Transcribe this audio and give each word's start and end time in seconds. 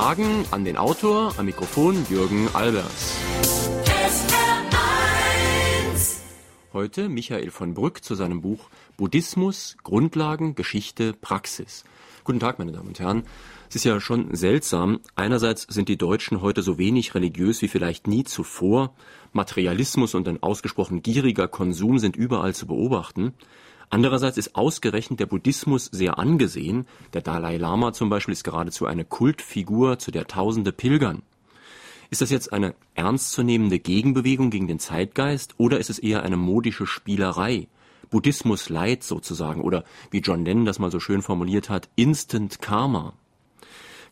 Fragen 0.00 0.46
an 0.50 0.64
den 0.64 0.78
Autor, 0.78 1.34
am 1.36 1.44
Mikrofon 1.44 2.06
Jürgen 2.08 2.48
Albers. 2.54 3.18
Heute 6.72 7.10
Michael 7.10 7.50
von 7.50 7.74
Brück 7.74 8.02
zu 8.02 8.14
seinem 8.14 8.40
Buch 8.40 8.70
Buddhismus, 8.96 9.76
Grundlagen, 9.84 10.54
Geschichte, 10.54 11.12
Praxis. 11.12 11.84
Guten 12.24 12.40
Tag, 12.40 12.58
meine 12.58 12.72
Damen 12.72 12.88
und 12.88 12.98
Herren. 12.98 13.24
Es 13.68 13.76
ist 13.76 13.84
ja 13.84 14.00
schon 14.00 14.34
seltsam. 14.34 15.00
Einerseits 15.16 15.64
sind 15.64 15.90
die 15.90 15.98
Deutschen 15.98 16.40
heute 16.40 16.62
so 16.62 16.78
wenig 16.78 17.14
religiös 17.14 17.60
wie 17.60 17.68
vielleicht 17.68 18.06
nie 18.06 18.24
zuvor. 18.24 18.94
Materialismus 19.34 20.14
und 20.14 20.26
ein 20.28 20.42
ausgesprochen 20.42 21.02
gieriger 21.02 21.46
Konsum 21.46 21.98
sind 21.98 22.16
überall 22.16 22.54
zu 22.54 22.66
beobachten. 22.66 23.34
Andererseits 23.90 24.38
ist 24.38 24.54
ausgerechnet 24.54 25.18
der 25.18 25.26
Buddhismus 25.26 25.86
sehr 25.86 26.18
angesehen. 26.18 26.86
Der 27.12 27.22
Dalai 27.22 27.56
Lama 27.56 27.92
zum 27.92 28.08
Beispiel 28.08 28.32
ist 28.32 28.44
geradezu 28.44 28.86
eine 28.86 29.04
Kultfigur, 29.04 29.98
zu 29.98 30.12
der 30.12 30.28
Tausende 30.28 30.70
pilgern. 30.70 31.22
Ist 32.08 32.22
das 32.22 32.30
jetzt 32.30 32.52
eine 32.52 32.74
ernstzunehmende 32.94 33.80
Gegenbewegung 33.80 34.50
gegen 34.50 34.68
den 34.68 34.78
Zeitgeist 34.78 35.54
oder 35.58 35.78
ist 35.78 35.90
es 35.90 35.98
eher 35.98 36.22
eine 36.22 36.36
modische 36.36 36.86
Spielerei? 36.86 37.66
Buddhismus 38.10 38.68
Light 38.68 39.02
sozusagen 39.04 39.60
oder 39.60 39.84
wie 40.10 40.18
John 40.18 40.44
Lennon 40.44 40.64
das 40.64 40.78
mal 40.78 40.90
so 40.90 41.00
schön 41.00 41.22
formuliert 41.22 41.68
hat, 41.68 41.88
Instant 41.96 42.60
Karma. 42.60 43.12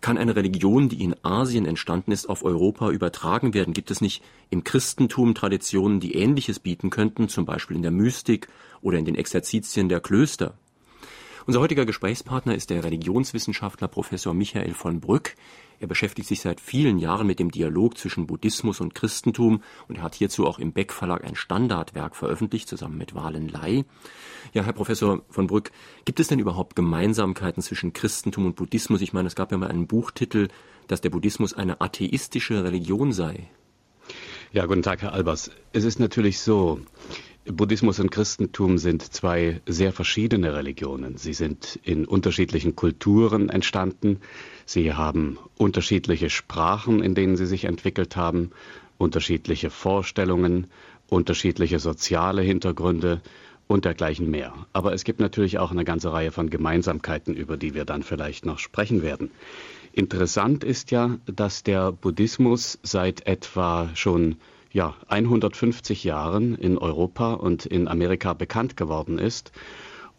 Kann 0.00 0.16
eine 0.16 0.36
Religion, 0.36 0.88
die 0.88 1.02
in 1.02 1.16
Asien 1.24 1.66
entstanden 1.66 2.12
ist, 2.12 2.28
auf 2.28 2.44
Europa 2.44 2.90
übertragen 2.90 3.52
werden? 3.52 3.74
Gibt 3.74 3.90
es 3.90 4.00
nicht 4.00 4.22
im 4.48 4.62
Christentum 4.62 5.34
Traditionen, 5.34 5.98
die 5.98 6.14
Ähnliches 6.14 6.60
bieten 6.60 6.90
könnten, 6.90 7.28
zum 7.28 7.44
Beispiel 7.44 7.76
in 7.76 7.82
der 7.82 7.90
Mystik 7.90 8.46
oder 8.80 8.98
in 8.98 9.04
den 9.04 9.16
Exerzitien 9.16 9.88
der 9.88 10.00
Klöster? 10.00 10.54
Unser 11.46 11.60
heutiger 11.60 11.86
Gesprächspartner 11.86 12.54
ist 12.54 12.70
der 12.70 12.84
Religionswissenschaftler 12.84 13.88
Professor 13.88 14.34
Michael 14.34 14.74
von 14.74 15.00
Brück. 15.00 15.34
Er 15.80 15.86
beschäftigt 15.86 16.28
sich 16.28 16.40
seit 16.40 16.60
vielen 16.60 16.98
Jahren 16.98 17.26
mit 17.26 17.38
dem 17.38 17.50
Dialog 17.50 17.96
zwischen 17.96 18.26
Buddhismus 18.26 18.80
und 18.80 18.94
Christentum 18.94 19.62
und 19.86 19.98
er 19.98 20.02
hat 20.02 20.14
hierzu 20.14 20.46
auch 20.46 20.58
im 20.58 20.72
Beck 20.72 20.92
Verlag 20.92 21.24
ein 21.24 21.36
Standardwerk 21.36 22.16
veröffentlicht, 22.16 22.68
zusammen 22.68 22.98
mit 22.98 23.14
Wahlen 23.14 23.48
Lai. 23.48 23.84
Ja, 24.52 24.64
Herr 24.64 24.72
Professor 24.72 25.22
von 25.30 25.46
Brück, 25.46 25.70
gibt 26.04 26.18
es 26.18 26.28
denn 26.28 26.40
überhaupt 26.40 26.74
Gemeinsamkeiten 26.74 27.62
zwischen 27.62 27.92
Christentum 27.92 28.46
und 28.46 28.56
Buddhismus? 28.56 29.02
Ich 29.02 29.12
meine, 29.12 29.28
es 29.28 29.36
gab 29.36 29.52
ja 29.52 29.58
mal 29.58 29.68
einen 29.68 29.86
Buchtitel, 29.86 30.48
dass 30.88 31.00
der 31.00 31.10
Buddhismus 31.10 31.54
eine 31.54 31.80
atheistische 31.80 32.64
Religion 32.64 33.12
sei. 33.12 33.48
Ja, 34.52 34.64
guten 34.66 34.82
Tag, 34.82 35.02
Herr 35.02 35.12
Albers. 35.12 35.50
Es 35.72 35.84
ist 35.84 36.00
natürlich 36.00 36.40
so, 36.40 36.80
Buddhismus 37.44 38.00
und 38.00 38.10
Christentum 38.10 38.78
sind 38.78 39.02
zwei 39.02 39.60
sehr 39.66 39.92
verschiedene 39.92 40.54
Religionen. 40.54 41.16
Sie 41.16 41.34
sind 41.34 41.78
in 41.82 42.06
unterschiedlichen 42.06 42.76
Kulturen 42.76 43.48
entstanden. 43.48 44.20
Sie 44.68 44.92
haben 44.92 45.38
unterschiedliche 45.56 46.28
Sprachen, 46.28 47.02
in 47.02 47.14
denen 47.14 47.38
sie 47.38 47.46
sich 47.46 47.64
entwickelt 47.64 48.16
haben, 48.16 48.50
unterschiedliche 48.98 49.70
Vorstellungen, 49.70 50.66
unterschiedliche 51.08 51.78
soziale 51.78 52.42
Hintergründe 52.42 53.22
und 53.66 53.86
dergleichen 53.86 54.30
mehr. 54.30 54.52
Aber 54.74 54.92
es 54.92 55.04
gibt 55.04 55.20
natürlich 55.20 55.58
auch 55.58 55.70
eine 55.70 55.86
ganze 55.86 56.12
Reihe 56.12 56.32
von 56.32 56.50
Gemeinsamkeiten, 56.50 57.34
über 57.34 57.56
die 57.56 57.72
wir 57.72 57.86
dann 57.86 58.02
vielleicht 58.02 58.44
noch 58.44 58.58
sprechen 58.58 59.00
werden. 59.00 59.30
Interessant 59.94 60.64
ist 60.64 60.90
ja, 60.90 61.16
dass 61.24 61.62
der 61.62 61.90
Buddhismus 61.90 62.78
seit 62.82 63.26
etwa 63.26 63.88
schon 63.94 64.36
ja, 64.70 64.94
150 65.08 66.04
Jahren 66.04 66.54
in 66.54 66.76
Europa 66.76 67.32
und 67.32 67.64
in 67.64 67.88
Amerika 67.88 68.34
bekannt 68.34 68.76
geworden 68.76 69.16
ist 69.16 69.50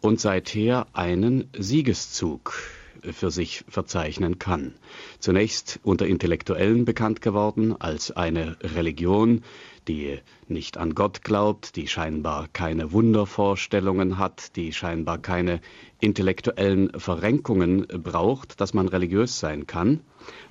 und 0.00 0.18
seither 0.18 0.88
einen 0.92 1.48
Siegeszug 1.56 2.79
für 3.02 3.30
sich 3.30 3.64
verzeichnen 3.68 4.38
kann. 4.38 4.74
Zunächst 5.18 5.80
unter 5.82 6.06
Intellektuellen 6.06 6.84
bekannt 6.84 7.20
geworden 7.20 7.74
als 7.80 8.10
eine 8.10 8.56
Religion, 8.62 9.42
die 9.88 10.18
nicht 10.48 10.76
an 10.78 10.94
Gott 10.94 11.22
glaubt, 11.22 11.76
die 11.76 11.88
scheinbar 11.88 12.48
keine 12.52 12.92
Wundervorstellungen 12.92 14.18
hat, 14.18 14.56
die 14.56 14.72
scheinbar 14.72 15.18
keine 15.18 15.60
intellektuellen 16.00 16.90
Verrenkungen 16.98 17.86
braucht, 17.86 18.60
dass 18.60 18.74
man 18.74 18.88
religiös 18.88 19.38
sein 19.38 19.66
kann. 19.66 20.00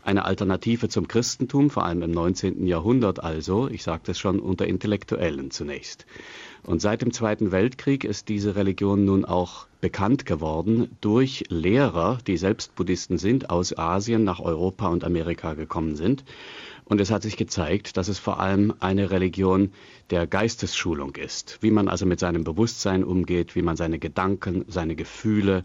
Eine 0.04 0.26
Alternative 0.26 0.90
zum 0.90 1.08
Christentum, 1.08 1.70
vor 1.70 1.86
allem 1.86 2.02
im 2.02 2.12
19. 2.12 2.66
Jahrhundert 2.66 3.24
also, 3.24 3.68
ich 3.68 3.84
sagte 3.84 4.12
es 4.12 4.20
schon, 4.20 4.40
unter 4.40 4.66
Intellektuellen 4.66 5.52
zunächst. 5.52 6.06
Und 6.64 6.82
seit 6.82 7.02
dem 7.02 7.14
Zweiten 7.14 7.52
Weltkrieg 7.52 8.04
ist 8.04 8.30
diese 8.30 8.56
Religion 8.56 9.06
nun 9.06 9.26
auch 9.26 9.68
bekannt 9.82 10.26
geworden 10.26 10.96
durch 11.02 11.46
Lehrer, 11.50 12.18
die 12.28 12.38
selbst 12.38 12.76
Buddhisten 12.76 13.18
sind, 13.18 13.50
aus 13.50 13.78
Asien 13.78 14.24
nach 14.24 14.40
Europa 14.40 14.88
und 14.88 15.04
Amerika 15.04 15.54
gekommen 15.54 15.96
sind. 15.96 16.24
Und 16.90 17.00
es 17.00 17.12
hat 17.12 17.22
sich 17.22 17.38
gezeigt, 17.38 17.98
dass 17.98 18.08
es 18.08 18.18
vor 18.18 18.40
allem 18.40 18.74
eine 18.80 19.12
Religion 19.12 19.72
der 20.10 20.26
Geistesschulung 20.26 21.16
ist, 21.16 21.60
wie 21.62 21.70
man 21.70 21.88
also 21.88 22.08
mit 22.08 22.20
seinem 22.20 22.44
Bewusstsein 22.44 23.04
umgeht, 23.04 23.56
wie 23.56 23.62
man 23.62 23.78
seine 23.78 24.00
Gedanken, 24.00 24.66
seine 24.68 24.96
Gefühle, 24.96 25.64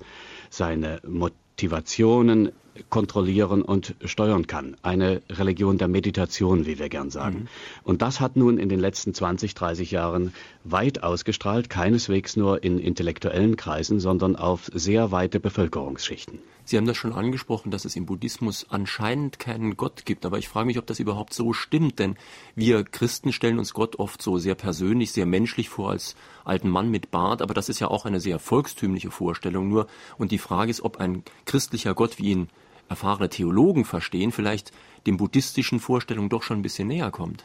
seine 0.51 1.01
Motivationen 1.09 2.53
kontrollieren 2.91 3.63
und 3.63 3.95
steuern 4.05 4.47
kann. 4.47 4.77
Eine 4.83 5.23
Religion 5.31 5.79
der 5.79 5.89
Meditation, 5.89 6.67
wie 6.67 6.79
wir 6.79 6.89
gern 6.89 7.11
sagen. 7.11 7.41
Mhm. 7.41 7.49
Und 7.85 8.03
das 8.03 8.21
hat 8.21 8.37
nun 8.37 8.59
in 8.59 8.69
den 8.69 8.81
letzten 8.81 9.15
20, 9.15 9.55
30 9.55 9.91
Jahren 9.91 10.33
weit 10.65 11.03
ausgestrahlt, 11.03 11.71
keineswegs 11.71 12.37
nur 12.37 12.65
in 12.65 12.79
intellektuellen 12.79 13.57
Kreisen, 13.57 14.01
sondern 14.01 14.37
auf 14.37 14.71
sehr 14.75 15.13
weite 15.13 15.41
Bevölkerungsschichten. 15.41 16.39
Sie 16.67 16.79
haben 16.79 16.87
das 16.87 16.97
schon 16.97 17.13
angesprochen, 17.13 17.71
dass 17.71 17.85
es 17.85 17.95
im 17.95 18.07
Buddhismus 18.07 18.67
anscheinend 18.71 19.39
keinen 19.39 19.77
Gott 19.77 20.07
gibt, 20.07 20.25
aber 20.25 20.39
ich 20.39 20.49
frage 20.49 20.67
mich, 20.67 20.79
ob 20.79 20.87
das 20.87 20.99
überhaupt 20.99 21.35
so 21.35 21.53
stimmt, 21.53 21.99
denn 21.99 22.17
wir 22.55 22.85
Christen 22.85 23.33
stellen 23.33 23.59
uns 23.59 23.75
Gott 23.75 23.99
oft 23.99 24.23
so 24.23 24.39
sehr 24.39 24.55
persönlich, 24.55 25.13
sehr 25.13 25.27
menschlich 25.27 25.69
vor 25.69 25.91
als 25.91 26.17
alten 26.43 26.71
Mann 26.71 26.91
mit 26.91 27.11
Bart, 27.11 27.43
aber 27.43 27.53
das 27.53 27.69
ist 27.69 27.81
ja 27.81 27.89
auch 27.89 28.07
eine 28.07 28.19
sehr 28.19 28.39
volkstümliche 28.39 29.11
Vorstellung 29.11 29.69
nur 29.69 29.87
und 30.17 30.33
die 30.33 30.39
Frage 30.39 30.71
ist, 30.71 30.81
ob 30.81 30.97
ein 30.97 31.23
christlicher 31.45 31.95
Gott, 31.95 32.19
wie 32.19 32.31
ihn 32.31 32.49
erfahrene 32.89 33.29
Theologen 33.29 33.85
verstehen, 33.85 34.33
vielleicht 34.33 34.73
dem 35.07 35.17
buddhistischen 35.17 35.81
Vorstellungen 35.81 36.29
doch 36.29 36.43
schon 36.43 36.59
ein 36.59 36.63
bisschen 36.63 36.89
näher 36.89 37.11
kommt. 37.11 37.45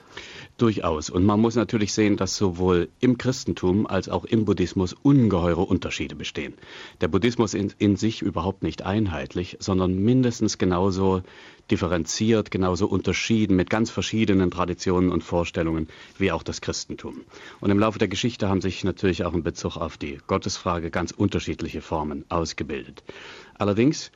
Durchaus. 0.58 1.10
Und 1.10 1.26
man 1.26 1.40
muss 1.40 1.56
natürlich 1.56 1.94
sehen, 1.94 2.18
dass 2.18 2.36
sowohl 2.36 2.90
im 3.00 3.18
Christentum 3.18 3.86
als 3.86 4.10
auch 4.10 4.26
im 4.26 4.46
Buddhismus 4.46 4.94
ungeheure 4.94 5.62
Unterschiede 5.62 6.16
bestehen. 6.16 6.54
Der 7.02 7.08
Buddhismus 7.08 7.54
in, 7.54 7.74
in 7.78 7.96
sich 7.96 8.22
überhaupt 8.22 8.64
nicht 8.64 8.84
einheitlich, 8.84 9.58
sondern 9.60 9.96
mindestens 9.96 10.58
genauso 10.58 11.22
differenziert, 11.70 12.50
genauso 12.50 12.88
unterschieden 12.88 13.56
mit 13.56 13.70
ganz 13.70 13.92
verschiedenen 13.92 14.52
Traditionen 14.52 15.12
und 15.12 15.24
Vorstellungen 15.24 15.88
wie 16.18 16.32
auch 16.32 16.44
das 16.44 16.62
Christentum. 16.62 17.22
Und 17.60 17.70
im 17.70 17.80
Laufe 17.80 18.00
der 18.00 18.08
Geschichte 18.08 18.50
haben 18.50 18.62
sich 18.62 18.84
natürlich 18.84 19.24
auch 19.24 19.34
in 19.34 19.44
Bezug 19.44 19.78
auf 19.78 19.98
die 19.98 20.18
Gottesfrage 20.28 20.90
ganz 20.90 21.12
unterschiedliche 21.12 21.82
Formen 21.82 22.26
ausgebildet. 22.30 23.04
Allerdings 23.58 24.12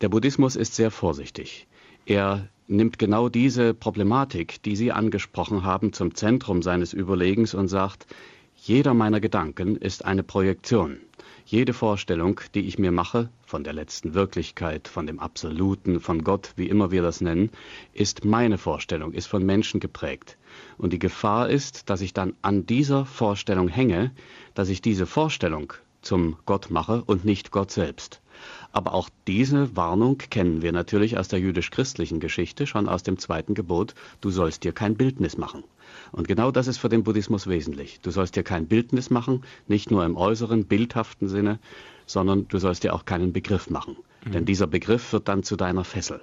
der 0.00 0.08
Buddhismus 0.08 0.56
ist 0.56 0.74
sehr 0.74 0.90
vorsichtig. 0.90 1.66
Er 2.06 2.48
nimmt 2.68 2.98
genau 2.98 3.28
diese 3.28 3.74
Problematik, 3.74 4.62
die 4.62 4.76
Sie 4.76 4.92
angesprochen 4.92 5.64
haben, 5.64 5.92
zum 5.92 6.14
Zentrum 6.14 6.62
seines 6.62 6.92
Überlegens 6.92 7.52
und 7.52 7.68
sagt, 7.68 8.06
jeder 8.56 8.94
meiner 8.94 9.20
Gedanken 9.20 9.76
ist 9.76 10.04
eine 10.04 10.22
Projektion. 10.22 10.98
Jede 11.44 11.72
Vorstellung, 11.72 12.40
die 12.54 12.60
ich 12.60 12.78
mir 12.78 12.92
mache, 12.92 13.28
von 13.44 13.64
der 13.64 13.72
letzten 13.72 14.14
Wirklichkeit, 14.14 14.86
von 14.86 15.06
dem 15.06 15.18
Absoluten, 15.18 15.98
von 15.98 16.22
Gott, 16.22 16.52
wie 16.56 16.68
immer 16.68 16.90
wir 16.90 17.02
das 17.02 17.20
nennen, 17.20 17.50
ist 17.92 18.24
meine 18.24 18.56
Vorstellung, 18.56 19.12
ist 19.12 19.26
von 19.26 19.44
Menschen 19.44 19.80
geprägt. 19.80 20.38
Und 20.78 20.92
die 20.92 20.98
Gefahr 20.98 21.50
ist, 21.50 21.90
dass 21.90 22.00
ich 22.00 22.12
dann 22.12 22.34
an 22.42 22.66
dieser 22.66 23.04
Vorstellung 23.04 23.68
hänge, 23.68 24.12
dass 24.54 24.68
ich 24.68 24.80
diese 24.80 25.06
Vorstellung 25.06 25.72
zum 26.02 26.36
Gott 26.46 26.70
mache 26.70 27.02
und 27.04 27.24
nicht 27.24 27.50
Gott 27.50 27.70
selbst. 27.70 28.20
Aber 28.72 28.94
auch 28.94 29.08
diese 29.26 29.76
Warnung 29.76 30.18
kennen 30.18 30.62
wir 30.62 30.72
natürlich 30.72 31.18
aus 31.18 31.28
der 31.28 31.40
jüdisch-christlichen 31.40 32.20
Geschichte, 32.20 32.66
schon 32.66 32.88
aus 32.88 33.02
dem 33.02 33.18
zweiten 33.18 33.54
Gebot, 33.54 33.94
du 34.20 34.30
sollst 34.30 34.64
dir 34.64 34.72
kein 34.72 34.96
Bildnis 34.96 35.36
machen. 35.36 35.64
Und 36.12 36.28
genau 36.28 36.50
das 36.50 36.68
ist 36.68 36.78
für 36.78 36.88
den 36.88 37.02
Buddhismus 37.02 37.48
wesentlich. 37.48 38.00
Du 38.00 38.10
sollst 38.10 38.36
dir 38.36 38.42
kein 38.42 38.66
Bildnis 38.66 39.10
machen, 39.10 39.42
nicht 39.66 39.90
nur 39.90 40.04
im 40.04 40.16
äußeren, 40.16 40.64
bildhaften 40.64 41.28
Sinne, 41.28 41.58
sondern 42.06 42.46
du 42.48 42.58
sollst 42.58 42.84
dir 42.84 42.94
auch 42.94 43.04
keinen 43.04 43.32
Begriff 43.32 43.70
machen. 43.70 43.96
Mhm. 44.24 44.32
Denn 44.32 44.44
dieser 44.44 44.66
Begriff 44.66 45.12
wird 45.12 45.28
dann 45.28 45.42
zu 45.42 45.56
deiner 45.56 45.84
Fessel. 45.84 46.20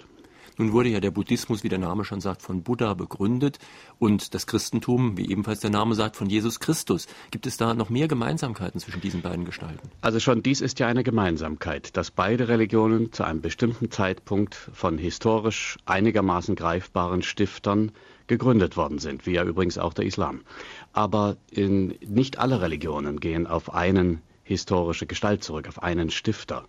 Nun 0.57 0.74
wurde 0.74 0.89
ja 0.89 1.00
der 1.00 1.12
Buddhismus, 1.12 1.63
wie 1.63 1.69
der 1.69 1.77
Name 1.77 2.04
schon 2.04 2.19
sagt, 2.19 2.42
von 2.42 2.63
Buddha 2.63 2.95
begründet 2.95 3.59
und 4.00 4.33
das 4.33 4.48
Christentum, 4.48 5.15
wie 5.15 5.30
ebenfalls 5.30 5.59
der 5.59 5.69
Name 5.69 5.94
sagt, 5.94 6.15
von 6.15 6.30
Jesus 6.30 6.59
Christus. 6.59 7.07
Gibt 7.30 7.45
es 7.45 7.57
da 7.57 7.75
noch 7.75 7.89
mehr 7.92 8.07
Gemeinsamkeiten 8.07 8.80
zwischen 8.80 9.01
diesen 9.01 9.21
beiden 9.21 9.45
Gestalten? 9.45 9.89
Also 10.01 10.19
schon 10.19 10.42
dies 10.42 10.62
ist 10.62 10.80
ja 10.80 10.88
eine 10.88 11.04
Gemeinsamkeit, 11.04 11.95
dass 11.95 12.09
beide 12.09 12.48
Religionen 12.48 13.12
zu 13.12 13.24
einem 13.24 13.42
bestimmten 13.42 13.92
Zeitpunkt 13.92 14.56
von 14.56 14.98
historisch 14.98 15.77
einigermaßen 15.86 16.56
greifbaren 16.56 17.21
Stiftern 17.21 17.92
gegründet 18.25 18.77
worden 18.77 18.98
sind, 18.98 19.25
wie 19.25 19.33
ja 19.33 19.44
übrigens 19.44 19.77
auch 19.77 19.94
der 19.94 20.06
Islam. 20.06 20.42
Aber 20.92 21.38
in, 21.51 21.95
nicht 22.06 22.39
alle 22.39 22.62
Religionen 22.62 23.19
gehen 23.19 23.45
auf 23.45 23.74
einen 23.74 24.21
historische 24.48 25.06
Gestalt 25.06 25.44
zurück, 25.44 25.68
auf 25.68 25.83
einen 25.83 26.10
Stifter. 26.10 26.65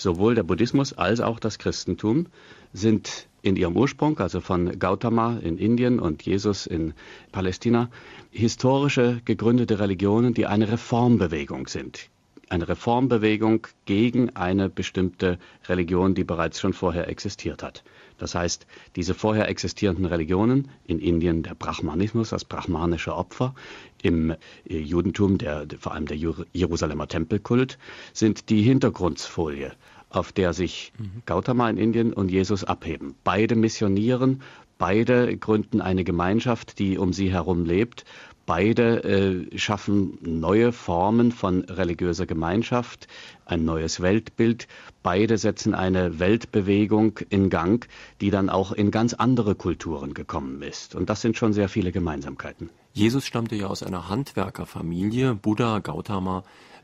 Sowohl 0.00 0.34
der 0.34 0.44
Buddhismus 0.44 0.94
als 0.94 1.20
auch 1.20 1.38
das 1.38 1.58
Christentum 1.58 2.24
sind 2.72 3.28
in 3.42 3.56
ihrem 3.56 3.76
Ursprung, 3.76 4.18
also 4.18 4.40
von 4.40 4.78
Gautama 4.78 5.36
in 5.36 5.58
Indien 5.58 6.00
und 6.00 6.22
Jesus 6.22 6.66
in 6.66 6.94
Palästina, 7.32 7.90
historische 8.30 9.20
gegründete 9.26 9.78
Religionen, 9.78 10.32
die 10.32 10.46
eine 10.46 10.72
Reformbewegung 10.72 11.66
sind. 11.66 12.08
Eine 12.50 12.68
Reformbewegung 12.68 13.68
gegen 13.84 14.34
eine 14.34 14.68
bestimmte 14.68 15.38
Religion, 15.68 16.16
die 16.16 16.24
bereits 16.24 16.60
schon 16.60 16.72
vorher 16.72 17.08
existiert 17.08 17.62
hat. 17.62 17.84
Das 18.18 18.34
heißt, 18.34 18.66
diese 18.96 19.14
vorher 19.14 19.48
existierenden 19.48 20.04
Religionen, 20.04 20.68
in 20.84 20.98
Indien 20.98 21.44
der 21.44 21.54
Brahmanismus, 21.54 22.30
das 22.30 22.44
brahmanische 22.44 23.14
Opfer, 23.14 23.54
im 24.02 24.30
äh, 24.30 24.36
Judentum 24.66 25.38
der, 25.38 25.66
vor 25.78 25.94
allem 25.94 26.06
der 26.06 26.16
Jerusalemer 26.52 27.06
Tempelkult, 27.06 27.78
sind 28.12 28.50
die 28.50 28.62
Hintergrundfolie, 28.62 29.72
auf 30.08 30.32
der 30.32 30.52
sich 30.52 30.92
mhm. 30.98 31.22
Gautama 31.26 31.70
in 31.70 31.76
Indien 31.76 32.12
und 32.12 32.32
Jesus 32.32 32.64
abheben. 32.64 33.14
Beide 33.22 33.54
missionieren, 33.54 34.42
beide 34.76 35.36
gründen 35.36 35.80
eine 35.80 36.02
Gemeinschaft, 36.02 36.80
die 36.80 36.98
um 36.98 37.12
sie 37.12 37.30
herum 37.30 37.64
lebt 37.64 38.04
Beide 38.50 39.04
äh, 39.04 39.56
schaffen 39.56 40.18
neue 40.22 40.72
Formen 40.72 41.30
von 41.30 41.62
religiöser 41.66 42.26
Gemeinschaft, 42.26 43.06
ein 43.50 43.64
neues 43.64 44.00
Weltbild. 44.00 44.68
Beide 45.02 45.38
setzen 45.38 45.74
eine 45.74 46.18
Weltbewegung 46.18 47.18
in 47.28 47.50
Gang, 47.50 47.88
die 48.20 48.30
dann 48.30 48.48
auch 48.48 48.72
in 48.72 48.90
ganz 48.90 49.14
andere 49.14 49.54
Kulturen 49.54 50.14
gekommen 50.14 50.62
ist. 50.62 50.94
Und 50.94 51.10
das 51.10 51.20
sind 51.20 51.36
schon 51.36 51.52
sehr 51.52 51.68
viele 51.68 51.92
Gemeinsamkeiten. 51.92 52.70
Jesus 52.92 53.24
stammte 53.24 53.54
ja 53.54 53.68
aus 53.68 53.82
einer 53.82 54.08
Handwerkerfamilie. 54.08 55.34
Buddha, 55.34 55.78
Gautama 55.78 56.42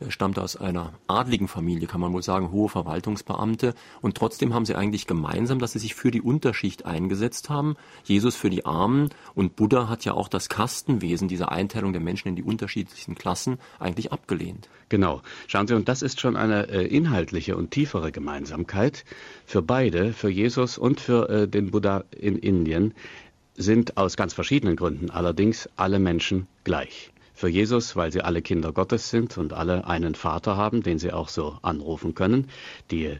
stammte 0.08 0.42
aus 0.42 0.56
einer 0.56 0.92
adligen 1.06 1.48
Familie, 1.48 1.86
kann 1.86 2.00
man 2.00 2.12
wohl 2.12 2.22
sagen, 2.22 2.50
hohe 2.50 2.68
Verwaltungsbeamte. 2.68 3.74
Und 4.02 4.16
trotzdem 4.16 4.54
haben 4.54 4.64
sie 4.64 4.74
eigentlich 4.74 5.06
gemeinsam, 5.06 5.58
dass 5.58 5.72
sie 5.72 5.78
sich 5.78 5.94
für 5.94 6.10
die 6.10 6.20
Unterschicht 6.20 6.86
eingesetzt 6.86 7.50
haben. 7.50 7.76
Jesus 8.04 8.36
für 8.36 8.50
die 8.50 8.66
Armen 8.66 9.10
und 9.34 9.56
Buddha 9.56 9.88
hat 9.88 10.04
ja 10.04 10.14
auch 10.14 10.28
das 10.28 10.48
Kastenwesen, 10.48 11.28
diese 11.28 11.50
Einteilung 11.50 11.92
der 11.92 12.02
Menschen 12.02 12.28
in 12.28 12.36
die 12.36 12.42
unterschiedlichen 12.42 13.14
Klassen, 13.14 13.58
eigentlich 13.78 14.12
abgelehnt. 14.12 14.68
Genau. 14.88 15.22
Schauen 15.48 15.66
Sie, 15.66 15.74
und 15.74 15.88
das 15.88 16.02
ist 16.02 16.20
schon 16.20 16.36
eine 16.36 16.68
äh, 16.68 16.86
inhaltliche 16.86 17.56
und 17.56 17.72
tiefere 17.72 18.12
Gemeinsamkeit 18.12 19.04
für 19.44 19.62
beide, 19.62 20.12
für 20.12 20.28
Jesus 20.28 20.78
und 20.78 21.00
für 21.00 21.28
äh, 21.28 21.48
den 21.48 21.72
Buddha 21.72 22.04
in 22.12 22.38
Indien 22.38 22.94
sind 23.56 23.96
aus 23.96 24.16
ganz 24.16 24.34
verschiedenen 24.34 24.76
Gründen 24.76 25.10
allerdings 25.10 25.68
alle 25.76 25.98
Menschen 25.98 26.46
gleich 26.62 27.10
für 27.34 27.48
Jesus, 27.48 27.96
weil 27.96 28.12
sie 28.12 28.22
alle 28.22 28.42
Kinder 28.42 28.72
Gottes 28.72 29.10
sind 29.10 29.36
und 29.38 29.52
alle 29.52 29.86
einen 29.86 30.14
Vater 30.14 30.56
haben, 30.56 30.82
den 30.82 30.98
sie 30.98 31.12
auch 31.12 31.28
so 31.28 31.58
anrufen 31.62 32.14
können. 32.14 32.48
Die 32.90 33.06
äh, 33.06 33.18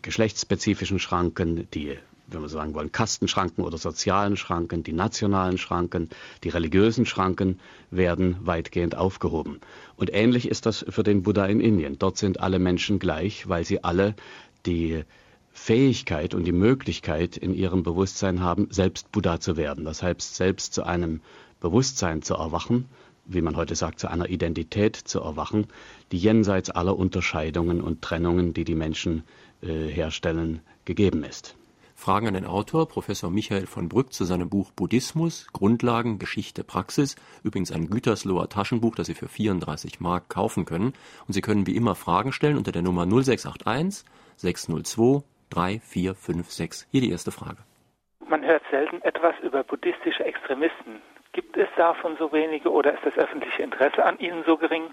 geschlechtsspezifischen 0.00 0.98
Schranken, 0.98 1.68
die, 1.74 1.96
wenn 2.34 2.42
wir 2.42 2.48
sagen 2.48 2.74
wollen, 2.74 2.92
Kastenschranken 2.92 3.64
oder 3.64 3.78
sozialen 3.78 4.36
Schranken, 4.36 4.82
die 4.82 4.92
nationalen 4.92 5.58
Schranken, 5.58 6.08
die 6.44 6.48
religiösen 6.48 7.06
Schranken 7.06 7.60
werden 7.90 8.36
weitgehend 8.40 8.96
aufgehoben. 8.96 9.60
Und 9.96 10.12
ähnlich 10.12 10.48
ist 10.48 10.66
das 10.66 10.84
für 10.88 11.02
den 11.02 11.22
Buddha 11.22 11.46
in 11.46 11.60
Indien. 11.60 11.98
Dort 11.98 12.18
sind 12.18 12.40
alle 12.40 12.58
Menschen 12.58 12.98
gleich, 12.98 13.48
weil 13.48 13.64
sie 13.64 13.84
alle 13.84 14.14
die 14.66 15.04
Fähigkeit 15.52 16.34
und 16.34 16.44
die 16.44 16.52
Möglichkeit 16.52 17.36
in 17.36 17.54
ihrem 17.54 17.82
Bewusstsein 17.82 18.40
haben, 18.40 18.68
selbst 18.70 19.12
Buddha 19.12 19.38
zu 19.40 19.56
werden. 19.56 19.84
Das 19.84 20.02
heißt, 20.02 20.34
selbst 20.34 20.74
zu 20.74 20.84
einem 20.84 21.20
Bewusstsein 21.60 22.22
zu 22.22 22.34
erwachen, 22.34 22.88
wie 23.24 23.42
man 23.42 23.56
heute 23.56 23.76
sagt, 23.76 24.00
zu 24.00 24.10
einer 24.10 24.28
Identität 24.28 24.96
zu 24.96 25.20
erwachen, 25.20 25.66
die 26.10 26.18
jenseits 26.18 26.70
aller 26.70 26.96
Unterscheidungen 26.96 27.80
und 27.80 28.02
Trennungen, 28.02 28.54
die 28.54 28.64
die 28.64 28.74
Menschen 28.74 29.22
äh, 29.62 29.88
herstellen, 29.88 30.60
gegeben 30.84 31.22
ist. 31.22 31.54
Fragen 31.94 32.28
an 32.28 32.34
den 32.34 32.46
Autor, 32.46 32.88
Professor 32.88 33.30
Michael 33.30 33.66
von 33.66 33.88
Brück, 33.88 34.12
zu 34.12 34.24
seinem 34.24 34.48
Buch 34.48 34.72
Buddhismus, 34.72 35.46
Grundlagen, 35.52 36.18
Geschichte, 36.18 36.64
Praxis. 36.64 37.16
Übrigens 37.42 37.72
ein 37.72 37.88
Gütersloher 37.88 38.48
Taschenbuch, 38.48 38.94
das 38.94 39.06
Sie 39.06 39.14
für 39.14 39.28
34 39.28 40.00
Mark 40.00 40.28
kaufen 40.28 40.64
können. 40.64 40.94
Und 41.26 41.34
Sie 41.34 41.40
können 41.40 41.66
wie 41.66 41.76
immer 41.76 41.94
Fragen 41.94 42.32
stellen 42.32 42.56
unter 42.56 42.72
der 42.72 42.82
Nummer 42.82 43.06
0681 43.06 44.04
602 44.36 45.22
3456. 45.50 46.88
Hier 46.90 47.00
die 47.00 47.10
erste 47.10 47.30
Frage. 47.30 47.58
Man 48.26 48.44
hört 48.44 48.62
selten 48.70 49.02
etwas 49.02 49.34
über 49.42 49.62
buddhistische 49.62 50.24
Extremisten. 50.24 51.02
Gibt 51.32 51.56
es 51.56 51.68
davon 51.76 52.16
so 52.18 52.32
wenige 52.32 52.70
oder 52.70 52.94
ist 52.94 53.04
das 53.04 53.16
öffentliche 53.16 53.62
Interesse 53.62 54.04
an 54.04 54.18
ihnen 54.18 54.42
so 54.44 54.56
gering? 54.56 54.92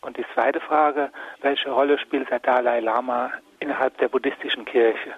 Und 0.00 0.16
die 0.16 0.24
zweite 0.34 0.60
Frage, 0.60 1.10
welche 1.42 1.70
Rolle 1.70 1.98
spielt 1.98 2.30
der 2.30 2.40
Dalai 2.40 2.80
Lama 2.80 3.32
innerhalb 3.58 3.98
der 3.98 4.08
buddhistischen 4.08 4.64
Kirche? 4.64 5.14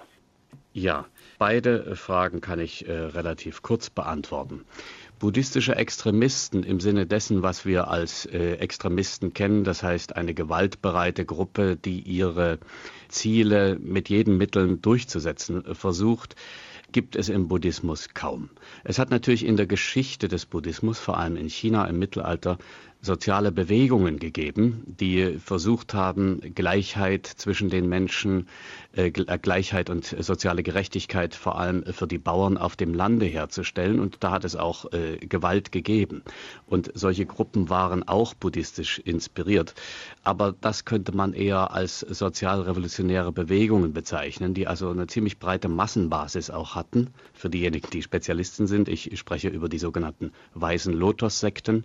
Ja, 0.73 1.05
beide 1.37 1.95
Fragen 1.95 2.41
kann 2.41 2.59
ich 2.59 2.87
äh, 2.87 2.91
relativ 2.91 3.61
kurz 3.61 3.91
beantworten. 3.91 4.65
Buddhistische 5.19 5.75
Extremisten 5.75 6.63
im 6.63 6.79
Sinne 6.79 7.05
dessen, 7.05 7.43
was 7.43 7.63
wir 7.63 7.89
als 7.89 8.25
äh, 8.25 8.55
Extremisten 8.55 9.33
kennen, 9.33 9.63
das 9.63 9.83
heißt 9.83 10.15
eine 10.15 10.33
gewaltbereite 10.33 11.25
Gruppe, 11.25 11.77
die 11.77 11.99
ihre 12.01 12.57
Ziele 13.07 13.77
mit 13.79 14.09
jeden 14.09 14.35
Mitteln 14.35 14.81
durchzusetzen 14.81 15.63
äh, 15.63 15.75
versucht, 15.75 16.35
gibt 16.91 17.15
es 17.15 17.29
im 17.29 17.47
Buddhismus 17.47 18.09
kaum. 18.15 18.49
Es 18.83 18.97
hat 18.97 19.11
natürlich 19.11 19.45
in 19.45 19.57
der 19.57 19.67
Geschichte 19.67 20.27
des 20.27 20.47
Buddhismus, 20.47 20.99
vor 20.99 21.19
allem 21.19 21.35
in 21.35 21.49
China 21.49 21.85
im 21.85 21.99
Mittelalter, 21.99 22.57
soziale 23.03 23.51
Bewegungen 23.51 24.17
gegeben, 24.17 24.83
die 24.85 25.37
versucht 25.37 25.93
haben, 25.93 26.39
Gleichheit 26.55 27.27
zwischen 27.27 27.69
den 27.69 27.89
Menschen, 27.89 28.47
äh, 28.95 29.07
äh, 29.07 29.11
Gleichheit 29.11 29.89
und 29.89 30.05
soziale 30.05 30.63
Gerechtigkeit 30.63 31.35
vor 31.35 31.59
allem 31.59 31.83
für 31.83 32.07
die 32.07 32.17
Bauern 32.17 32.57
auf 32.57 32.77
dem 32.77 32.93
Lande 32.93 33.25
herzustellen. 33.25 33.99
Und 33.99 34.23
da 34.23 34.31
hat 34.31 34.45
es 34.45 34.55
auch 34.55 34.91
äh, 34.93 35.17
Gewalt 35.17 35.73
gegeben. 35.73 36.23
Und 36.65 36.91
solche 36.93 37.25
Gruppen 37.25 37.69
waren 37.69 38.07
auch 38.07 38.33
buddhistisch 38.33 38.99
inspiriert. 38.99 39.75
Aber 40.23 40.53
das 40.53 40.85
könnte 40.85 41.13
man 41.13 41.33
eher 41.33 41.71
als 41.71 41.99
sozialrevolutionäre 41.99 43.33
Bewegungen 43.33 43.91
bezeichnen, 43.91 44.53
die 44.53 44.65
also 44.65 44.89
eine 44.89 45.07
ziemlich 45.07 45.39
breite 45.39 45.67
Massenbasis 45.67 46.49
auch 46.49 46.75
hatten. 46.75 47.09
Für 47.33 47.49
diejenigen, 47.49 47.89
die 47.91 48.01
Spezialisten 48.01 48.67
sind, 48.67 48.87
ich 48.87 49.19
spreche 49.19 49.49
über 49.49 49.67
die 49.67 49.79
sogenannten 49.79 50.31
weißen 50.53 50.93
Lotus-Sekten. 50.93 51.83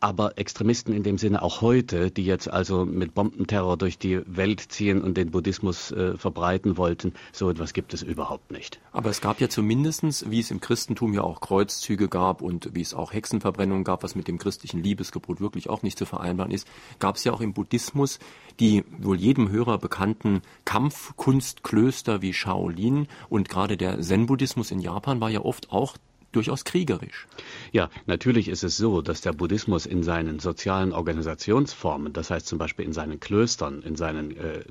Aber 0.00 0.31
Extremisten 0.36 0.92
in 0.92 1.02
dem 1.02 1.18
Sinne 1.18 1.42
auch 1.42 1.60
heute, 1.60 2.10
die 2.10 2.24
jetzt 2.24 2.48
also 2.48 2.84
mit 2.84 3.14
Bombenterror 3.14 3.76
durch 3.76 3.98
die 3.98 4.20
Welt 4.26 4.60
ziehen 4.60 5.02
und 5.02 5.16
den 5.16 5.30
Buddhismus 5.30 5.90
äh, 5.90 6.16
verbreiten 6.16 6.76
wollten, 6.76 7.14
so 7.32 7.50
etwas 7.50 7.72
gibt 7.72 7.94
es 7.94 8.02
überhaupt 8.02 8.50
nicht. 8.50 8.80
Aber 8.92 9.10
es 9.10 9.20
gab 9.20 9.40
ja 9.40 9.48
zumindestens, 9.48 10.30
wie 10.30 10.40
es 10.40 10.50
im 10.50 10.60
Christentum 10.60 11.12
ja 11.14 11.22
auch 11.22 11.40
Kreuzzüge 11.40 12.08
gab 12.08 12.42
und 12.42 12.74
wie 12.74 12.82
es 12.82 12.94
auch 12.94 13.12
Hexenverbrennungen 13.12 13.84
gab, 13.84 14.02
was 14.02 14.14
mit 14.14 14.28
dem 14.28 14.38
christlichen 14.38 14.82
Liebesgebot 14.82 15.40
wirklich 15.40 15.70
auch 15.70 15.82
nicht 15.82 15.98
zu 15.98 16.06
vereinbaren 16.06 16.52
ist, 16.52 16.68
gab 16.98 17.16
es 17.16 17.24
ja 17.24 17.32
auch 17.32 17.40
im 17.40 17.52
Buddhismus 17.52 18.18
die 18.60 18.84
wohl 18.98 19.16
jedem 19.16 19.50
Hörer 19.50 19.78
bekannten 19.78 20.42
Kampfkunstklöster 20.64 22.22
wie 22.22 22.32
Shaolin 22.32 23.08
und 23.28 23.48
gerade 23.48 23.76
der 23.76 24.00
Zen-Buddhismus 24.00 24.70
in 24.70 24.80
Japan 24.80 25.20
war 25.20 25.30
ja 25.30 25.40
oft 25.40 25.70
auch 25.70 25.96
durchaus 26.32 26.64
kriegerisch. 26.64 27.26
Ja, 27.72 27.90
natürlich 28.06 28.48
ist 28.48 28.64
es 28.64 28.76
so, 28.76 29.02
dass 29.02 29.20
der 29.20 29.32
Buddhismus 29.32 29.86
in 29.86 30.02
seinen 30.02 30.38
sozialen 30.38 30.92
Organisationsformen, 30.92 32.12
das 32.12 32.30
heißt 32.30 32.46
zum 32.46 32.58
Beispiel 32.58 32.84
in 32.84 32.92
seinen 32.92 33.20
Klöstern, 33.20 33.82
in 33.82 33.96
seinen 33.96 34.36
äh, 34.36 34.64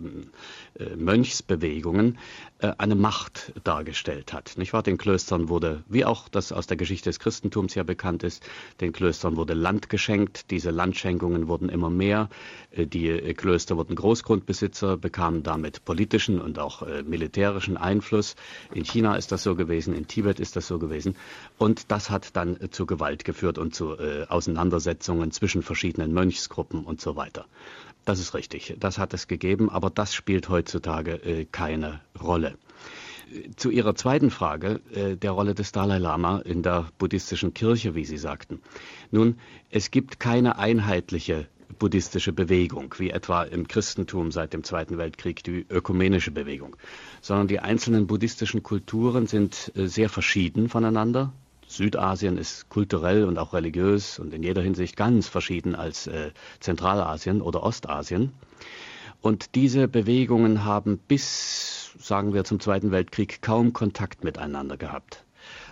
äh, 0.79 0.95
Mönchsbewegungen, 0.95 2.17
äh, 2.59 2.73
eine 2.77 2.95
Macht 2.95 3.53
dargestellt 3.63 4.33
hat. 4.33 4.53
Nicht 4.57 4.73
wahr? 4.73 4.83
Den 4.83 4.97
Klöstern 4.97 5.49
wurde, 5.49 5.83
wie 5.87 6.05
auch 6.05 6.29
das 6.29 6.51
aus 6.51 6.67
der 6.67 6.77
Geschichte 6.77 7.09
des 7.09 7.19
Christentums 7.19 7.75
ja 7.75 7.83
bekannt 7.83 8.23
ist, 8.23 8.43
den 8.79 8.93
Klöstern 8.93 9.35
wurde 9.35 9.53
Land 9.53 9.89
geschenkt. 9.89 10.51
Diese 10.51 10.71
Landschenkungen 10.71 11.47
wurden 11.47 11.69
immer 11.69 11.89
mehr. 11.89 12.29
Äh, 12.71 12.87
die 12.87 13.09
äh, 13.09 13.33
Klöster 13.33 13.77
wurden 13.77 13.95
Großgrundbesitzer, 13.95 14.97
bekamen 14.97 15.43
damit 15.43 15.85
politischen 15.85 16.41
und 16.41 16.59
auch 16.59 16.81
äh, 16.81 17.03
militärischen 17.03 17.77
Einfluss. 17.77 18.35
In 18.73 18.85
China 18.85 19.15
ist 19.15 19.31
das 19.31 19.43
so 19.43 19.55
gewesen, 19.55 19.93
in 19.93 20.07
Tibet 20.07 20.39
ist 20.39 20.55
das 20.55 20.67
so 20.67 20.79
gewesen. 20.79 21.15
Und 21.57 21.91
das 21.91 22.09
hat 22.09 22.35
dann 22.35 22.59
äh, 22.59 22.69
zu 22.69 22.85
Gewalt 22.85 23.23
geführt 23.23 23.57
und 23.57 23.75
zu 23.75 23.97
äh, 23.97 24.25
Auseinandersetzungen 24.27 25.31
zwischen 25.31 25.61
verschiedenen 25.61 26.13
Mönchsgruppen 26.13 26.83
und 26.83 27.01
so 27.01 27.15
weiter. 27.15 27.45
Das 28.05 28.19
ist 28.19 28.33
richtig, 28.33 28.75
das 28.79 28.97
hat 28.97 29.13
es 29.13 29.27
gegeben, 29.27 29.69
aber 29.69 29.89
das 29.89 30.15
spielt 30.15 30.49
heutzutage 30.49 31.13
äh, 31.23 31.45
keine 31.45 32.01
Rolle. 32.19 32.57
Zu 33.55 33.69
Ihrer 33.69 33.95
zweiten 33.95 34.31
Frage, 34.31 34.81
äh, 34.93 35.15
der 35.15 35.31
Rolle 35.31 35.53
des 35.53 35.71
Dalai 35.71 35.99
Lama 35.99 36.39
in 36.39 36.63
der 36.63 36.87
buddhistischen 36.97 37.53
Kirche, 37.53 37.95
wie 37.95 38.05
Sie 38.05 38.17
sagten. 38.17 38.61
Nun, 39.11 39.37
es 39.69 39.91
gibt 39.91 40.19
keine 40.19 40.57
einheitliche 40.57 41.47
buddhistische 41.79 42.33
Bewegung, 42.33 42.93
wie 42.97 43.11
etwa 43.11 43.43
im 43.43 43.67
Christentum 43.67 44.31
seit 44.31 44.53
dem 44.53 44.63
Zweiten 44.63 44.97
Weltkrieg 44.97 45.43
die 45.43 45.65
ökumenische 45.69 46.31
Bewegung, 46.31 46.75
sondern 47.21 47.47
die 47.47 47.59
einzelnen 47.59 48.07
buddhistischen 48.07 48.63
Kulturen 48.63 49.27
sind 49.27 49.71
äh, 49.75 49.87
sehr 49.87 50.09
verschieden 50.09 50.69
voneinander 50.69 51.33
Südasien 51.75 52.37
ist 52.37 52.69
kulturell 52.69 53.25
und 53.25 53.37
auch 53.37 53.53
religiös 53.53 54.19
und 54.19 54.33
in 54.33 54.43
jeder 54.43 54.61
Hinsicht 54.61 54.95
ganz 54.95 55.27
verschieden 55.27 55.75
als 55.75 56.07
äh, 56.07 56.31
Zentralasien 56.59 57.41
oder 57.41 57.63
Ostasien. 57.63 58.31
Und 59.21 59.55
diese 59.55 59.87
Bewegungen 59.87 60.65
haben 60.65 60.97
bis, 60.97 61.91
sagen 61.99 62.33
wir, 62.33 62.43
zum 62.43 62.59
Zweiten 62.59 62.91
Weltkrieg 62.91 63.41
kaum 63.41 63.71
Kontakt 63.71 64.23
miteinander 64.23 64.77
gehabt. 64.77 65.23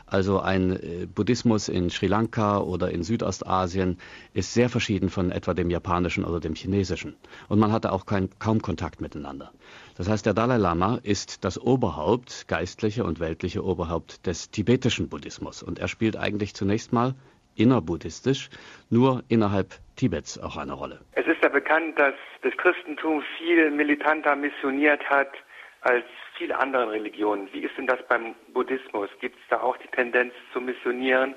Also 0.06 0.40
ein 0.40 0.72
äh, 0.72 1.06
Buddhismus 1.06 1.70
in 1.70 1.90
Sri 1.90 2.08
Lanka 2.08 2.60
oder 2.60 2.92
in 2.92 3.04
Südostasien 3.04 3.98
ist 4.34 4.54
sehr 4.54 4.70
verschieden 4.70 5.10
von 5.10 5.32
etwa 5.32 5.54
dem 5.54 5.70
japanischen 5.70 6.26
oder 6.26 6.40
dem 6.40 6.56
chinesischen. 6.56 7.16
Und 7.48 7.60
man 7.60 7.72
hatte 7.72 7.92
auch 7.92 8.06
kein, 8.08 8.30
kaum 8.40 8.62
Kontakt 8.62 9.02
miteinander. 9.02 9.52
Das 10.00 10.10
heißt, 10.10 10.26
der 10.26 10.34
Dalai 10.34 10.56
Lama 10.56 10.98
ist 11.04 11.44
das 11.44 11.60
Oberhaupt, 11.60 12.48
geistliche 12.48 13.04
und 13.04 13.20
weltliche 13.20 13.62
Oberhaupt 13.62 14.26
des 14.26 14.50
tibetischen 14.50 15.10
Buddhismus. 15.10 15.62
Und 15.62 15.78
er 15.78 15.90
spielt 15.90 16.16
eigentlich 16.16 16.54
zunächst 16.54 16.94
mal 16.94 17.16
innerbuddhistisch, 17.58 18.50
nur 18.90 19.24
innerhalb 19.28 19.74
Tibets 19.98 20.40
auch 20.42 20.56
eine 20.56 20.72
Rolle. 20.72 21.02
Es 21.16 21.28
ist 21.28 21.44
ja 21.44 21.50
bekannt, 21.50 22.00
dass 22.00 22.14
das 22.44 22.56
Christentum 22.56 23.22
viel 23.38 23.72
militanter 23.72 24.38
missioniert 24.38 25.04
hat 25.10 25.34
als 25.82 26.06
viele 26.38 26.58
andere 26.58 26.92
Religionen. 26.92 27.50
Wie 27.52 27.60
ist 27.60 27.78
denn 27.78 27.88
das 27.88 28.00
beim 28.08 28.36
Buddhismus? 28.54 29.10
Gibt 29.20 29.36
es 29.36 29.44
da 29.50 29.60
auch 29.60 29.76
die 29.76 29.90
Tendenz 29.90 30.34
zu 30.54 30.62
missionieren? 30.62 31.36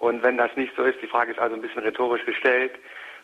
Und 0.00 0.22
wenn 0.22 0.36
das 0.36 0.54
nicht 0.56 0.74
so 0.76 0.82
ist, 0.82 1.00
die 1.00 1.06
Frage 1.06 1.32
ist 1.32 1.38
also 1.38 1.56
ein 1.56 1.62
bisschen 1.62 1.82
rhetorisch 1.82 2.26
gestellt, 2.26 2.72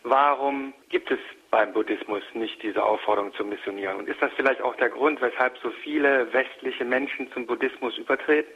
warum 0.02 0.72
gibt 0.88 1.10
es 1.10 1.18
beim 1.50 1.72
Buddhismus 1.72 2.22
nicht 2.34 2.62
diese 2.62 2.82
Aufforderung 2.82 3.32
zu 3.34 3.44
missionieren? 3.44 3.96
Und 3.96 4.08
ist 4.08 4.20
das 4.20 4.32
vielleicht 4.36 4.60
auch 4.60 4.76
der 4.76 4.90
Grund, 4.90 5.20
weshalb 5.20 5.56
so 5.58 5.70
viele 5.82 6.32
westliche 6.32 6.84
Menschen 6.84 7.30
zum 7.32 7.46
Buddhismus 7.46 7.96
übertreten? 7.98 8.52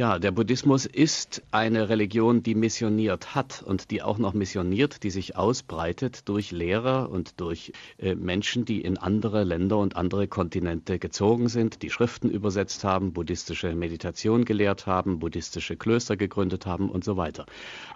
Ja, 0.00 0.18
der 0.18 0.30
Buddhismus 0.30 0.86
ist 0.86 1.42
eine 1.50 1.90
Religion, 1.90 2.42
die 2.42 2.54
missioniert 2.54 3.34
hat 3.34 3.62
und 3.62 3.90
die 3.90 4.00
auch 4.00 4.16
noch 4.16 4.32
missioniert, 4.32 5.02
die 5.02 5.10
sich 5.10 5.36
ausbreitet 5.36 6.26
durch 6.26 6.52
Lehrer 6.52 7.10
und 7.10 7.38
durch 7.38 7.74
äh, 7.98 8.14
Menschen, 8.14 8.64
die 8.64 8.80
in 8.80 8.96
andere 8.96 9.44
Länder 9.44 9.76
und 9.76 9.96
andere 9.96 10.26
Kontinente 10.26 10.98
gezogen 10.98 11.50
sind, 11.50 11.82
die 11.82 11.90
Schriften 11.90 12.30
übersetzt 12.30 12.82
haben, 12.82 13.12
buddhistische 13.12 13.74
Meditation 13.74 14.46
gelehrt 14.46 14.86
haben, 14.86 15.18
buddhistische 15.18 15.76
Klöster 15.76 16.16
gegründet 16.16 16.64
haben 16.64 16.88
und 16.88 17.04
so 17.04 17.18
weiter. 17.18 17.44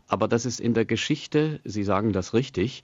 Aber 0.06 0.28
das 0.28 0.44
ist 0.44 0.61
in 0.61 0.75
der 0.75 0.84
Geschichte, 0.84 1.61
Sie 1.64 1.84
sagen 1.84 2.12
das 2.12 2.34
richtig, 2.34 2.82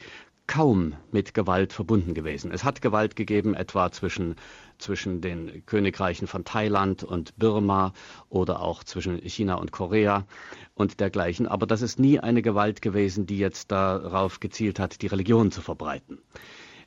kaum 0.51 0.95
mit 1.13 1.33
Gewalt 1.33 1.73
verbunden 1.73 2.13
gewesen. 2.13 2.51
Es 2.51 2.65
hat 2.65 2.83
Gewalt 2.83 3.15
gegeben, 3.15 3.55
etwa 3.55 3.93
zwischen, 3.93 4.35
zwischen 4.81 5.21
den 5.21 5.65
Königreichen 5.67 6.27
von 6.27 6.45
Thailand 6.45 7.05
und 7.05 7.37
Birma 7.39 7.93
oder 8.29 8.63
auch 8.63 8.85
zwischen 8.85 9.19
China 9.19 9.55
und 9.55 9.73
Korea 9.73 10.27
und 10.75 11.01
dergleichen. 11.01 11.47
Aber 11.47 11.67
das 11.67 11.83
ist 11.83 11.99
nie 11.99 12.19
eine 12.19 12.43
Gewalt 12.43 12.83
gewesen, 12.83 13.27
die 13.27 13.39
jetzt 13.39 13.71
darauf 13.71 14.41
gezielt 14.41 14.79
hat, 14.79 15.03
die 15.03 15.07
Religion 15.07 15.51
zu 15.51 15.61
verbreiten. 15.61 16.19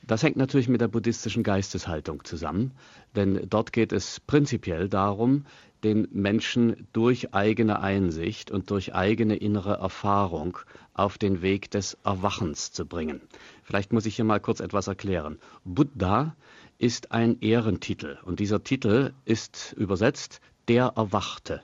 Das 0.06 0.22
hängt 0.22 0.36
natürlich 0.36 0.68
mit 0.68 0.82
der 0.82 0.90
buddhistischen 0.90 1.44
Geisteshaltung 1.44 2.26
zusammen, 2.26 2.72
denn 3.16 3.48
dort 3.50 3.72
geht 3.72 3.94
es 3.94 4.20
prinzipiell 4.20 4.90
darum, 4.90 5.46
den 5.84 6.08
Menschen 6.12 6.88
durch 6.94 7.34
eigene 7.34 7.80
Einsicht 7.80 8.52
und 8.52 8.70
durch 8.70 8.94
eigene 8.94 9.36
innere 9.36 9.76
Erfahrung 9.76 10.58
auf 10.94 11.18
den 11.18 11.42
Weg 11.42 11.72
des 11.72 11.98
Erwachens 12.04 12.72
zu 12.72 12.86
bringen. 12.86 13.22
Vielleicht 13.64 13.94
muss 13.94 14.06
ich 14.06 14.16
hier 14.16 14.26
mal 14.26 14.40
kurz 14.40 14.60
etwas 14.60 14.88
erklären. 14.88 15.40
Buddha 15.64 16.36
ist 16.84 17.14
ein 17.14 17.40
Ehrentitel 17.40 18.18
und 18.26 18.42
dieser 18.42 18.62
Titel 18.62 19.14
ist 19.24 19.74
übersetzt 19.78 20.42
der 20.68 20.92
Erwachte. 20.98 21.62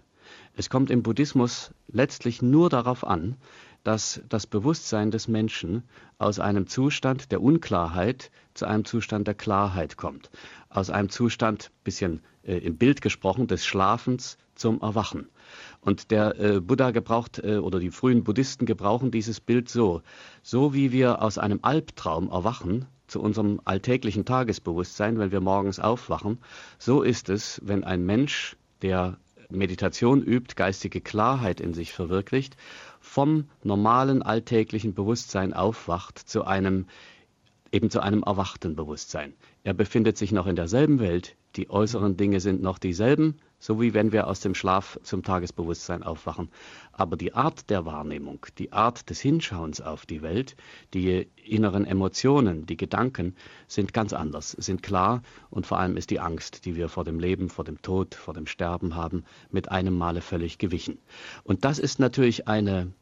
Es 0.55 0.69
kommt 0.69 0.89
im 0.89 1.03
Buddhismus 1.03 1.71
letztlich 1.89 2.41
nur 2.41 2.69
darauf 2.69 3.05
an, 3.05 3.35
dass 3.83 4.21
das 4.29 4.47
Bewusstsein 4.47 5.11
des 5.11 5.27
Menschen 5.27 5.83
aus 6.19 6.39
einem 6.39 6.67
Zustand 6.67 7.33
der 7.33 7.41
Unklarheit 7.41 8.31
zu 8.53 8.65
einem 8.65 8.85
Zustand 8.85 9.27
der 9.27 9.33
Klarheit 9.33 9.97
kommt, 9.97 10.29
aus 10.69 10.89
einem 10.89 11.09
Zustand, 11.09 11.69
bisschen 11.83 12.21
äh, 12.43 12.55
im 12.59 12.77
Bild 12.77 13.01
gesprochen, 13.01 13.47
des 13.47 13.65
Schlafens 13.65 14.37
zum 14.55 14.79
Erwachen. 14.79 15.27
Und 15.81 16.11
der 16.11 16.39
äh, 16.39 16.61
Buddha 16.61 16.91
gebraucht, 16.91 17.39
äh, 17.43 17.57
oder 17.57 17.79
die 17.79 17.91
frühen 17.91 18.23
Buddhisten 18.23 18.65
gebrauchen 18.65 19.11
dieses 19.11 19.41
Bild 19.41 19.67
so, 19.67 20.01
so 20.43 20.73
wie 20.73 20.93
wir 20.93 21.21
aus 21.21 21.37
einem 21.37 21.59
Albtraum 21.61 22.29
erwachen, 22.31 22.85
zu 23.09 23.21
unserem 23.21 23.59
alltäglichen 23.65 24.25
Tagesbewusstsein, 24.25 25.19
wenn 25.19 25.31
wir 25.31 25.41
morgens 25.41 25.79
aufwachen, 25.79 26.37
so 26.77 27.01
ist 27.01 27.29
es, 27.29 27.61
wenn 27.63 27.83
ein 27.83 28.05
Mensch, 28.05 28.55
der 28.81 29.17
Meditation 29.49 30.21
übt, 30.21 30.55
geistige 30.55 31.01
Klarheit 31.01 31.59
in 31.59 31.73
sich 31.73 31.91
verwirklicht, 31.91 32.55
vom 32.99 33.45
normalen 33.63 34.21
alltäglichen 34.21 34.93
Bewusstsein 34.93 35.53
aufwacht 35.53 36.19
zu 36.19 36.45
einem 36.45 36.85
eben 37.71 37.89
zu 37.89 38.01
einem 38.01 38.23
erwachten 38.23 38.75
Bewusstsein. 38.75 39.33
Er 39.63 39.73
befindet 39.73 40.17
sich 40.17 40.31
noch 40.31 40.47
in 40.47 40.55
derselben 40.55 40.99
Welt, 40.99 41.35
die 41.55 41.69
äußeren 41.69 42.17
Dinge 42.17 42.39
sind 42.39 42.61
noch 42.61 42.79
dieselben, 42.79 43.35
so 43.59 43.81
wie 43.81 43.93
wenn 43.93 44.11
wir 44.11 44.27
aus 44.27 44.39
dem 44.39 44.55
Schlaf 44.55 44.99
zum 45.03 45.21
Tagesbewusstsein 45.21 46.03
aufwachen. 46.03 46.49
Aber 46.91 47.17
die 47.17 47.33
Art 47.33 47.69
der 47.69 47.85
Wahrnehmung, 47.85 48.45
die 48.57 48.71
Art 48.71 49.09
des 49.09 49.19
Hinschauens 49.19 49.81
auf 49.81 50.05
die 50.05 50.21
Welt, 50.21 50.55
die 50.93 51.27
inneren 51.43 51.85
Emotionen, 51.85 52.65
die 52.65 52.77
Gedanken 52.77 53.35
sind 53.67 53.93
ganz 53.93 54.13
anders, 54.13 54.51
sind 54.51 54.81
klar 54.81 55.21
und 55.49 55.67
vor 55.67 55.77
allem 55.79 55.97
ist 55.97 56.09
die 56.09 56.19
Angst, 56.19 56.65
die 56.65 56.75
wir 56.75 56.89
vor 56.89 57.03
dem 57.03 57.19
Leben, 57.19 57.49
vor 57.49 57.65
dem 57.65 57.81
Tod, 57.81 58.15
vor 58.15 58.33
dem 58.33 58.47
Sterben 58.47 58.95
haben, 58.95 59.25
mit 59.51 59.69
einem 59.69 59.97
Male 59.97 60.21
völlig 60.21 60.57
gewichen. 60.57 60.97
Und 61.43 61.65
das 61.65 61.79
ist 61.79 61.99
natürlich 61.99 62.47
eine 62.47 62.93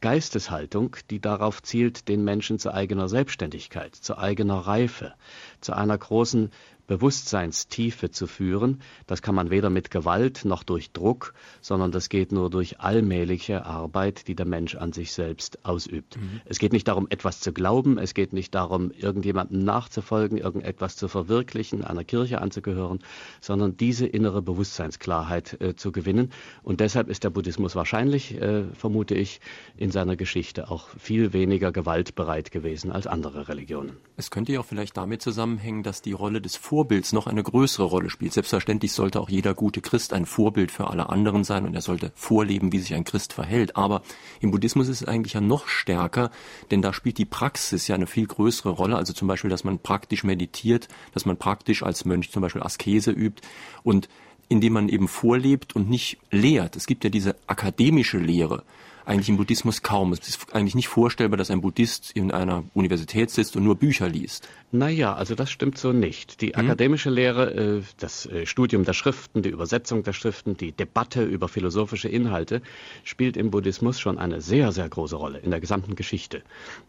Geisteshaltung, 0.00 0.96
die 1.10 1.20
darauf 1.20 1.62
zielt, 1.62 2.08
den 2.08 2.22
Menschen 2.22 2.58
zu 2.58 2.72
eigener 2.72 3.08
Selbstständigkeit, 3.08 3.96
zu 3.96 4.16
eigener 4.16 4.58
Reife, 4.58 5.14
zu 5.60 5.72
einer 5.72 5.98
großen 5.98 6.50
Bewusstseinstiefe 6.88 8.10
zu 8.10 8.26
führen. 8.26 8.80
Das 9.06 9.22
kann 9.22 9.34
man 9.34 9.50
weder 9.50 9.70
mit 9.70 9.92
Gewalt 9.92 10.44
noch 10.44 10.64
durch 10.64 10.90
Druck, 10.90 11.34
sondern 11.60 11.92
das 11.92 12.08
geht 12.08 12.32
nur 12.32 12.50
durch 12.50 12.80
allmähliche 12.80 13.66
Arbeit, 13.66 14.26
die 14.26 14.34
der 14.34 14.46
Mensch 14.46 14.74
an 14.74 14.92
sich 14.92 15.12
selbst 15.12 15.64
ausübt. 15.64 16.16
Mhm. 16.16 16.40
Es 16.46 16.58
geht 16.58 16.72
nicht 16.72 16.88
darum, 16.88 17.06
etwas 17.10 17.40
zu 17.40 17.52
glauben, 17.52 17.98
es 17.98 18.14
geht 18.14 18.32
nicht 18.32 18.54
darum, 18.54 18.90
irgendjemandem 18.90 19.64
nachzufolgen, 19.64 20.38
irgendetwas 20.38 20.96
zu 20.96 21.08
verwirklichen, 21.08 21.84
einer 21.84 22.04
Kirche 22.04 22.40
anzugehören, 22.40 23.00
sondern 23.40 23.76
diese 23.76 24.06
innere 24.06 24.40
Bewusstseinsklarheit 24.40 25.60
äh, 25.60 25.76
zu 25.76 25.92
gewinnen. 25.92 26.32
Und 26.62 26.80
deshalb 26.80 27.10
ist 27.10 27.22
der 27.22 27.30
Buddhismus 27.30 27.76
wahrscheinlich, 27.76 28.34
äh, 28.40 28.64
vermute 28.72 29.14
ich, 29.14 29.40
in 29.76 29.90
seiner 29.90 30.16
Geschichte 30.16 30.70
auch 30.70 30.88
viel 30.98 31.34
weniger 31.34 31.70
gewaltbereit 31.70 32.50
gewesen 32.50 32.90
als 32.90 33.06
andere 33.06 33.48
Religionen. 33.48 33.98
Es 34.16 34.30
könnte 34.30 34.52
ja 34.52 34.60
auch 34.60 34.64
vielleicht 34.64 34.96
damit 34.96 35.20
zusammenhängen, 35.20 35.82
dass 35.82 36.00
die 36.00 36.12
Rolle 36.12 36.40
des 36.40 36.56
Vor 36.56 36.77
Vorbilds 36.78 37.12
noch 37.12 37.26
eine 37.26 37.42
größere 37.42 37.86
Rolle 37.86 38.08
spielt. 38.08 38.32
Selbstverständlich 38.32 38.92
sollte 38.92 39.18
auch 39.18 39.28
jeder 39.28 39.52
gute 39.52 39.80
Christ 39.80 40.12
ein 40.12 40.26
Vorbild 40.26 40.70
für 40.70 40.86
alle 40.86 41.08
anderen 41.08 41.42
sein 41.42 41.66
und 41.66 41.74
er 41.74 41.80
sollte 41.80 42.12
vorleben, 42.14 42.70
wie 42.70 42.78
sich 42.78 42.94
ein 42.94 43.02
Christ 43.02 43.32
verhält. 43.32 43.76
Aber 43.76 44.02
im 44.40 44.52
Buddhismus 44.52 44.86
ist 44.86 45.02
es 45.02 45.08
eigentlich 45.08 45.32
ja 45.32 45.40
noch 45.40 45.66
stärker, 45.66 46.30
denn 46.70 46.80
da 46.80 46.92
spielt 46.92 47.18
die 47.18 47.24
Praxis 47.24 47.88
ja 47.88 47.96
eine 47.96 48.06
viel 48.06 48.28
größere 48.28 48.70
Rolle. 48.70 48.94
Also 48.94 49.12
zum 49.12 49.26
Beispiel, 49.26 49.50
dass 49.50 49.64
man 49.64 49.80
praktisch 49.80 50.22
meditiert, 50.22 50.86
dass 51.14 51.26
man 51.26 51.36
praktisch 51.36 51.82
als 51.82 52.04
Mönch 52.04 52.30
zum 52.30 52.42
Beispiel 52.42 52.62
Askese 52.62 53.10
übt 53.10 53.42
und 53.82 54.08
indem 54.48 54.74
man 54.74 54.88
eben 54.88 55.08
vorlebt 55.08 55.74
und 55.74 55.90
nicht 55.90 56.18
lehrt. 56.30 56.76
Es 56.76 56.86
gibt 56.86 57.02
ja 57.02 57.10
diese 57.10 57.34
akademische 57.48 58.18
Lehre, 58.18 58.62
eigentlich 59.08 59.30
im 59.30 59.38
Buddhismus 59.38 59.82
kaum. 59.82 60.12
Es 60.12 60.28
ist 60.28 60.54
eigentlich 60.54 60.74
nicht 60.74 60.88
vorstellbar, 60.88 61.38
dass 61.38 61.50
ein 61.50 61.62
Buddhist 61.62 62.12
in 62.12 62.30
einer 62.30 62.64
Universität 62.74 63.30
sitzt 63.30 63.56
und 63.56 63.64
nur 63.64 63.76
Bücher 63.76 64.08
liest. 64.08 64.46
Naja, 64.70 65.14
also 65.14 65.34
das 65.34 65.50
stimmt 65.50 65.78
so 65.78 65.92
nicht. 65.92 66.42
Die 66.42 66.48
hm? 66.48 66.66
akademische 66.66 67.08
Lehre, 67.08 67.54
äh, 67.54 67.82
das 67.98 68.26
äh, 68.26 68.44
Studium 68.44 68.84
der 68.84 68.92
Schriften, 68.92 69.40
die 69.40 69.48
Übersetzung 69.48 70.02
der 70.02 70.12
Schriften, 70.12 70.58
die 70.58 70.72
Debatte 70.72 71.24
über 71.24 71.48
philosophische 71.48 72.08
Inhalte 72.10 72.60
spielt 73.02 73.38
im 73.38 73.50
Buddhismus 73.50 73.98
schon 73.98 74.18
eine 74.18 74.42
sehr, 74.42 74.72
sehr 74.72 74.88
große 74.88 75.16
Rolle 75.16 75.38
in 75.38 75.50
der 75.50 75.60
gesamten 75.60 75.96
Geschichte. 75.96 76.42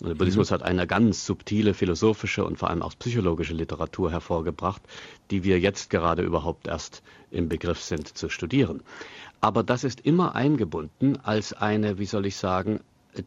der 0.03 0.15
Buddhismus 0.15 0.49
mhm. 0.49 0.55
hat 0.55 0.63
eine 0.63 0.87
ganz 0.87 1.25
subtile 1.25 1.73
philosophische 1.73 2.43
und 2.43 2.57
vor 2.59 2.69
allem 2.69 2.81
auch 2.81 2.93
psychologische 2.99 3.53
Literatur 3.53 4.11
hervorgebracht, 4.11 4.81
die 5.31 5.45
wir 5.45 5.59
jetzt 5.59 5.89
gerade 5.89 6.21
überhaupt 6.21 6.67
erst 6.67 7.01
im 7.31 7.47
Begriff 7.47 7.79
sind 7.81 8.17
zu 8.17 8.27
studieren. 8.29 8.81
Aber 9.41 9.63
das 9.63 9.83
ist 9.83 10.01
immer 10.01 10.35
eingebunden 10.35 11.17
als 11.23 11.53
eine, 11.53 11.97
wie 11.97 12.05
soll 12.05 12.25
ich 12.25 12.35
sagen, 12.35 12.81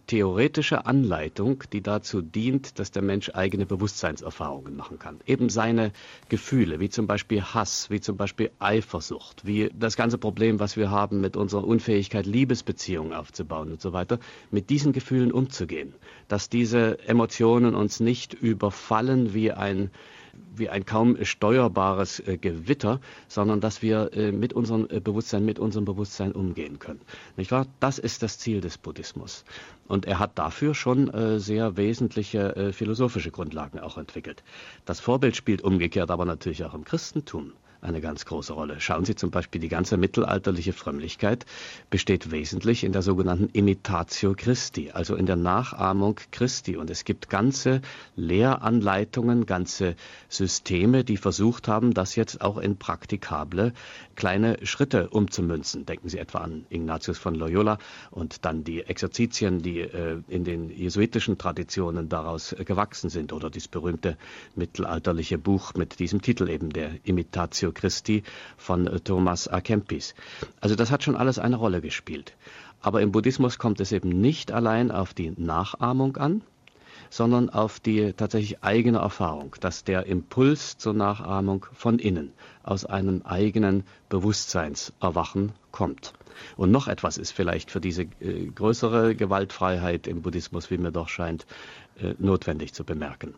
theoretische 0.07 0.87
Anleitung, 0.87 1.64
die 1.73 1.81
dazu 1.81 2.23
dient, 2.23 2.78
dass 2.78 2.92
der 2.92 3.02
Mensch 3.02 3.31
eigene 3.35 3.66
Bewusstseinserfahrungen 3.66 4.76
machen 4.76 4.99
kann. 4.99 5.21
Eben 5.26 5.49
seine 5.49 5.92
Gefühle, 6.28 6.81
wie 6.81 6.88
zum 6.88 7.07
Beispiel 7.07 7.42
Hass, 7.42 7.90
wie 7.90 8.00
zum 8.00 8.16
Beispiel 8.16 8.50
Eifersucht, 8.59 9.45
wie 9.45 9.71
das 9.75 9.97
ganze 9.97 10.19
Problem, 10.19 10.61
was 10.61 10.76
wir 10.76 10.90
haben 10.90 11.21
mit 11.21 11.37
unserer 11.37 11.66
Unfähigkeit, 11.66 12.26
Liebesbeziehungen 12.26 13.12
aufzubauen 13.12 13.73
und 13.73 13.81
so 13.81 13.92
weiter, 13.92 14.19
mit 14.50 14.71
diesen 14.71 14.92
Gefühlen 14.92 15.33
umzugehen. 15.33 15.95
Dass 16.28 16.49
diese 16.49 17.00
Emotionen 17.00 17.75
uns 17.75 18.00
nicht 18.00 18.35
überfallen 18.35 19.35
wie 19.35 19.52
ein 19.52 19.90
wie 20.54 20.68
ein 20.68 20.84
kaum 20.84 21.22
steuerbares 21.24 22.20
äh, 22.20 22.36
Gewitter, 22.36 23.00
sondern 23.28 23.60
dass 23.60 23.82
wir 23.82 24.12
äh, 24.12 24.32
mit 24.32 24.52
unserem 24.52 24.86
äh, 24.90 25.00
Bewusstsein, 25.00 25.44
mit 25.44 25.58
unserem 25.58 25.84
Bewusstsein 25.84 26.32
umgehen 26.32 26.78
können. 26.78 27.00
Nicht 27.36 27.50
wahr? 27.50 27.66
Das 27.80 27.98
ist 27.98 28.22
das 28.22 28.38
Ziel 28.38 28.60
des 28.60 28.78
Buddhismus. 28.78 29.44
Und 29.88 30.06
er 30.06 30.18
hat 30.18 30.38
dafür 30.38 30.74
schon 30.74 31.10
sehr 31.38 31.76
wesentliche 31.76 32.72
philosophische 32.72 33.30
Grundlagen 33.30 33.78
auch 33.78 33.98
entwickelt. 33.98 34.42
Das 34.86 35.00
Vorbild 35.00 35.36
spielt 35.36 35.60
umgekehrt 35.62 36.10
aber 36.10 36.24
natürlich 36.24 36.64
auch 36.64 36.72
im 36.72 36.84
Christentum 36.84 37.52
eine 37.82 38.00
ganz 38.00 38.24
große 38.24 38.52
Rolle. 38.52 38.80
Schauen 38.80 39.04
Sie 39.04 39.16
zum 39.16 39.30
Beispiel, 39.30 39.60
die 39.60 39.68
ganze 39.68 39.96
mittelalterliche 39.96 40.72
Frömmlichkeit 40.72 41.44
besteht 41.90 42.30
wesentlich 42.30 42.84
in 42.84 42.92
der 42.92 43.02
sogenannten 43.02 43.48
Imitatio 43.52 44.34
Christi, 44.36 44.92
also 44.92 45.16
in 45.16 45.26
der 45.26 45.36
Nachahmung 45.36 46.18
Christi. 46.30 46.76
Und 46.76 46.90
es 46.90 47.04
gibt 47.04 47.28
ganze 47.28 47.82
Lehranleitungen, 48.14 49.46
ganze 49.46 49.96
Systeme, 50.28 51.02
die 51.02 51.16
versucht 51.16 51.66
haben, 51.66 51.92
das 51.92 52.14
jetzt 52.14 52.40
auch 52.40 52.58
in 52.58 52.76
praktikable 52.76 53.72
kleine 54.14 54.64
Schritte 54.64 55.08
umzumünzen. 55.08 55.84
Denken 55.84 56.08
Sie 56.08 56.18
etwa 56.18 56.38
an 56.38 56.66
Ignatius 56.70 57.18
von 57.18 57.34
Loyola 57.34 57.78
und 58.10 58.44
dann 58.44 58.62
die 58.62 58.82
Exerzitien, 58.82 59.60
die 59.60 59.80
äh, 59.80 60.20
in 60.28 60.44
den 60.44 60.70
jesuitischen 60.70 61.36
Traditionen 61.36 62.08
daraus 62.08 62.52
äh, 62.52 62.64
gewachsen 62.64 63.10
sind 63.10 63.32
oder 63.32 63.50
das 63.50 63.66
berühmte 63.66 64.16
mittelalterliche 64.54 65.38
Buch 65.38 65.74
mit 65.74 65.98
diesem 65.98 66.22
Titel 66.22 66.48
eben 66.48 66.70
der 66.70 66.92
Imitatio 67.04 67.72
Christi 67.75 68.23
von 68.57 68.87
äh, 68.87 69.00
Thomas 69.00 69.49
A. 69.49 69.61
Kempis. 69.61 70.14
Also 70.61 70.75
das 70.75 70.91
hat 70.91 71.02
schon 71.02 71.17
alles 71.17 71.38
eine 71.38 71.57
Rolle 71.57 71.81
gespielt. 71.81 72.35
Aber 72.81 73.00
im 73.00 73.12
Buddhismus 73.12 73.59
kommt 73.59 73.81
es 73.81 73.93
eben 73.93 74.09
nicht 74.09 74.50
allein 74.50 74.91
auf 74.91 75.14
die 75.14 75.33
Nachahmung 75.37 76.17
an, 76.17 76.43
sondern 77.11 77.50
auf 77.50 77.79
die 77.79 78.12
tatsächlich 78.14 78.64
eigene 78.64 78.99
Erfahrung, 78.99 79.55
dass 79.61 79.85
der 79.85 80.07
Impuls 80.07 80.79
zur 80.79 80.95
Nachahmung 80.95 81.67
von 81.75 81.99
innen, 81.99 82.33
aus 82.62 82.87
einem 82.87 83.23
eigenen 83.23 83.85
Bewusstseinserwachen 84.09 85.52
kommt. 85.71 86.14
Und 86.57 86.71
noch 86.71 86.88
etwas 86.88 87.19
ist 87.19 87.33
vielleicht 87.33 87.71
für 87.71 87.81
diese 87.81 88.05
äh, 88.21 88.47
größere 88.47 89.14
Gewaltfreiheit 89.14 90.07
im 90.07 90.23
Buddhismus, 90.23 90.71
wie 90.71 90.79
mir 90.79 90.91
doch 90.91 91.09
scheint, 91.09 91.47
äh, 92.00 92.14
notwendig 92.19 92.73
zu 92.73 92.85
bemerken. 92.85 93.35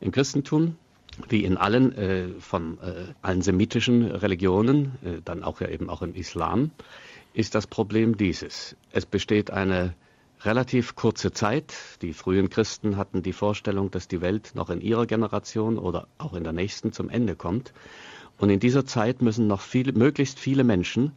Im 0.00 0.10
Christentum 0.10 0.76
wie 1.28 1.44
in 1.44 1.56
allen 1.56 1.92
äh, 1.96 2.28
von 2.40 2.78
äh, 2.78 3.12
allen 3.22 3.42
semitischen 3.42 4.04
Religionen, 4.04 4.92
äh, 5.04 5.20
dann 5.24 5.42
auch 5.42 5.60
ja 5.60 5.68
eben 5.68 5.90
auch 5.90 6.02
im 6.02 6.14
Islam, 6.14 6.70
ist 7.34 7.54
das 7.54 7.66
Problem 7.66 8.16
dieses. 8.16 8.76
Es 8.90 9.06
besteht 9.06 9.50
eine 9.50 9.94
relativ 10.44 10.96
kurze 10.96 11.32
Zeit. 11.32 11.74
Die 12.02 12.12
frühen 12.12 12.50
Christen 12.50 12.96
hatten 12.96 13.22
die 13.22 13.32
Vorstellung, 13.32 13.90
dass 13.90 14.08
die 14.08 14.20
Welt 14.20 14.52
noch 14.54 14.70
in 14.70 14.80
ihrer 14.80 15.06
Generation 15.06 15.78
oder 15.78 16.08
auch 16.18 16.34
in 16.34 16.44
der 16.44 16.52
nächsten 16.52 16.92
zum 16.92 17.08
Ende 17.08 17.36
kommt. 17.36 17.72
Und 18.38 18.50
in 18.50 18.60
dieser 18.60 18.84
Zeit 18.84 19.22
müssen 19.22 19.46
noch 19.46 19.60
viele, 19.60 19.92
möglichst 19.92 20.38
viele 20.38 20.64
Menschen 20.64 21.12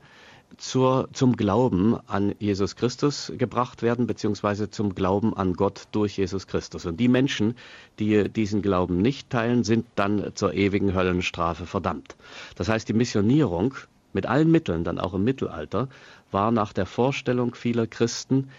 zur, 0.58 1.10
zum 1.14 1.36
Glauben 1.36 1.98
an 2.08 2.36
Jesus 2.40 2.76
Christus 2.76 3.32
gebracht 3.38 3.82
werden, 3.82 4.08
beziehungsweise 4.08 4.70
zum 4.70 4.96
Glauben 4.96 5.36
an 5.36 5.54
Gott 5.54 5.84
durch 5.92 6.18
Jesus 6.18 6.48
Christus. 6.48 6.86
Und 6.86 7.00
die 7.00 7.08
Menschen, 7.08 7.56
die 8.00 8.30
diesen 8.30 8.62
Glauben 8.62 8.98
nicht 8.98 9.30
teilen, 9.30 9.64
sind 9.64 9.86
dann 9.96 10.32
zur 10.36 10.54
ewigen 10.54 10.94
Höllenstrafe 10.94 11.66
verdammt. 11.66 12.16
Das 12.56 12.70
heißt, 12.70 12.88
die 12.88 12.94
Missionierung 12.94 13.76
mit 14.14 14.26
allen 14.26 14.50
Mitteln, 14.50 14.84
dann 14.84 15.00
auch 15.00 15.14
im 15.14 15.24
Mittelalter, 15.24 15.90
war 16.32 16.52
nach 16.52 16.74
der 16.74 16.86
Vorstellung 16.86 17.54
vieler 17.54 17.88
Christen 17.88 18.50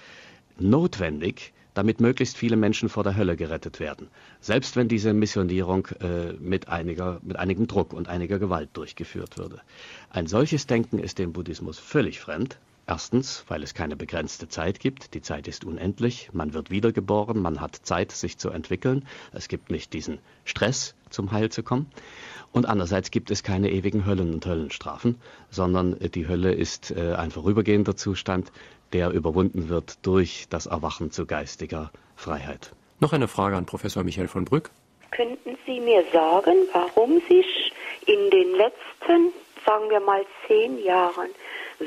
notwendig, 0.58 1.52
damit 1.76 2.00
möglichst 2.00 2.38
viele 2.38 2.56
Menschen 2.56 2.88
vor 2.88 3.04
der 3.04 3.16
Hölle 3.16 3.36
gerettet 3.36 3.80
werden. 3.80 4.08
Selbst 4.40 4.76
wenn 4.76 4.88
diese 4.88 5.12
Missionierung 5.12 5.88
äh, 6.00 6.32
mit, 6.32 6.68
einiger, 6.68 7.20
mit 7.22 7.36
einigem 7.36 7.66
Druck 7.66 7.92
und 7.92 8.08
einiger 8.08 8.38
Gewalt 8.38 8.70
durchgeführt 8.72 9.36
würde. 9.36 9.60
Ein 10.08 10.26
solches 10.26 10.66
Denken 10.66 10.98
ist 10.98 11.18
dem 11.18 11.34
Buddhismus 11.34 11.78
völlig 11.78 12.18
fremd. 12.18 12.58
Erstens, 12.88 13.44
weil 13.48 13.64
es 13.64 13.74
keine 13.74 13.96
begrenzte 13.96 14.48
Zeit 14.48 14.78
gibt. 14.78 15.12
Die 15.14 15.20
Zeit 15.20 15.48
ist 15.48 15.64
unendlich. 15.64 16.30
Man 16.32 16.54
wird 16.54 16.70
wiedergeboren. 16.70 17.42
Man 17.42 17.60
hat 17.60 17.74
Zeit, 17.82 18.12
sich 18.12 18.38
zu 18.38 18.50
entwickeln. 18.50 19.04
Es 19.32 19.48
gibt 19.48 19.70
nicht 19.70 19.92
diesen 19.92 20.18
Stress, 20.44 20.94
zum 21.10 21.32
Heil 21.32 21.50
zu 21.50 21.64
kommen. 21.64 21.90
Und 22.52 22.64
andererseits 22.64 23.10
gibt 23.10 23.30
es 23.30 23.42
keine 23.42 23.70
ewigen 23.70 24.06
Höllen 24.06 24.32
und 24.32 24.46
Höllenstrafen, 24.46 25.16
sondern 25.50 25.98
die 25.98 26.28
Hölle 26.28 26.54
ist 26.54 26.92
äh, 26.92 27.14
ein 27.14 27.32
vorübergehender 27.32 27.96
Zustand, 27.96 28.50
der 28.92 29.10
überwunden 29.10 29.68
wird 29.68 30.04
durch 30.06 30.46
das 30.50 30.66
Erwachen 30.66 31.10
zu 31.10 31.26
geistiger 31.26 31.90
Freiheit. 32.16 32.72
Noch 33.00 33.12
eine 33.12 33.28
Frage 33.28 33.56
an 33.56 33.66
Professor 33.66 34.04
Michael 34.04 34.28
von 34.28 34.44
Brück. 34.44 34.70
Könnten 35.10 35.56
Sie 35.66 35.80
mir 35.80 36.04
sagen, 36.12 36.54
warum 36.72 37.20
sich 37.28 37.72
in 38.06 38.30
den 38.30 38.52
letzten, 38.52 39.32
sagen 39.66 39.90
wir 39.90 40.00
mal, 40.00 40.24
zehn 40.46 40.82
Jahren 40.82 41.28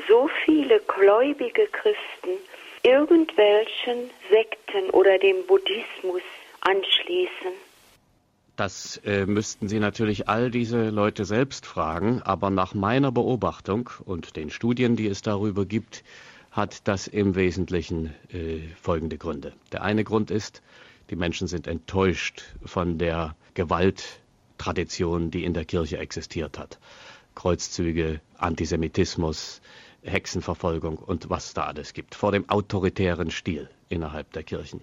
so 0.08 0.28
viele 0.44 0.80
gläubige 0.80 1.66
Christen 1.66 2.38
irgendwelchen 2.82 4.10
Sekten 4.30 4.90
oder 4.90 5.18
dem 5.18 5.46
Buddhismus 5.46 6.22
anschließen? 6.60 7.52
Das 8.56 9.00
äh, 9.04 9.24
müssten 9.26 9.68
Sie 9.68 9.80
natürlich 9.80 10.28
all 10.28 10.50
diese 10.50 10.90
Leute 10.90 11.24
selbst 11.24 11.66
fragen, 11.66 12.20
aber 12.22 12.50
nach 12.50 12.74
meiner 12.74 13.10
Beobachtung 13.10 13.88
und 14.04 14.36
den 14.36 14.50
Studien, 14.50 14.96
die 14.96 15.06
es 15.06 15.22
darüber 15.22 15.64
gibt, 15.64 16.04
hat 16.50 16.88
das 16.88 17.06
im 17.06 17.34
Wesentlichen 17.34 18.12
äh, 18.32 18.60
folgende 18.80 19.18
Gründe. 19.18 19.52
Der 19.72 19.82
eine 19.82 20.04
Grund 20.04 20.30
ist, 20.30 20.62
die 21.10 21.16
Menschen 21.16 21.48
sind 21.48 21.66
enttäuscht 21.66 22.42
von 22.64 22.98
der 22.98 23.36
Gewalttradition, 23.54 25.30
die 25.30 25.44
in 25.44 25.54
der 25.54 25.64
Kirche 25.64 25.98
existiert 25.98 26.58
hat. 26.58 26.78
Kreuzzüge, 27.34 28.20
Antisemitismus, 28.36 29.60
Hexenverfolgung 30.02 30.98
und 30.98 31.30
was 31.30 31.54
da 31.54 31.64
alles 31.64 31.92
gibt, 31.92 32.14
vor 32.14 32.32
dem 32.32 32.48
autoritären 32.48 33.30
Stil 33.30 33.68
innerhalb 33.88 34.32
der 34.32 34.42
Kirchen. 34.42 34.80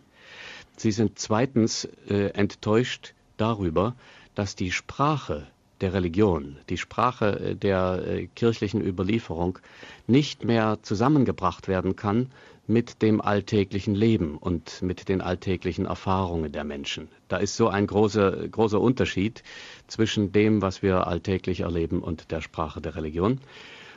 Sie 0.78 0.92
sind 0.92 1.18
zweitens 1.20 1.86
äh, 2.08 2.30
enttäuscht 2.30 3.14
darüber, 3.38 3.96
dass 4.36 4.56
die 4.56 4.72
Sprache 4.72 5.48
der 5.82 5.94
Religion, 5.94 6.58
die 6.70 6.78
Sprache 6.78 7.40
äh, 7.40 7.56
der 7.56 8.04
äh, 8.06 8.28
kirchlichen 8.36 8.82
Überlieferung 8.82 9.60
nicht 10.08 10.44
mehr 10.44 10.80
zusammengebracht 10.82 11.68
werden 11.68 11.96
kann 11.96 12.32
mit 12.68 13.02
dem 13.02 13.22
alltäglichen 13.22 13.96
Leben 13.96 14.38
und 14.38 14.82
mit 14.82 15.08
den 15.08 15.22
alltäglichen 15.22 15.86
Erfahrungen 15.86 16.52
der 16.52 16.66
Menschen. 16.66 17.08
Da 17.30 17.38
ist 17.38 17.56
so 17.56 17.70
ein 17.70 17.88
großer, 17.88 18.48
großer 18.50 18.80
Unterschied 18.80 19.42
zwischen 19.88 20.34
dem, 20.34 20.62
was 20.62 20.82
wir 20.82 21.08
alltäglich 21.08 21.62
erleben 21.62 22.02
und 22.02 22.32
der 22.32 22.42
Sprache 22.42 22.82
der 22.82 22.96
Religion. 22.96 23.40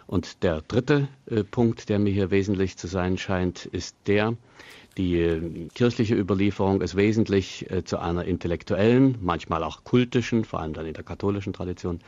Und 0.07 0.43
der 0.43 0.63
dritte 0.63 1.09
äh, 1.27 1.45
Punkt, 1.45 1.89
der 1.89 1.99
mir 1.99 2.13
hier 2.13 2.31
wesentlich 2.31 2.77
zu 2.77 2.87
sein 2.87 3.19
scheint, 3.19 3.67
ist 3.67 3.97
der, 4.07 4.37
die 4.97 5.19
äh, 5.19 5.69
kirchliche 5.75 6.15
Überlieferung 6.15 6.81
ist 6.81 6.97
wesentlich 6.97 7.71
äh, 7.71 7.85
zu 7.85 7.99
einer 7.99 8.25
intellektuellen, 8.25 9.19
manchmal 9.21 9.63
auch 9.63 9.85
kultischen, 9.85 10.45
vor 10.45 10.61
allem 10.61 10.73
dann 10.73 10.87
in 10.87 10.95
der 10.95 11.05
katholischen 11.05 11.53
Tradition, 11.53 12.01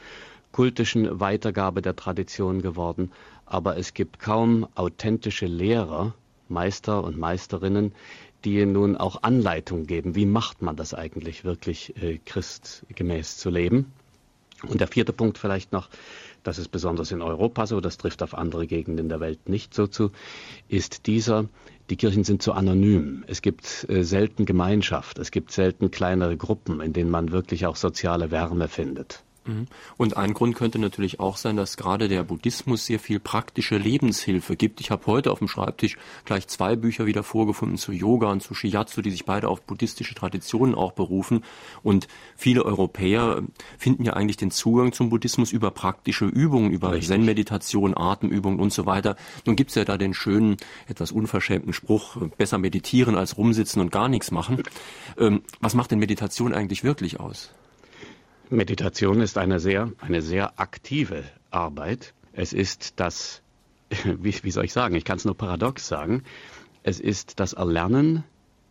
kultischen 0.50 1.20
Weitergabe 1.20 1.82
der 1.82 1.96
Tradition 1.96 2.60
geworden. 2.62 3.12
Aber 3.46 3.76
es 3.76 3.94
gibt 3.94 4.18
kaum 4.18 4.66
authentische 4.74 5.46
Lehrer, 5.46 6.14
Meister 6.48 7.02
und 7.02 7.16
Meisterinnen, 7.18 7.92
die 8.44 8.66
nun 8.66 8.96
auch 8.96 9.22
Anleitung 9.22 9.86
geben, 9.86 10.14
wie 10.14 10.26
macht 10.26 10.62
man 10.62 10.76
das 10.76 10.94
eigentlich 10.94 11.44
wirklich 11.44 11.94
äh, 12.02 12.18
christgemäß 12.24 13.38
zu 13.38 13.50
leben. 13.50 13.92
Und 14.66 14.80
der 14.80 14.88
vierte 14.88 15.12
Punkt 15.12 15.38
vielleicht 15.38 15.72
noch, 15.72 15.88
das 16.42 16.58
ist 16.58 16.68
besonders 16.68 17.12
in 17.12 17.22
Europa 17.22 17.66
so, 17.66 17.80
das 17.80 17.98
trifft 17.98 18.22
auf 18.22 18.34
andere 18.34 18.66
Gegenden 18.66 19.08
der 19.08 19.20
Welt 19.20 19.48
nicht 19.48 19.74
so 19.74 19.86
zu, 19.86 20.10
ist 20.68 21.06
dieser, 21.06 21.46
die 21.90 21.96
Kirchen 21.96 22.24
sind 22.24 22.42
zu 22.42 22.52
anonym. 22.52 23.24
Es 23.26 23.42
gibt 23.42 23.86
äh, 23.88 24.02
selten 24.02 24.44
Gemeinschaft, 24.44 25.18
es 25.18 25.30
gibt 25.30 25.52
selten 25.52 25.90
kleinere 25.90 26.36
Gruppen, 26.36 26.80
in 26.80 26.92
denen 26.92 27.10
man 27.10 27.32
wirklich 27.32 27.66
auch 27.66 27.76
soziale 27.76 28.30
Wärme 28.30 28.68
findet. 28.68 29.22
Mhm. 29.44 29.66
Und 29.96 30.16
ein 30.16 30.34
Grund 30.34 30.54
könnte 30.54 30.78
natürlich 30.78 31.18
auch 31.18 31.36
sein, 31.36 31.56
dass 31.56 31.76
gerade 31.76 32.08
der 32.08 32.22
Buddhismus 32.22 32.86
sehr 32.86 33.00
viel 33.00 33.18
praktische 33.18 33.76
Lebenshilfe 33.76 34.56
gibt. 34.56 34.80
Ich 34.80 34.90
habe 34.90 35.06
heute 35.06 35.30
auf 35.32 35.38
dem 35.38 35.48
Schreibtisch 35.48 35.96
gleich 36.24 36.46
zwei 36.48 36.76
Bücher 36.76 37.06
wieder 37.06 37.22
vorgefunden 37.22 37.76
zu 37.76 37.92
Yoga 37.92 38.30
und 38.30 38.42
zu 38.42 38.54
Shiatsu, 38.54 39.02
die 39.02 39.10
sich 39.10 39.24
beide 39.24 39.48
auf 39.48 39.62
buddhistische 39.62 40.14
Traditionen 40.14 40.74
auch 40.74 40.92
berufen. 40.92 41.42
Und 41.82 42.06
viele 42.36 42.64
Europäer 42.64 43.42
finden 43.78 44.04
ja 44.04 44.12
eigentlich 44.12 44.36
den 44.36 44.50
Zugang 44.50 44.92
zum 44.92 45.10
Buddhismus 45.10 45.52
über 45.52 45.70
praktische 45.70 46.26
Übungen, 46.26 46.70
über 46.70 46.98
Zen-Meditation, 47.00 47.96
Atemübungen 47.96 48.60
und 48.60 48.72
so 48.72 48.86
weiter. 48.86 49.16
Nun 49.44 49.56
gibt's 49.56 49.74
ja 49.74 49.84
da 49.84 49.98
den 49.98 50.14
schönen, 50.14 50.56
etwas 50.86 51.10
unverschämten 51.10 51.72
Spruch, 51.72 52.16
besser 52.36 52.58
meditieren 52.58 53.16
als 53.16 53.36
rumsitzen 53.36 53.82
und 53.82 53.90
gar 53.90 54.08
nichts 54.08 54.30
machen. 54.30 54.62
Ähm, 55.18 55.42
was 55.60 55.74
macht 55.74 55.90
denn 55.90 55.98
Meditation 55.98 56.54
eigentlich 56.54 56.84
wirklich 56.84 57.18
aus? 57.18 57.52
Meditation 58.52 59.20
ist 59.20 59.38
eine 59.38 59.60
sehr, 59.60 59.90
eine 59.98 60.22
sehr 60.22 60.60
aktive 60.60 61.24
Arbeit. 61.50 62.14
Es 62.32 62.52
ist 62.52 63.00
das, 63.00 63.42
wie, 64.04 64.34
wie 64.42 64.50
soll 64.50 64.64
ich 64.64 64.72
sagen, 64.72 64.94
ich 64.94 65.04
kann 65.04 65.16
es 65.16 65.24
nur 65.24 65.36
paradox 65.36 65.88
sagen, 65.88 66.22
es 66.82 67.00
ist 67.00 67.40
das 67.40 67.52
Erlernen, 67.52 68.24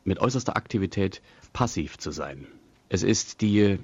mit 0.04 0.20
äußerster 0.20 0.56
Aktivität 0.56 1.22
passiv 1.54 1.98
zu 1.98 2.12
sein. 2.12 2.48
Es 2.90 3.04
ist 3.04 3.42
die, 3.42 3.80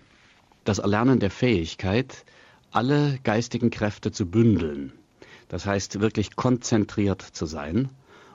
das 0.64 0.80
Erlernen 0.80 1.20
der 1.20 1.32
Fähigkeit, 1.32 2.26
alle 2.72 3.20
geistigen 3.24 3.70
Kräfte 3.70 4.12
zu 4.12 4.26
bündeln. 4.26 4.94
Das 5.48 5.66
heißt, 5.66 6.02
wirklich 6.02 6.36
konzentriert 6.36 7.22
zu 7.22 7.46
sein 7.46 7.90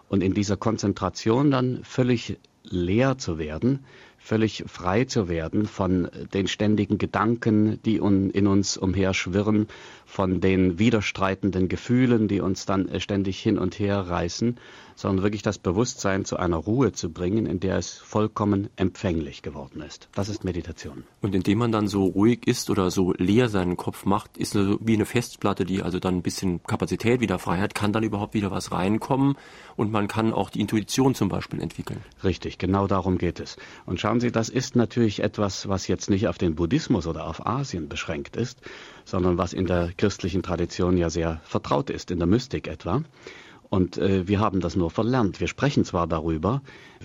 und 0.08 0.22
in 0.22 0.32
dieser 0.32 0.56
Konzentration 0.56 1.50
dann 1.50 1.84
völlig 1.84 2.38
leer 2.62 3.18
zu 3.18 3.38
werden, 3.38 3.84
völlig 4.22 4.64
frei 4.66 5.04
zu 5.04 5.28
werden 5.28 5.66
von 5.66 6.08
den 6.32 6.46
ständigen 6.46 6.96
Gedanken, 6.96 7.82
die 7.82 7.96
in 7.96 8.46
uns 8.46 8.76
umherschwirren, 8.76 9.66
von 10.06 10.40
den 10.40 10.78
widerstreitenden 10.78 11.68
Gefühlen, 11.68 12.28
die 12.28 12.40
uns 12.40 12.64
dann 12.64 12.88
ständig 13.00 13.40
hin 13.40 13.58
und 13.58 13.78
her 13.78 13.98
reißen, 13.98 14.58
sondern 14.94 15.22
wirklich 15.22 15.42
das 15.42 15.58
Bewusstsein 15.58 16.24
zu 16.24 16.36
einer 16.36 16.56
Ruhe 16.56 16.92
zu 16.92 17.10
bringen, 17.10 17.46
in 17.46 17.60
der 17.60 17.76
es 17.76 17.98
vollkommen 17.98 18.68
empfänglich 18.76 19.42
geworden 19.42 19.82
ist. 19.82 20.08
Das 20.14 20.28
ist 20.28 20.44
Meditation. 20.44 21.04
Und 21.20 21.34
indem 21.34 21.58
man 21.58 21.72
dann 21.72 21.88
so 21.88 22.04
ruhig 22.04 22.46
ist 22.46 22.70
oder 22.70 22.90
so 22.90 23.12
leer 23.16 23.48
seinen 23.48 23.76
Kopf 23.76 24.04
macht, 24.04 24.36
ist 24.36 24.54
es 24.54 24.78
wie 24.80 24.94
eine 24.94 25.06
Festplatte, 25.06 25.64
die 25.64 25.82
also 25.82 25.98
dann 25.98 26.16
ein 26.16 26.22
bisschen 26.22 26.62
Kapazität 26.62 27.20
wieder 27.20 27.38
frei 27.38 27.58
hat, 27.58 27.74
kann 27.74 27.92
dann 27.92 28.02
überhaupt 28.02 28.34
wieder 28.34 28.50
was 28.50 28.72
reinkommen 28.72 29.36
und 29.76 29.92
man 29.92 30.08
kann 30.08 30.32
auch 30.32 30.50
die 30.50 30.60
Intuition 30.60 31.14
zum 31.14 31.28
Beispiel 31.28 31.60
entwickeln. 31.60 32.00
Richtig, 32.22 32.58
genau 32.58 32.86
darum 32.86 33.18
geht 33.18 33.40
es. 33.40 33.56
Und 33.86 34.00
schauen 34.00 34.20
Sie, 34.20 34.32
das 34.32 34.48
ist 34.48 34.76
natürlich 34.76 35.22
etwas, 35.22 35.68
was 35.68 35.88
jetzt 35.88 36.10
nicht 36.10 36.28
auf 36.28 36.38
den 36.38 36.54
Buddhismus 36.54 37.06
oder 37.06 37.26
auf 37.26 37.46
Asien 37.46 37.88
beschränkt 37.88 38.36
ist, 38.36 38.60
sondern 39.04 39.38
was 39.38 39.52
in 39.52 39.66
der 39.66 39.92
christlichen 39.96 40.42
Tradition 40.42 40.96
ja 40.96 41.10
sehr 41.10 41.40
vertraut 41.44 41.90
ist, 41.90 42.10
in 42.10 42.18
der 42.18 42.28
Mystik 42.28 42.68
etwa. 42.68 43.02
Und 43.72 43.96
äh, 43.96 44.28
wir 44.28 44.38
haben 44.38 44.60
das 44.60 44.76
nur 44.76 44.90
verlernt. 44.90 45.40
Wir 45.40 45.48
sprechen 45.48 45.86
zwar 45.86 46.06
darüber, 46.06 46.60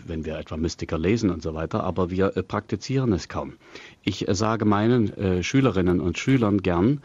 wenn 0.05 0.25
wir 0.25 0.37
etwa 0.37 0.57
Mystiker 0.57 0.97
lesen 0.97 1.29
und 1.29 1.41
so 1.41 1.53
weiter, 1.53 1.85
aber 1.85 2.11
wir 2.11 2.35
äh, 2.35 2.43
praktizieren 2.43 3.13
es 3.13 3.29
kaum. 3.29 3.53
Ich 4.03 4.27
äh, 4.27 4.35
sage 4.35 4.65
meinen 4.65 5.13
äh, 5.13 5.43
Schülerinnen 5.43 6.01
und 6.01 6.17
Schülern 6.17 6.57
gern, 6.61 6.99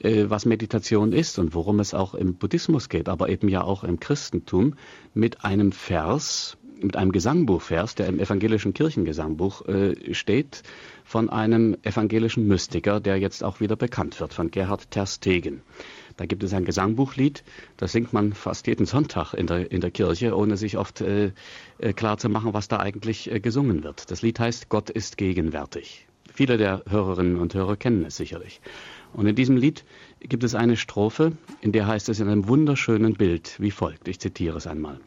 äh, 0.00 0.26
was 0.28 0.44
Meditation 0.44 1.14
ist 1.14 1.38
und 1.38 1.54
worum 1.54 1.80
es 1.80 1.94
auch 1.94 2.12
im 2.12 2.34
Buddhismus 2.34 2.90
geht, 2.90 3.08
aber 3.08 3.30
eben 3.30 3.48
ja 3.48 3.62
auch 3.62 3.84
im 3.84 4.00
Christentum 4.00 4.74
mit 5.14 5.46
einem 5.46 5.72
Vers, 5.72 6.58
mit 6.82 6.94
einem 6.94 7.12
Gesangbuchvers, 7.12 7.94
der 7.94 8.06
im 8.06 8.18
evangelischen 8.20 8.74
Kirchengesangbuch 8.74 9.66
äh, 9.66 10.12
steht, 10.12 10.62
von 11.04 11.30
einem 11.30 11.74
evangelischen 11.84 12.46
Mystiker, 12.46 13.00
der 13.00 13.16
jetzt 13.16 13.44
auch 13.44 13.60
wieder 13.60 13.76
bekannt 13.76 14.20
wird, 14.20 14.34
von 14.34 14.50
Gerhard 14.50 14.90
Terstegen. 14.90 15.62
Da 16.20 16.26
gibt 16.26 16.44
es 16.44 16.52
ein 16.52 16.66
Gesangbuchlied, 16.66 17.44
das 17.78 17.92
singt 17.92 18.12
man 18.12 18.34
fast 18.34 18.66
jeden 18.66 18.84
Sonntag 18.84 19.32
in 19.32 19.46
der, 19.46 19.72
in 19.72 19.80
der 19.80 19.90
Kirche, 19.90 20.36
ohne 20.36 20.58
sich 20.58 20.76
oft 20.76 21.00
äh, 21.00 21.32
äh, 21.78 21.94
klar 21.94 22.18
zu 22.18 22.28
machen, 22.28 22.52
was 22.52 22.68
da 22.68 22.78
eigentlich 22.78 23.32
äh, 23.32 23.40
gesungen 23.40 23.84
wird. 23.84 24.10
Das 24.10 24.20
Lied 24.20 24.38
heißt 24.38 24.68
Gott 24.68 24.90
ist 24.90 25.16
gegenwärtig. 25.16 26.06
Viele 26.30 26.58
der 26.58 26.82
Hörerinnen 26.86 27.38
und 27.38 27.54
Hörer 27.54 27.78
kennen 27.78 28.04
es 28.04 28.18
sicherlich. 28.18 28.60
Und 29.14 29.28
in 29.28 29.34
diesem 29.34 29.56
Lied 29.56 29.86
gibt 30.20 30.44
es 30.44 30.54
eine 30.54 30.76
Strophe, 30.76 31.32
in 31.62 31.72
der 31.72 31.86
heißt 31.86 32.10
es 32.10 32.20
in 32.20 32.28
einem 32.28 32.48
wunderschönen 32.48 33.14
Bild 33.14 33.56
wie 33.58 33.70
folgt. 33.70 34.06
Ich 34.06 34.20
zitiere 34.20 34.58
es 34.58 34.66
einmal. 34.66 35.00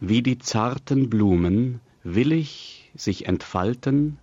Wie 0.00 0.22
die 0.22 0.38
zarten 0.38 1.10
Blumen 1.10 1.80
willig 2.02 2.90
sich 2.94 3.28
entfalten 3.28 4.16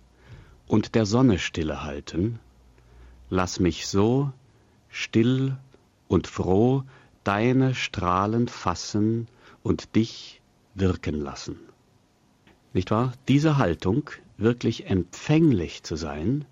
und 0.66 0.96
der 0.96 1.06
Sonne 1.06 1.38
stille 1.38 1.84
halten, 1.84 2.40
lass 3.30 3.60
mich 3.60 3.86
so 3.86 4.32
still 4.90 5.58
und 6.12 6.26
froh 6.26 6.84
deine 7.24 7.74
Strahlen 7.74 8.46
fassen 8.46 9.28
und 9.62 9.96
dich 9.96 10.42
wirken 10.74 11.14
lassen. 11.14 11.58
Nicht 12.74 12.90
wahr? 12.90 13.14
Diese 13.28 13.56
Haltung, 13.56 14.10
wirklich 14.36 14.90
empfänglich 14.90 15.82
zu 15.84 15.96
sein, 15.96 16.44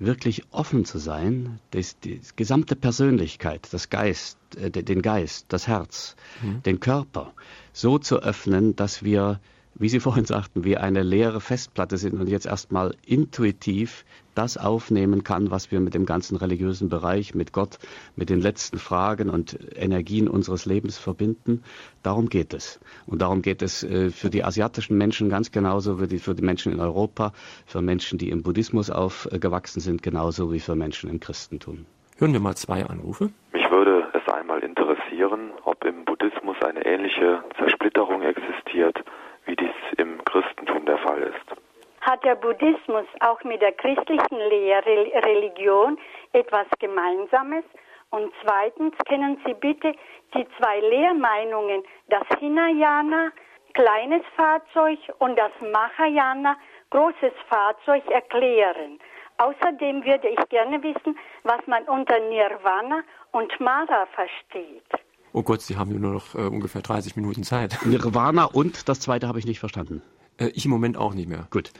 wirklich 0.00 0.42
offen 0.50 0.84
zu 0.84 0.98
sein, 0.98 1.60
das, 1.70 2.00
die 2.00 2.20
gesamte 2.34 2.74
Persönlichkeit, 2.74 3.68
das 3.72 3.88
Geist, 3.88 4.36
äh, 4.56 4.70
den 4.70 5.00
Geist, 5.00 5.46
das 5.50 5.68
Herz, 5.68 6.16
mhm. 6.42 6.64
den 6.64 6.80
Körper 6.80 7.34
so 7.72 7.98
zu 7.98 8.18
öffnen, 8.20 8.74
dass 8.74 9.04
wir 9.04 9.40
wie 9.76 9.88
Sie 9.88 10.00
vorhin 10.08 10.24
sagten, 10.24 10.64
wie 10.64 10.76
eine 10.76 11.02
leere 11.02 11.40
Festplatte 11.40 11.98
sind 11.98 12.20
und 12.20 12.28
jetzt 12.28 12.46
erstmal 12.46 12.96
intuitiv 13.06 14.04
das 14.34 14.56
aufnehmen 14.56 15.24
kann, 15.24 15.50
was 15.50 15.70
wir 15.70 15.80
mit 15.80 15.94
dem 15.94 16.06
ganzen 16.06 16.36
religiösen 16.36 16.88
Bereich, 16.88 17.34
mit 17.34 17.52
Gott, 17.52 17.78
mit 18.16 18.30
den 18.30 18.40
letzten 18.40 18.78
Fragen 18.78 19.30
und 19.30 19.58
Energien 19.76 20.28
unseres 20.28 20.66
Lebens 20.66 20.98
verbinden. 20.98 21.62
Darum 22.02 22.28
geht 22.28 22.54
es. 22.54 22.80
Und 23.06 23.22
darum 23.22 23.42
geht 23.42 23.62
es 23.62 23.82
äh, 23.82 24.10
für 24.10 24.30
die 24.30 24.44
asiatischen 24.44 24.98
Menschen 24.98 25.28
ganz 25.28 25.52
genauso 25.52 26.00
wie 26.00 26.18
für 26.18 26.34
die 26.34 26.42
Menschen 26.42 26.72
in 26.72 26.80
Europa, 26.80 27.32
für 27.66 27.82
Menschen, 27.82 28.18
die 28.18 28.30
im 28.30 28.42
Buddhismus 28.42 28.90
aufgewachsen 28.90 29.80
sind, 29.80 30.02
genauso 30.02 30.52
wie 30.52 30.60
für 30.60 30.74
Menschen 30.74 31.10
im 31.10 31.20
Christentum. 31.20 31.86
Hören 32.18 32.32
wir 32.32 32.40
mal 32.40 32.54
zwei 32.54 32.84
Anrufe. 32.86 33.30
Mich 33.52 33.68
würde 33.70 34.06
es 34.12 34.32
einmal 34.32 34.60
interessieren, 34.60 35.50
ob 35.64 35.84
im 35.84 36.04
Buddhismus 36.04 36.56
eine 36.64 36.84
ähnliche 36.86 37.42
Zersplitterung 37.58 38.22
existiert 38.22 39.02
wie 39.46 39.56
dies 39.56 39.74
im 39.98 40.24
Christentum 40.24 40.86
der 40.86 40.98
Fall 40.98 41.22
ist. 41.22 41.63
Hat 42.04 42.22
der 42.22 42.34
Buddhismus 42.34 43.06
auch 43.20 43.42
mit 43.44 43.62
der 43.62 43.72
christlichen 43.72 44.36
Religion 44.36 45.98
etwas 46.34 46.66
Gemeinsames? 46.78 47.64
Und 48.10 48.30
zweitens, 48.44 48.94
können 49.08 49.38
Sie 49.46 49.54
bitte 49.54 49.94
die 50.34 50.46
zwei 50.58 50.80
Lehrmeinungen, 50.80 51.82
das 52.08 52.24
Hinayana, 52.38 53.32
kleines 53.72 54.20
Fahrzeug, 54.36 54.98
und 55.18 55.38
das 55.38 55.50
Mahayana, 55.72 56.58
großes 56.90 57.32
Fahrzeug, 57.48 58.06
erklären? 58.10 58.98
Außerdem 59.38 60.04
würde 60.04 60.28
ich 60.28 60.48
gerne 60.50 60.82
wissen, 60.82 61.18
was 61.42 61.66
man 61.66 61.84
unter 61.84 62.20
Nirvana 62.20 63.02
und 63.32 63.58
Mara 63.60 64.06
versteht. 64.14 64.84
Oh 65.32 65.42
Gott, 65.42 65.62
Sie 65.62 65.78
haben 65.78 65.98
nur 65.98 66.12
noch 66.12 66.34
äh, 66.34 66.46
ungefähr 66.46 66.82
30 66.82 67.16
Minuten 67.16 67.44
Zeit. 67.44 67.78
Nirvana 67.86 68.44
und 68.44 68.90
das 68.90 69.00
zweite 69.00 69.26
habe 69.26 69.38
ich 69.38 69.46
nicht 69.46 69.58
verstanden. 69.58 70.02
Äh, 70.38 70.48
ich 70.48 70.64
im 70.64 70.70
Moment 70.70 70.96
auch 70.96 71.14
nicht 71.14 71.28
mehr. 71.28 71.46
Gut. 71.50 71.72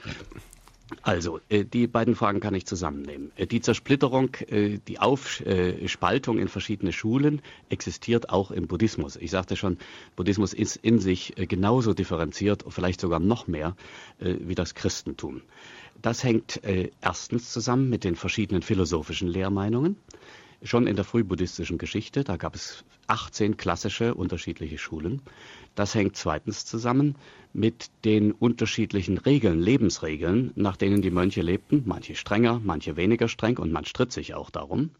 Also, 1.01 1.39
äh, 1.49 1.65
die 1.65 1.87
beiden 1.87 2.15
Fragen 2.15 2.39
kann 2.39 2.53
ich 2.53 2.67
zusammennehmen. 2.67 3.31
Äh, 3.35 3.47
die 3.47 3.59
Zersplitterung, 3.59 4.35
äh, 4.47 4.79
die 4.87 4.99
Aufspaltung 4.99 6.37
in 6.37 6.47
verschiedene 6.47 6.93
Schulen 6.93 7.41
existiert 7.69 8.29
auch 8.29 8.51
im 8.51 8.67
Buddhismus. 8.67 9.15
Ich 9.15 9.31
sagte 9.31 9.55
schon, 9.55 9.77
Buddhismus 10.15 10.53
ist 10.53 10.75
in 10.75 10.99
sich 10.99 11.33
genauso 11.35 11.93
differenziert, 11.93 12.65
vielleicht 12.69 13.01
sogar 13.01 13.19
noch 13.19 13.47
mehr, 13.47 13.75
wie 14.19 14.55
das 14.55 14.75
Christentum. 14.75 15.41
Das 16.01 16.23
hängt 16.23 16.61
erstens 17.01 17.51
zusammen 17.51 17.89
mit 17.89 18.03
den 18.03 18.15
verschiedenen 18.15 18.61
philosophischen 18.61 19.27
Lehrmeinungen 19.27 19.97
schon 20.63 20.87
in 20.87 20.95
der 20.95 21.05
frühbuddhistischen 21.05 21.77
Geschichte. 21.77 22.23
Da 22.23 22.37
gab 22.37 22.55
es 22.55 22.83
18 23.07 23.57
klassische 23.57 24.15
unterschiedliche 24.15 24.77
Schulen. 24.77 25.21
Das 25.75 25.93
hängt 25.93 26.15
zweitens 26.15 26.65
zusammen 26.65 27.15
mit 27.53 27.89
den 28.03 28.31
unterschiedlichen 28.31 29.17
Regeln, 29.17 29.61
Lebensregeln, 29.61 30.51
nach 30.55 30.77
denen 30.77 31.01
die 31.01 31.11
Mönche 31.11 31.41
lebten. 31.41 31.83
Manche 31.85 32.15
strenger, 32.15 32.61
manche 32.63 32.95
weniger 32.95 33.27
streng 33.27 33.57
und 33.57 33.71
man 33.71 33.85
stritt 33.85 34.11
sich 34.11 34.33
auch 34.33 34.49
darum. 34.49 34.91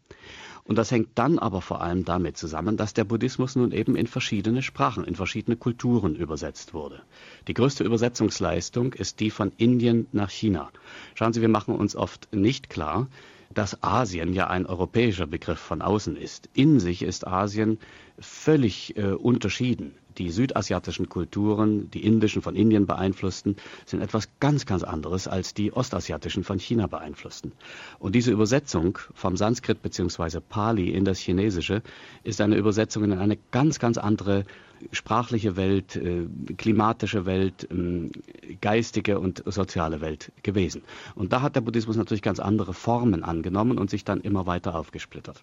Und 0.64 0.76
das 0.76 0.90
hängt 0.90 1.10
dann 1.14 1.38
aber 1.38 1.62
vor 1.62 1.80
allem 1.80 2.04
damit 2.04 2.36
zusammen, 2.36 2.76
dass 2.76 2.92
der 2.92 3.04
Buddhismus 3.04 3.54
nun 3.54 3.72
eben 3.72 3.94
in 3.94 4.06
verschiedene 4.06 4.62
Sprachen, 4.62 5.04
in 5.04 5.14
verschiedene 5.14 5.56
Kulturen 5.56 6.16
übersetzt 6.16 6.74
wurde. 6.74 7.02
Die 7.46 7.54
größte 7.54 7.84
Übersetzungsleistung 7.84 8.92
ist 8.92 9.20
die 9.20 9.30
von 9.30 9.52
Indien 9.58 10.08
nach 10.12 10.30
China. 10.30 10.70
Schauen 11.14 11.32
Sie, 11.32 11.40
wir 11.40 11.48
machen 11.48 11.76
uns 11.76 11.94
oft 11.94 12.34
nicht 12.34 12.68
klar, 12.68 13.06
dass 13.54 13.82
Asien 13.82 14.32
ja 14.32 14.48
ein 14.48 14.66
europäischer 14.66 15.26
Begriff 15.28 15.60
von 15.60 15.82
außen 15.82 16.16
ist. 16.16 16.48
In 16.52 16.80
sich 16.80 17.02
ist 17.02 17.26
Asien 17.26 17.78
völlig 18.18 18.96
äh, 18.96 19.12
unterschieden. 19.12 19.94
Die 20.18 20.30
südasiatischen 20.30 21.08
Kulturen, 21.08 21.90
die 21.90 22.04
indischen 22.04 22.42
von 22.42 22.56
Indien 22.56 22.86
beeinflussten, 22.86 23.56
sind 23.84 24.00
etwas 24.00 24.28
ganz, 24.40 24.66
ganz 24.66 24.82
anderes 24.82 25.28
als 25.28 25.54
die 25.54 25.72
ostasiatischen 25.72 26.44
von 26.44 26.58
China 26.58 26.86
beeinflussten. 26.86 27.52
Und 27.98 28.14
diese 28.14 28.32
Übersetzung 28.32 28.98
vom 29.14 29.36
Sanskrit 29.36 29.82
bzw. 29.82 30.40
Pali 30.40 30.90
in 30.90 31.04
das 31.04 31.18
Chinesische 31.18 31.82
ist 32.24 32.40
eine 32.40 32.56
Übersetzung 32.56 33.04
in 33.04 33.12
eine 33.12 33.38
ganz, 33.50 33.78
ganz 33.78 33.98
andere 33.98 34.44
sprachliche 34.92 35.56
Welt, 35.56 35.96
äh, 35.96 36.26
klimatische 36.56 37.26
Welt, 37.26 37.68
äh, 37.70 38.56
geistige 38.60 39.18
und 39.18 39.42
soziale 39.46 40.00
Welt 40.00 40.32
gewesen. 40.42 40.82
Und 41.14 41.32
da 41.32 41.42
hat 41.42 41.56
der 41.56 41.60
Buddhismus 41.60 41.96
natürlich 41.96 42.22
ganz 42.22 42.40
andere 42.40 42.74
Formen 42.74 43.22
angenommen 43.22 43.78
und 43.78 43.90
sich 43.90 44.04
dann 44.04 44.20
immer 44.20 44.46
weiter 44.46 44.74
aufgesplittert. 44.74 45.42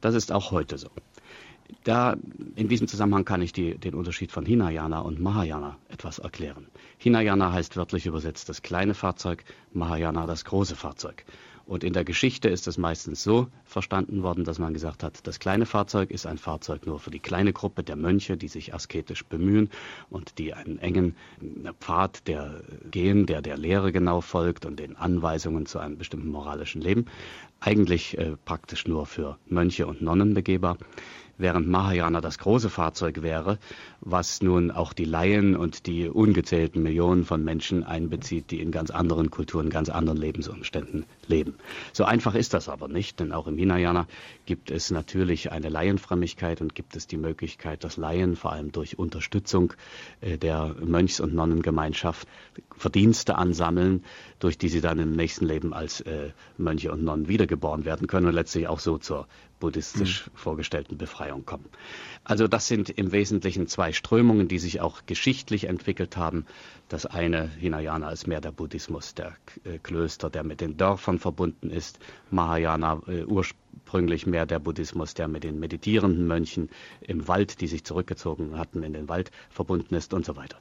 Das 0.00 0.14
ist 0.14 0.32
auch 0.32 0.50
heute 0.50 0.78
so. 0.78 0.88
Da, 1.84 2.16
in 2.56 2.68
diesem 2.68 2.88
Zusammenhang 2.88 3.24
kann 3.24 3.42
ich 3.42 3.52
die, 3.52 3.76
den 3.78 3.94
Unterschied 3.94 4.32
von 4.32 4.44
Hinayana 4.44 5.00
und 5.00 5.20
Mahayana 5.20 5.76
etwas 5.88 6.18
erklären. 6.18 6.66
Hinayana 6.98 7.52
heißt 7.52 7.76
wörtlich 7.76 8.06
übersetzt 8.06 8.48
das 8.48 8.62
kleine 8.62 8.94
Fahrzeug, 8.94 9.44
Mahayana 9.72 10.26
das 10.26 10.44
große 10.44 10.76
Fahrzeug. 10.76 11.24
Und 11.70 11.84
in 11.84 11.92
der 11.92 12.02
Geschichte 12.02 12.48
ist 12.48 12.66
es 12.66 12.78
meistens 12.78 13.22
so 13.22 13.46
verstanden 13.64 14.24
worden, 14.24 14.42
dass 14.42 14.58
man 14.58 14.74
gesagt 14.74 15.04
hat, 15.04 15.24
das 15.24 15.38
kleine 15.38 15.66
Fahrzeug 15.66 16.10
ist 16.10 16.26
ein 16.26 16.36
Fahrzeug 16.36 16.84
nur 16.84 16.98
für 16.98 17.12
die 17.12 17.20
kleine 17.20 17.52
Gruppe 17.52 17.84
der 17.84 17.94
Mönche, 17.94 18.36
die 18.36 18.48
sich 18.48 18.74
asketisch 18.74 19.24
bemühen 19.24 19.70
und 20.08 20.38
die 20.38 20.52
einen 20.52 20.80
engen 20.80 21.14
Pfad 21.78 22.26
der 22.26 22.62
gehen, 22.90 23.24
der 23.26 23.40
der 23.40 23.56
Lehre 23.56 23.92
genau 23.92 24.20
folgt 24.20 24.66
und 24.66 24.80
den 24.80 24.96
Anweisungen 24.96 25.64
zu 25.64 25.78
einem 25.78 25.96
bestimmten 25.96 26.30
moralischen 26.30 26.80
Leben. 26.80 27.04
Eigentlich 27.60 28.18
äh, 28.18 28.36
praktisch 28.44 28.88
nur 28.88 29.06
für 29.06 29.38
Mönche 29.46 29.86
und 29.86 30.02
Nonnen 30.02 30.34
begehbar 30.34 30.76
während 31.40 31.68
Mahayana 31.68 32.20
das 32.20 32.38
große 32.38 32.70
Fahrzeug 32.70 33.22
wäre, 33.22 33.58
was 34.00 34.42
nun 34.42 34.70
auch 34.70 34.92
die 34.92 35.04
Laien 35.04 35.56
und 35.56 35.86
die 35.86 36.08
ungezählten 36.08 36.82
Millionen 36.82 37.24
von 37.24 37.44
Menschen 37.44 37.84
einbezieht, 37.84 38.50
die 38.50 38.60
in 38.60 38.70
ganz 38.70 38.90
anderen 38.90 39.30
Kulturen, 39.30 39.70
ganz 39.70 39.88
anderen 39.88 40.18
Lebensumständen 40.18 41.04
leben. 41.26 41.54
So 41.92 42.04
einfach 42.04 42.34
ist 42.34 42.54
das 42.54 42.68
aber 42.68 42.88
nicht, 42.88 43.20
denn 43.20 43.32
auch 43.32 43.46
im 43.46 43.58
Hinayana 43.58 44.06
gibt 44.46 44.70
es 44.70 44.90
natürlich 44.90 45.52
eine 45.52 45.68
Laienfrömmigkeit 45.68 46.60
und 46.60 46.74
gibt 46.74 46.96
es 46.96 47.06
die 47.06 47.16
Möglichkeit, 47.16 47.84
dass 47.84 47.96
Laien 47.96 48.36
vor 48.36 48.52
allem 48.52 48.72
durch 48.72 48.98
Unterstützung 48.98 49.72
äh, 50.20 50.38
der 50.38 50.74
Mönchs- 50.80 51.20
und 51.20 51.34
Nonnengemeinschaft 51.34 52.28
Verdienste 52.80 53.36
ansammeln, 53.36 54.04
durch 54.38 54.56
die 54.56 54.70
sie 54.70 54.80
dann 54.80 54.98
im 54.98 55.12
nächsten 55.12 55.44
Leben 55.44 55.74
als 55.74 56.00
äh, 56.00 56.30
Mönche 56.56 56.90
und 56.90 57.04
Nonnen 57.04 57.28
wiedergeboren 57.28 57.84
werden 57.84 58.06
können 58.06 58.26
und 58.26 58.32
letztlich 58.32 58.68
auch 58.68 58.80
so 58.80 58.96
zur 58.96 59.26
buddhistisch 59.60 60.26
mhm. 60.26 60.30
vorgestellten 60.34 60.96
Befreiung 60.96 61.44
kommen. 61.44 61.66
Also 62.24 62.48
das 62.48 62.68
sind 62.68 62.88
im 62.88 63.12
Wesentlichen 63.12 63.66
zwei 63.66 63.92
Strömungen, 63.92 64.48
die 64.48 64.58
sich 64.58 64.80
auch 64.80 65.02
geschichtlich 65.04 65.64
entwickelt 65.64 66.16
haben. 66.16 66.46
Das 66.88 67.04
eine, 67.04 67.48
Hinayana, 67.48 68.10
ist 68.12 68.26
mehr 68.26 68.40
der 68.40 68.50
Buddhismus 68.50 69.14
der 69.14 69.36
äh, 69.64 69.76
Klöster, 69.76 70.30
der 70.30 70.42
mit 70.42 70.62
den 70.62 70.78
Dörfern 70.78 71.18
verbunden 71.18 71.68
ist. 71.68 71.98
Mahayana 72.30 73.02
äh, 73.08 73.24
ursprünglich 73.24 74.26
mehr 74.26 74.46
der 74.46 74.58
Buddhismus, 74.58 75.12
der 75.12 75.28
mit 75.28 75.44
den 75.44 75.60
meditierenden 75.60 76.26
Mönchen 76.26 76.70
im 77.02 77.28
Wald, 77.28 77.60
die 77.60 77.66
sich 77.66 77.84
zurückgezogen 77.84 78.56
hatten, 78.56 78.82
in 78.82 78.94
den 78.94 79.10
Wald 79.10 79.30
verbunden 79.50 79.94
ist 79.94 80.14
und 80.14 80.24
so 80.24 80.36
weiter. 80.36 80.56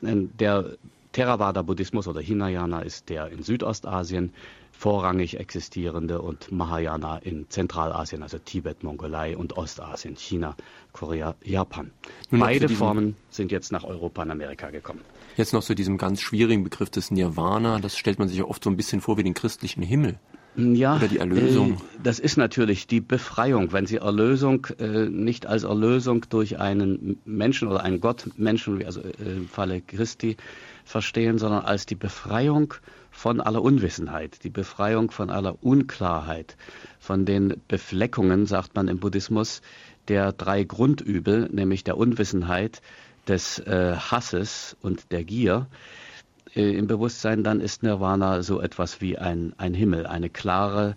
Äh, 0.00 0.16
der 0.38 0.78
Theravada-Buddhismus 1.12 2.06
oder 2.08 2.20
Hinayana 2.20 2.80
ist 2.80 3.08
der 3.08 3.28
in 3.30 3.42
Südostasien 3.42 4.32
vorrangig 4.80 5.38
existierende 5.38 6.22
und 6.22 6.50
Mahayana 6.50 7.18
in 7.18 7.50
Zentralasien, 7.50 8.22
also 8.22 8.38
Tibet, 8.38 8.82
Mongolei 8.82 9.36
und 9.36 9.58
Ostasien, 9.58 10.16
China, 10.16 10.56
Korea, 10.92 11.34
Japan. 11.44 11.90
Nun 12.30 12.40
Beide 12.40 12.68
Formen 12.68 13.16
sind 13.28 13.52
jetzt 13.52 13.72
nach 13.72 13.84
Europa 13.84 14.22
und 14.22 14.30
Amerika 14.30 14.70
gekommen. 14.70 15.00
Jetzt 15.36 15.52
noch 15.52 15.62
zu 15.62 15.74
diesem 15.74 15.98
ganz 15.98 16.22
schwierigen 16.22 16.64
Begriff 16.64 16.88
des 16.88 17.10
Nirvana. 17.10 17.78
Das 17.78 17.96
stellt 17.96 18.18
man 18.18 18.28
sich 18.28 18.38
ja 18.38 18.44
oft 18.44 18.64
so 18.64 18.70
ein 18.70 18.76
bisschen 18.76 19.02
vor 19.02 19.18
wie 19.18 19.22
den 19.22 19.34
christlichen 19.34 19.82
Himmel. 19.82 20.18
Ja, 20.56 20.96
oder 20.96 21.08
die 21.08 21.18
Erlösung. 21.18 21.74
Äh, 21.74 21.76
das 22.02 22.18
ist 22.18 22.36
natürlich 22.36 22.86
die 22.86 23.00
Befreiung. 23.00 23.72
Wenn 23.72 23.86
Sie 23.86 23.96
Erlösung 23.96 24.66
äh, 24.78 25.08
nicht 25.08 25.46
als 25.46 25.62
Erlösung 25.62 26.26
durch 26.28 26.58
einen 26.58 27.20
Menschen 27.24 27.68
oder 27.68 27.84
einen 27.84 28.00
Gottmenschen, 28.00 28.84
also 28.84 29.00
äh, 29.00 29.36
im 29.36 29.48
Falle 29.48 29.80
Christi, 29.80 30.36
verstehen, 30.84 31.38
sondern 31.38 31.64
als 31.64 31.86
die 31.86 31.94
Befreiung 31.94 32.74
von 33.10 33.40
aller 33.40 33.62
Unwissenheit, 33.62 34.44
die 34.44 34.50
Befreiung 34.50 35.10
von 35.10 35.30
aller 35.30 35.62
Unklarheit, 35.62 36.56
von 36.98 37.24
den 37.24 37.60
Befleckungen, 37.68 38.46
sagt 38.46 38.74
man 38.74 38.88
im 38.88 38.98
Buddhismus, 38.98 39.62
der 40.08 40.32
drei 40.32 40.64
Grundübel, 40.64 41.48
nämlich 41.52 41.84
der 41.84 41.96
Unwissenheit, 41.96 42.82
des 43.28 43.58
äh, 43.60 43.94
Hasses 43.96 44.76
und 44.80 45.12
der 45.12 45.24
Gier, 45.24 45.66
äh, 46.56 46.76
im 46.76 46.86
Bewusstsein, 46.86 47.44
dann 47.44 47.60
ist 47.60 47.82
Nirvana 47.82 48.42
so 48.42 48.60
etwas 48.60 49.00
wie 49.00 49.18
ein, 49.18 49.52
ein 49.58 49.74
Himmel, 49.74 50.06
eine 50.06 50.30
klare, 50.30 50.96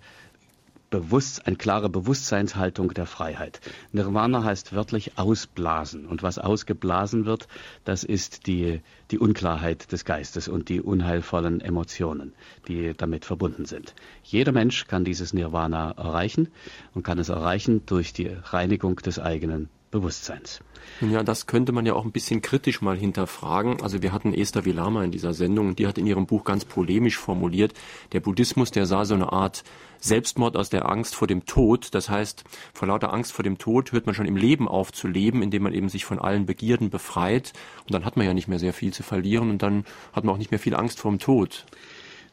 Bewusst, 0.93 1.47
eine 1.47 1.55
klare 1.55 1.89
Bewusstseinshaltung 1.89 2.93
der 2.93 3.07
Freiheit. 3.07 3.61
Nirvana 3.93 4.43
heißt 4.43 4.73
wörtlich 4.73 5.17
ausblasen. 5.17 6.05
Und 6.05 6.21
was 6.21 6.37
ausgeblasen 6.37 7.25
wird, 7.25 7.47
das 7.83 8.03
ist 8.03 8.45
die, 8.45 8.79
die 9.09 9.17
Unklarheit 9.17 9.91
des 9.91 10.05
Geistes 10.05 10.47
und 10.47 10.69
die 10.69 10.81
unheilvollen 10.81 11.61
Emotionen, 11.61 12.33
die 12.67 12.93
damit 12.95 13.25
verbunden 13.25 13.65
sind. 13.65 13.95
Jeder 14.21 14.51
Mensch 14.51 14.85
kann 14.85 15.03
dieses 15.03 15.33
Nirvana 15.33 15.93
erreichen 15.97 16.49
und 16.93 17.01
kann 17.01 17.17
es 17.17 17.29
erreichen 17.29 17.81
durch 17.87 18.13
die 18.13 18.27
Reinigung 18.27 18.97
des 18.97 19.17
eigenen 19.17 19.69
Bewusstseins. 19.93 20.59
Ja, 21.01 21.21
das 21.21 21.45
könnte 21.45 21.71
man 21.71 21.85
ja 21.85 21.93
auch 21.93 22.03
ein 22.03 22.11
bisschen 22.11 22.41
kritisch 22.41 22.81
mal 22.81 22.97
hinterfragen. 22.97 23.79
Also 23.83 24.01
wir 24.01 24.11
hatten 24.11 24.33
Esther 24.33 24.65
Vilama 24.65 25.03
in 25.03 25.11
dieser 25.11 25.35
Sendung 25.35 25.67
und 25.67 25.77
die 25.77 25.85
hat 25.85 25.99
in 25.99 26.07
ihrem 26.07 26.25
Buch 26.25 26.43
ganz 26.43 26.65
polemisch 26.65 27.19
formuliert, 27.19 27.73
der 28.11 28.19
Buddhismus, 28.19 28.71
der 28.71 28.87
sah 28.87 29.05
so 29.05 29.13
eine 29.13 29.31
Art 29.31 29.63
Selbstmord 29.99 30.57
aus 30.57 30.71
der 30.71 30.89
Angst 30.89 31.13
vor 31.13 31.27
dem 31.27 31.45
Tod. 31.45 31.93
Das 31.93 32.09
heißt, 32.09 32.43
vor 32.73 32.87
lauter 32.87 33.13
Angst 33.13 33.33
vor 33.33 33.43
dem 33.43 33.59
Tod 33.59 33.91
hört 33.91 34.07
man 34.07 34.15
schon 34.15 34.25
im 34.25 34.35
Leben 34.35 34.67
auf 34.67 34.91
zu 34.91 35.07
leben, 35.07 35.43
indem 35.43 35.61
man 35.61 35.73
eben 35.73 35.89
sich 35.89 36.05
von 36.05 36.17
allen 36.17 36.47
Begierden 36.47 36.89
befreit. 36.89 37.53
Und 37.83 37.93
dann 37.93 38.03
hat 38.03 38.17
man 38.17 38.25
ja 38.25 38.33
nicht 38.33 38.47
mehr 38.47 38.59
sehr 38.59 38.73
viel 38.73 38.93
zu 38.93 39.03
verlieren 39.03 39.51
und 39.51 39.61
dann 39.61 39.85
hat 40.11 40.23
man 40.23 40.33
auch 40.33 40.39
nicht 40.39 40.49
mehr 40.49 40.59
viel 40.59 40.75
Angst 40.75 40.99
vor 40.99 41.11
dem 41.11 41.19
Tod. 41.19 41.65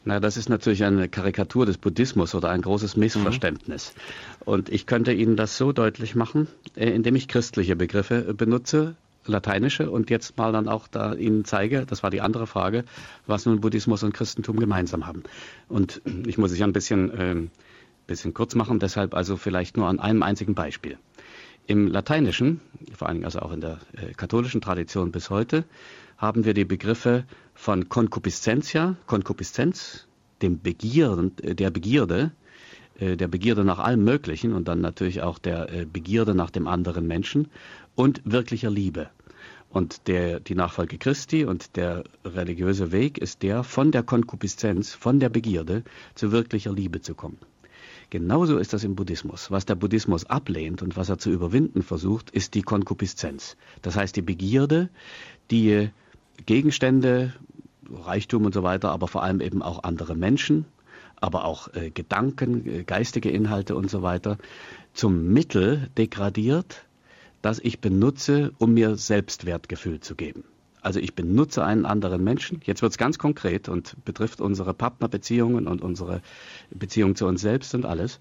Na, 0.03 0.19
das 0.19 0.35
ist 0.35 0.49
natürlich 0.49 0.83
eine 0.83 1.09
Karikatur 1.09 1.65
des 1.65 1.77
Buddhismus 1.77 2.33
oder 2.33 2.49
ein 2.49 2.61
großes 2.61 2.97
Missverständnis. 2.97 3.93
Mhm. 3.93 4.41
Und 4.45 4.69
ich 4.69 4.87
könnte 4.87 5.13
Ihnen 5.13 5.35
das 5.35 5.57
so 5.57 5.71
deutlich 5.71 6.15
machen, 6.15 6.47
äh, 6.75 6.89
indem 6.89 7.15
ich 7.15 7.27
christliche 7.27 7.75
Begriffe 7.75 8.33
benutze, 8.33 8.95
lateinische, 9.27 9.91
und 9.91 10.09
jetzt 10.09 10.35
mal 10.37 10.51
dann 10.51 10.67
auch 10.67 10.87
da 10.87 11.13
Ihnen 11.13 11.45
zeige, 11.45 11.85
das 11.85 12.01
war 12.01 12.09
die 12.09 12.21
andere 12.21 12.47
Frage, 12.47 12.83
was 13.27 13.45
nun 13.45 13.61
Buddhismus 13.61 14.01
und 14.01 14.13
Christentum 14.13 14.59
gemeinsam 14.59 15.05
haben. 15.05 15.21
Und 15.69 16.01
ich 16.25 16.39
muss 16.39 16.51
es 16.51 16.57
ja 16.57 16.65
ein 16.65 16.73
bisschen, 16.73 17.11
äh, 17.11 17.35
bisschen 18.07 18.33
kurz 18.33 18.55
machen, 18.55 18.79
deshalb 18.79 19.13
also 19.13 19.37
vielleicht 19.37 19.77
nur 19.77 19.87
an 19.87 19.99
einem 19.99 20.23
einzigen 20.23 20.55
Beispiel. 20.55 20.97
Im 21.67 21.87
Lateinischen, 21.87 22.59
vor 22.97 23.07
allen 23.07 23.17
Dingen 23.17 23.25
also 23.25 23.39
auch 23.39 23.53
in 23.53 23.61
der 23.61 23.77
äh, 23.93 24.13
katholischen 24.13 24.61
Tradition 24.61 25.11
bis 25.11 25.29
heute, 25.29 25.63
haben 26.17 26.43
wir 26.43 26.53
die 26.53 26.65
Begriffe 26.65 27.25
von 27.61 27.89
Concupiscentia, 27.89 28.95
Concupiscenz, 29.05 30.07
dem 30.41 30.59
Begierden, 30.63 31.35
der 31.35 31.69
Begierde, 31.69 32.31
äh, 32.97 33.15
der 33.15 33.27
Begierde 33.27 33.63
nach 33.63 33.77
allem 33.77 34.03
Möglichen 34.03 34.53
und 34.53 34.67
dann 34.67 34.81
natürlich 34.81 35.21
auch 35.21 35.37
der 35.37 35.71
äh, 35.71 35.85
Begierde 35.85 36.33
nach 36.33 36.49
dem 36.49 36.65
anderen 36.65 37.05
Menschen 37.05 37.49
und 37.93 38.19
wirklicher 38.25 38.71
Liebe. 38.71 39.11
Und 39.69 40.07
der, 40.07 40.39
die 40.39 40.55
Nachfolge 40.55 40.97
Christi 40.97 41.45
und 41.45 41.75
der 41.75 42.03
religiöse 42.25 42.91
Weg 42.91 43.19
ist 43.19 43.43
der, 43.43 43.63
von 43.63 43.91
der 43.91 44.01
Konkupiszenz, 44.01 44.95
von 44.95 45.19
der 45.19 45.29
Begierde 45.29 45.83
zu 46.15 46.31
wirklicher 46.31 46.73
Liebe 46.73 47.01
zu 47.01 47.13
kommen. 47.13 47.37
Genauso 48.09 48.57
ist 48.57 48.73
das 48.73 48.83
im 48.83 48.95
Buddhismus. 48.95 49.51
Was 49.51 49.67
der 49.67 49.75
Buddhismus 49.75 50.25
ablehnt 50.25 50.81
und 50.81 50.97
was 50.97 51.09
er 51.09 51.19
zu 51.19 51.29
überwinden 51.29 51.83
versucht, 51.83 52.31
ist 52.31 52.55
die 52.55 52.63
Konkupiszenz. 52.63 53.55
Das 53.83 53.97
heißt 53.97 54.15
die 54.15 54.23
Begierde, 54.23 54.89
die 55.51 55.91
Gegenstände, 56.45 57.33
Reichtum 57.95 58.45
und 58.45 58.53
so 58.53 58.63
weiter, 58.63 58.91
aber 58.91 59.07
vor 59.07 59.23
allem 59.23 59.41
eben 59.41 59.61
auch 59.61 59.83
andere 59.83 60.15
Menschen, 60.15 60.65
aber 61.17 61.45
auch 61.45 61.73
äh, 61.73 61.91
Gedanken, 61.91 62.67
äh, 62.67 62.83
geistige 62.83 63.29
Inhalte 63.29 63.75
und 63.75 63.89
so 63.89 64.01
weiter, 64.01 64.37
zum 64.93 65.31
Mittel 65.31 65.89
degradiert, 65.97 66.85
das 67.41 67.59
ich 67.59 67.79
benutze, 67.79 68.51
um 68.57 68.73
mir 68.73 68.95
Selbstwertgefühl 68.95 69.99
zu 69.99 70.15
geben. 70.15 70.43
Also 70.81 70.99
ich 70.99 71.13
benutze 71.13 71.63
einen 71.63 71.85
anderen 71.85 72.23
Menschen. 72.23 72.59
Jetzt 72.63 72.81
wird 72.81 72.91
es 72.91 72.97
ganz 72.97 73.19
konkret 73.19 73.69
und 73.69 73.95
betrifft 74.03 74.41
unsere 74.41 74.73
Partnerbeziehungen 74.73 75.67
und 75.67 75.81
unsere 75.81 76.21
Beziehung 76.71 77.15
zu 77.15 77.27
uns 77.27 77.41
selbst 77.41 77.75
und 77.75 77.85
alles. 77.85 78.19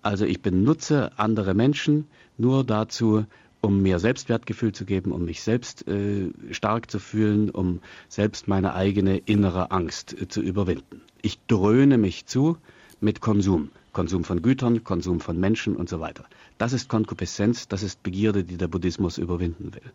Also 0.00 0.24
ich 0.24 0.40
benutze 0.40 1.10
andere 1.18 1.52
Menschen 1.54 2.06
nur 2.38 2.64
dazu, 2.64 3.26
um 3.60 3.82
mir 3.82 3.98
Selbstwertgefühl 3.98 4.72
zu 4.72 4.84
geben, 4.84 5.12
um 5.12 5.24
mich 5.24 5.42
selbst 5.42 5.86
äh, 5.88 6.30
stark 6.50 6.90
zu 6.90 6.98
fühlen, 6.98 7.50
um 7.50 7.80
selbst 8.08 8.48
meine 8.48 8.74
eigene 8.74 9.18
innere 9.18 9.70
Angst 9.70 10.14
äh, 10.20 10.28
zu 10.28 10.40
überwinden. 10.40 11.02
Ich 11.22 11.38
dröhne 11.46 11.98
mich 11.98 12.26
zu 12.26 12.56
mit 13.00 13.20
Konsum. 13.20 13.70
Konsum 13.92 14.22
von 14.22 14.42
Gütern, 14.42 14.84
Konsum 14.84 15.18
von 15.18 15.40
Menschen 15.40 15.74
und 15.74 15.88
so 15.88 15.98
weiter. 15.98 16.24
Das 16.56 16.72
ist 16.72 16.88
Konkupiszenz, 16.88 17.66
das 17.66 17.82
ist 17.82 18.02
Begierde, 18.02 18.44
die 18.44 18.56
der 18.56 18.68
Buddhismus 18.68 19.18
überwinden 19.18 19.74
will. 19.74 19.92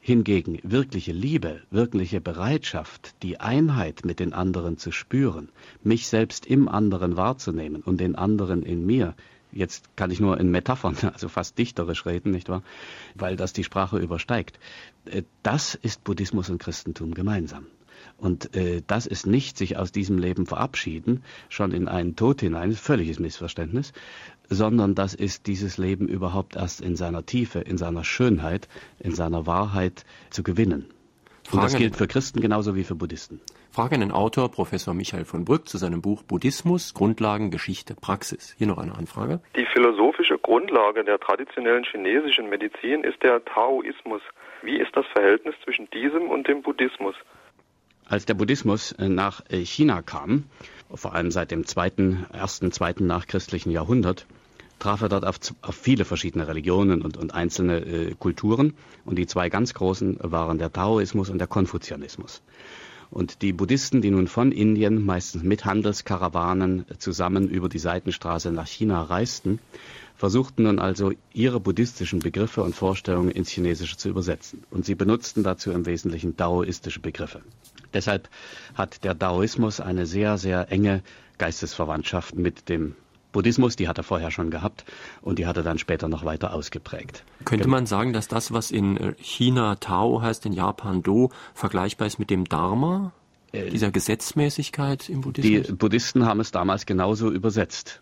Hingegen 0.00 0.58
wirkliche 0.62 1.12
Liebe, 1.12 1.60
wirkliche 1.70 2.20
Bereitschaft, 2.20 3.14
die 3.22 3.38
Einheit 3.38 4.04
mit 4.04 4.18
den 4.18 4.32
anderen 4.32 4.78
zu 4.78 4.90
spüren, 4.90 5.50
mich 5.84 6.08
selbst 6.08 6.46
im 6.46 6.68
anderen 6.68 7.16
wahrzunehmen 7.16 7.82
und 7.82 8.00
den 8.00 8.16
anderen 8.16 8.62
in 8.62 8.86
mir, 8.86 9.14
Jetzt 9.52 9.96
kann 9.96 10.10
ich 10.10 10.20
nur 10.20 10.38
in 10.38 10.50
Metaphern, 10.50 10.96
also 11.12 11.28
fast 11.28 11.58
dichterisch 11.58 12.06
reden, 12.06 12.30
nicht 12.30 12.48
wahr? 12.48 12.62
Weil 13.14 13.36
das 13.36 13.52
die 13.52 13.64
Sprache 13.64 13.98
übersteigt. 13.98 14.58
Äh, 15.06 15.22
das 15.42 15.74
ist 15.74 16.04
Buddhismus 16.04 16.50
und 16.50 16.58
Christentum 16.58 17.14
gemeinsam. 17.14 17.66
Und 18.16 18.54
äh, 18.54 18.82
das 18.86 19.06
ist 19.06 19.26
nicht 19.26 19.56
sich 19.56 19.76
aus 19.76 19.92
diesem 19.92 20.18
Leben 20.18 20.46
verabschieden, 20.46 21.22
schon 21.48 21.72
in 21.72 21.88
einen 21.88 22.16
Tod 22.16 22.40
hinein, 22.40 22.72
völliges 22.72 23.18
Missverständnis, 23.18 23.92
sondern 24.48 24.94
das 24.94 25.14
ist 25.14 25.46
dieses 25.46 25.78
Leben 25.78 26.08
überhaupt 26.08 26.56
erst 26.56 26.80
in 26.80 26.96
seiner 26.96 27.24
Tiefe, 27.24 27.60
in 27.60 27.78
seiner 27.78 28.04
Schönheit, 28.04 28.68
in 28.98 29.14
seiner 29.14 29.46
Wahrheit 29.46 30.04
zu 30.30 30.42
gewinnen. 30.42 30.86
Und 31.52 31.62
das 31.62 31.76
gilt 31.76 31.96
für 31.96 32.06
Christen 32.06 32.40
genauso 32.40 32.76
wie 32.76 32.84
für 32.84 32.94
Buddhisten. 32.94 33.40
Frage 33.70 33.94
an 33.94 34.00
den 34.00 34.12
Autor, 34.12 34.50
Professor 34.50 34.94
Michael 34.94 35.24
von 35.24 35.44
Brück, 35.44 35.68
zu 35.68 35.78
seinem 35.78 36.02
Buch 36.02 36.22
Buddhismus, 36.22 36.94
Grundlagen, 36.94 37.50
Geschichte, 37.50 37.94
Praxis. 37.94 38.54
Hier 38.58 38.66
noch 38.66 38.78
eine 38.78 38.94
Anfrage. 38.94 39.40
Die 39.56 39.66
philosophische 39.66 40.38
Grundlage 40.38 41.04
der 41.04 41.18
traditionellen 41.18 41.84
chinesischen 41.84 42.48
Medizin 42.48 43.04
ist 43.04 43.22
der 43.22 43.44
Taoismus. 43.44 44.22
Wie 44.62 44.78
ist 44.78 44.94
das 44.94 45.06
Verhältnis 45.12 45.54
zwischen 45.64 45.88
diesem 45.90 46.28
und 46.28 46.46
dem 46.46 46.62
Buddhismus? 46.62 47.14
Als 48.06 48.26
der 48.26 48.34
Buddhismus 48.34 48.92
äh, 48.92 49.08
nach 49.08 49.42
äh, 49.50 49.64
China 49.64 50.02
kam, 50.02 50.44
vor 50.92 51.14
allem 51.14 51.30
seit 51.30 51.52
dem 51.52 51.64
zweiten, 51.64 52.26
ersten, 52.32 52.72
zweiten 52.72 53.06
nachchristlichen 53.06 53.70
Jahrhundert, 53.70 54.26
traf 54.80 55.02
er 55.02 55.08
dort 55.08 55.24
auf, 55.24 55.36
auf 55.62 55.76
viele 55.76 56.04
verschiedene 56.04 56.48
Religionen 56.48 57.02
und, 57.02 57.16
und 57.16 57.32
einzelne 57.32 57.84
äh, 57.84 58.14
Kulturen. 58.18 58.74
Und 59.04 59.16
die 59.16 59.26
zwei 59.26 59.48
ganz 59.48 59.74
großen 59.74 60.18
waren 60.22 60.58
der 60.58 60.72
Taoismus 60.72 61.30
und 61.30 61.38
der 61.38 61.46
Konfuzianismus. 61.46 62.42
Und 63.10 63.42
die 63.42 63.52
Buddhisten, 63.52 64.02
die 64.02 64.10
nun 64.10 64.28
von 64.28 64.52
Indien, 64.52 65.04
meistens 65.04 65.42
mit 65.42 65.64
Handelskarawanen, 65.64 66.84
zusammen 66.98 67.48
über 67.48 67.68
die 67.68 67.80
Seitenstraße 67.80 68.52
nach 68.52 68.68
China 68.68 69.02
reisten, 69.02 69.58
versuchten 70.16 70.64
nun 70.64 70.78
also 70.78 71.12
ihre 71.32 71.60
buddhistischen 71.60 72.20
Begriffe 72.20 72.62
und 72.62 72.74
Vorstellungen 72.74 73.30
ins 73.30 73.48
Chinesische 73.50 73.96
zu 73.96 74.08
übersetzen. 74.08 74.62
Und 74.70 74.84
sie 74.84 74.94
benutzten 74.94 75.42
dazu 75.42 75.72
im 75.72 75.86
Wesentlichen 75.86 76.36
daoistische 76.36 77.00
Begriffe. 77.00 77.40
Deshalb 77.92 78.28
hat 78.74 79.02
der 79.02 79.14
Daoismus 79.14 79.80
eine 79.80 80.06
sehr, 80.06 80.38
sehr 80.38 80.70
enge 80.70 81.02
Geistesverwandtschaft 81.38 82.36
mit 82.36 82.68
dem 82.68 82.94
Buddhismus, 83.32 83.76
die 83.76 83.88
hat 83.88 83.98
er 83.98 84.04
vorher 84.04 84.30
schon 84.30 84.50
gehabt 84.50 84.84
und 85.22 85.38
die 85.38 85.46
hat 85.46 85.56
er 85.56 85.62
dann 85.62 85.78
später 85.78 86.08
noch 86.08 86.24
weiter 86.24 86.52
ausgeprägt. 86.52 87.24
Könnte 87.44 87.68
man 87.68 87.86
sagen, 87.86 88.12
dass 88.12 88.28
das, 88.28 88.52
was 88.52 88.70
in 88.70 88.96
äh, 88.96 89.14
China 89.18 89.76
Tao 89.76 90.22
heißt, 90.22 90.46
in 90.46 90.52
Japan 90.52 91.02
Do, 91.02 91.30
vergleichbar 91.54 92.06
ist 92.06 92.18
mit 92.18 92.30
dem 92.30 92.44
Dharma? 92.46 93.12
Äh, 93.52 93.70
dieser 93.70 93.90
Gesetzmäßigkeit 93.90 95.08
im 95.08 95.22
Buddhismus? 95.22 95.66
Die 95.66 95.72
Buddhisten 95.72 96.24
haben 96.24 96.40
es 96.40 96.52
damals 96.52 96.86
genauso 96.86 97.30
übersetzt. 97.30 98.00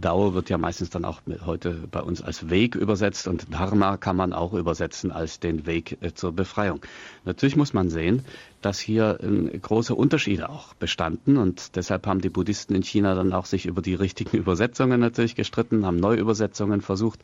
Dao 0.00 0.32
wird 0.32 0.48
ja 0.48 0.58
meistens 0.58 0.90
dann 0.90 1.04
auch 1.04 1.20
heute 1.44 1.72
bei 1.90 2.00
uns 2.00 2.22
als 2.22 2.50
Weg 2.50 2.76
übersetzt 2.76 3.26
und 3.26 3.52
Dharma 3.52 3.96
kann 3.96 4.16
man 4.16 4.32
auch 4.32 4.52
übersetzen 4.52 5.10
als 5.10 5.40
den 5.40 5.66
Weg 5.66 5.98
äh, 6.00 6.14
zur 6.14 6.32
Befreiung. 6.32 6.80
Natürlich 7.24 7.56
muss 7.56 7.72
man 7.72 7.90
sehen, 7.90 8.24
dass 8.62 8.78
hier 8.78 9.18
äh, 9.20 9.58
große 9.58 9.94
Unterschiede 9.94 10.50
auch 10.50 10.74
bestanden 10.74 11.36
und 11.36 11.74
deshalb 11.74 12.06
haben 12.06 12.20
die 12.20 12.28
Buddhisten 12.28 12.76
in 12.76 12.82
China 12.82 13.16
dann 13.16 13.32
auch 13.32 13.46
sich 13.46 13.66
über 13.66 13.82
die 13.82 13.94
richtigen 13.94 14.36
Übersetzungen 14.36 15.00
natürlich 15.00 15.34
gestritten, 15.34 15.84
haben 15.84 15.96
Neuübersetzungen 15.96 16.80
versucht 16.80 17.20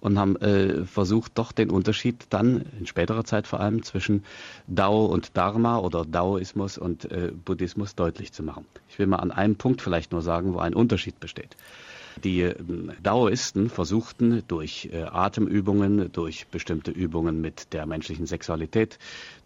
und 0.00 0.18
haben 0.18 0.36
äh, 0.36 0.86
versucht, 0.86 1.32
doch 1.34 1.52
den 1.52 1.70
Unterschied 1.70 2.26
dann 2.30 2.64
in 2.78 2.86
späterer 2.86 3.24
Zeit 3.24 3.46
vor 3.46 3.60
allem 3.60 3.82
zwischen 3.82 4.24
Dao 4.66 5.04
und 5.04 5.36
Dharma 5.36 5.78
oder 5.78 6.06
Daoismus 6.06 6.78
und 6.78 7.10
äh, 7.10 7.32
Buddhismus 7.32 7.94
deutlich 7.94 8.32
zu 8.32 8.42
machen. 8.42 8.64
Ich 8.88 8.98
will 8.98 9.06
mal 9.06 9.16
an 9.16 9.30
einem 9.30 9.56
Punkt 9.56 9.82
vielleicht 9.82 10.12
nur 10.12 10.22
sagen, 10.22 10.54
wo 10.54 10.58
ein 10.58 10.74
Unterschied 10.74 11.20
besteht. 11.20 11.56
Die 12.22 12.42
ähm, 12.42 12.92
Daoisten 13.02 13.68
versuchten 13.68 14.42
durch 14.46 14.90
äh, 14.92 15.02
Atemübungen, 15.02 16.12
durch 16.12 16.46
bestimmte 16.48 16.90
Übungen 16.90 17.40
mit 17.40 17.72
der 17.72 17.86
menschlichen 17.86 18.26
Sexualität, 18.26 18.98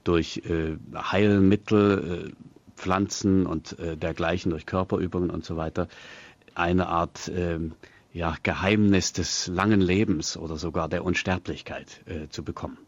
durch 0.05 0.43
äh, 0.49 0.77
Heilmittel, 0.95 2.29
äh, 2.29 2.33
Pflanzen 2.77 3.45
und 3.45 3.77
dergleichen, 3.81 4.51
durch 4.53 4.65
Körperübungen 4.65 5.31
und 5.31 5.45
so 5.45 5.57
weiter, 5.57 5.89
eine 6.55 6.87
Art 6.87 7.29
ähm, 7.35 7.73
ja, 8.13 8.37
Geheimnis 8.45 9.13
des 9.13 9.49
langen 9.49 9.81
Lebens 9.81 10.37
oder 10.37 10.57
sogar 10.57 10.89
der 10.89 11.05
Unsterblichkeit 11.05 12.05
zu 12.31 12.45
bekommen. 12.45 12.79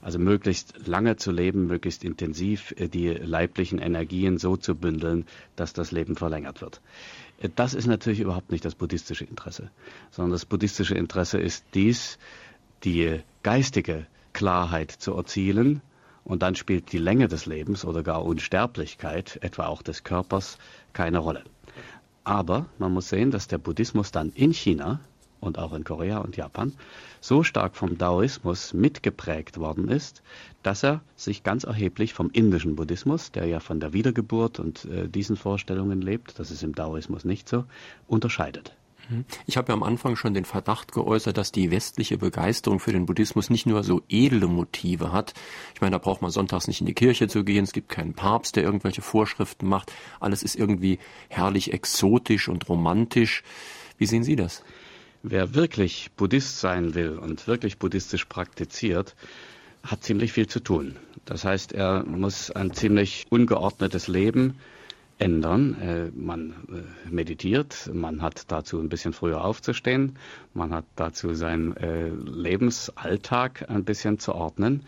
Also 0.00 0.20
möglichst 0.20 0.86
lange 0.86 1.16
zu 1.16 1.32
leben, 1.32 1.66
möglichst 1.66 2.04
intensiv 2.04 2.72
die 2.78 3.08
leiblichen 3.08 3.80
Energien 3.80 4.38
so 4.38 4.56
zu 4.56 4.76
bündeln, 4.76 5.26
dass 5.56 5.72
das 5.72 5.90
Leben 5.90 6.14
verlängert 6.14 6.60
wird. 6.60 6.80
Das 7.56 7.74
ist 7.74 7.86
natürlich 7.86 8.20
überhaupt 8.20 8.52
nicht 8.52 8.64
das 8.64 8.74
buddhistische 8.74 9.24
Interesse, 9.24 9.70
sondern 10.10 10.32
das 10.32 10.46
buddhistische 10.46 10.94
Interesse 10.94 11.38
ist 11.38 11.64
dies, 11.74 12.18
die 12.84 13.20
geistige 13.42 14.06
Klarheit 14.32 14.90
zu 14.90 15.14
erzielen, 15.14 15.82
und 16.24 16.42
dann 16.42 16.54
spielt 16.54 16.92
die 16.92 16.98
Länge 16.98 17.28
des 17.28 17.46
Lebens 17.46 17.84
oder 17.84 18.02
gar 18.02 18.24
Unsterblichkeit, 18.24 19.38
etwa 19.42 19.66
auch 19.66 19.82
des 19.82 20.04
Körpers, 20.04 20.58
keine 20.92 21.18
Rolle. 21.18 21.42
Aber 22.24 22.66
man 22.78 22.92
muss 22.92 23.08
sehen, 23.08 23.30
dass 23.30 23.48
der 23.48 23.58
Buddhismus 23.58 24.12
dann 24.12 24.30
in 24.30 24.52
China 24.52 25.00
und 25.42 25.58
auch 25.58 25.72
in 25.72 25.84
Korea 25.84 26.18
und 26.18 26.36
Japan 26.36 26.72
so 27.20 27.42
stark 27.42 27.76
vom 27.76 27.98
Daoismus 27.98 28.72
mitgeprägt 28.72 29.58
worden 29.58 29.88
ist, 29.88 30.22
dass 30.62 30.82
er 30.82 31.02
sich 31.16 31.42
ganz 31.42 31.64
erheblich 31.64 32.14
vom 32.14 32.30
indischen 32.30 32.76
Buddhismus, 32.76 33.32
der 33.32 33.46
ja 33.46 33.60
von 33.60 33.80
der 33.80 33.92
Wiedergeburt 33.92 34.60
und 34.60 34.84
äh, 34.86 35.08
diesen 35.08 35.36
Vorstellungen 35.36 36.00
lebt, 36.00 36.38
das 36.38 36.50
ist 36.50 36.62
im 36.62 36.74
Daoismus 36.74 37.24
nicht 37.24 37.48
so, 37.48 37.64
unterscheidet. 38.06 38.74
Mhm. 39.08 39.24
Ich 39.46 39.56
habe 39.56 39.68
ja 39.68 39.74
am 39.74 39.82
Anfang 39.82 40.16
schon 40.16 40.34
den 40.34 40.44
Verdacht 40.44 40.92
geäußert, 40.92 41.36
dass 41.36 41.52
die 41.52 41.70
westliche 41.70 42.18
Begeisterung 42.18 42.78
für 42.78 42.92
den 42.92 43.06
Buddhismus 43.06 43.50
nicht 43.50 43.66
nur 43.66 43.82
so 43.82 44.02
edle 44.08 44.46
Motive 44.46 45.12
hat. 45.12 45.34
Ich 45.74 45.80
meine, 45.80 45.92
da 45.92 45.98
braucht 45.98 46.22
man 46.22 46.30
sonntags 46.30 46.68
nicht 46.68 46.80
in 46.80 46.86
die 46.86 46.94
Kirche 46.94 47.28
zu 47.28 47.44
gehen, 47.44 47.64
es 47.64 47.72
gibt 47.72 47.88
keinen 47.88 48.14
Papst, 48.14 48.56
der 48.56 48.62
irgendwelche 48.62 49.02
Vorschriften 49.02 49.68
macht. 49.68 49.92
Alles 50.20 50.42
ist 50.42 50.54
irgendwie 50.54 50.98
herrlich 51.28 51.72
exotisch 51.72 52.48
und 52.48 52.68
romantisch. 52.68 53.42
Wie 53.98 54.06
sehen 54.06 54.24
Sie 54.24 54.36
das? 54.36 54.62
Wer 55.22 55.54
wirklich 55.54 56.10
Buddhist 56.16 56.58
sein 56.58 56.94
will 56.94 57.16
und 57.16 57.46
wirklich 57.46 57.78
buddhistisch 57.78 58.24
praktiziert, 58.24 59.14
hat 59.84 60.02
ziemlich 60.02 60.32
viel 60.32 60.48
zu 60.48 60.60
tun. 60.60 60.96
Das 61.24 61.44
heißt, 61.44 61.72
er 61.72 62.04
muss 62.04 62.50
ein 62.50 62.72
ziemlich 62.72 63.26
ungeordnetes 63.30 64.08
Leben 64.08 64.58
ändern. 65.18 65.80
Äh, 65.80 66.10
man 66.14 66.50
äh, 66.50 67.10
meditiert, 67.10 67.90
man 67.92 68.20
hat 68.20 68.50
dazu 68.50 68.80
ein 68.80 68.88
bisschen 68.88 69.12
früher 69.12 69.44
aufzustehen, 69.44 70.18
man 70.54 70.72
hat 70.72 70.84
dazu 70.96 71.34
seinen 71.34 71.76
äh, 71.76 72.08
Lebensalltag 72.08 73.70
ein 73.70 73.84
bisschen 73.84 74.18
zu 74.18 74.34
ordnen. 74.34 74.84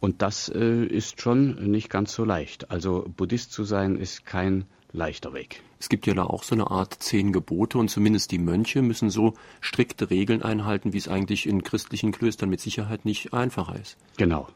Und 0.00 0.20
das 0.20 0.48
ist 0.50 1.22
schon 1.22 1.70
nicht 1.70 1.88
ganz 1.88 2.12
so 2.12 2.26
leicht. 2.26 2.70
Also 2.70 3.10
Buddhist 3.16 3.52
zu 3.52 3.64
sein 3.64 3.96
ist 3.96 4.26
kein 4.26 4.66
leichter 4.94 5.34
Weg. 5.34 5.62
Es 5.78 5.88
gibt 5.88 6.06
ja 6.06 6.14
da 6.14 6.24
auch 6.24 6.44
so 6.44 6.54
eine 6.54 6.70
Art 6.70 6.94
zehn 6.94 7.32
Gebote 7.32 7.76
und 7.78 7.88
zumindest 7.88 8.30
die 8.30 8.38
Mönche 8.38 8.80
müssen 8.80 9.10
so 9.10 9.34
strikte 9.60 10.08
Regeln 10.08 10.42
einhalten, 10.42 10.92
wie 10.92 10.98
es 10.98 11.08
eigentlich 11.08 11.46
in 11.46 11.62
christlichen 11.62 12.12
Klöstern 12.12 12.48
mit 12.48 12.60
Sicherheit 12.60 13.04
nicht 13.04 13.34
einfacher 13.34 13.76
ist. 13.78 13.98
Genau. 14.16 14.48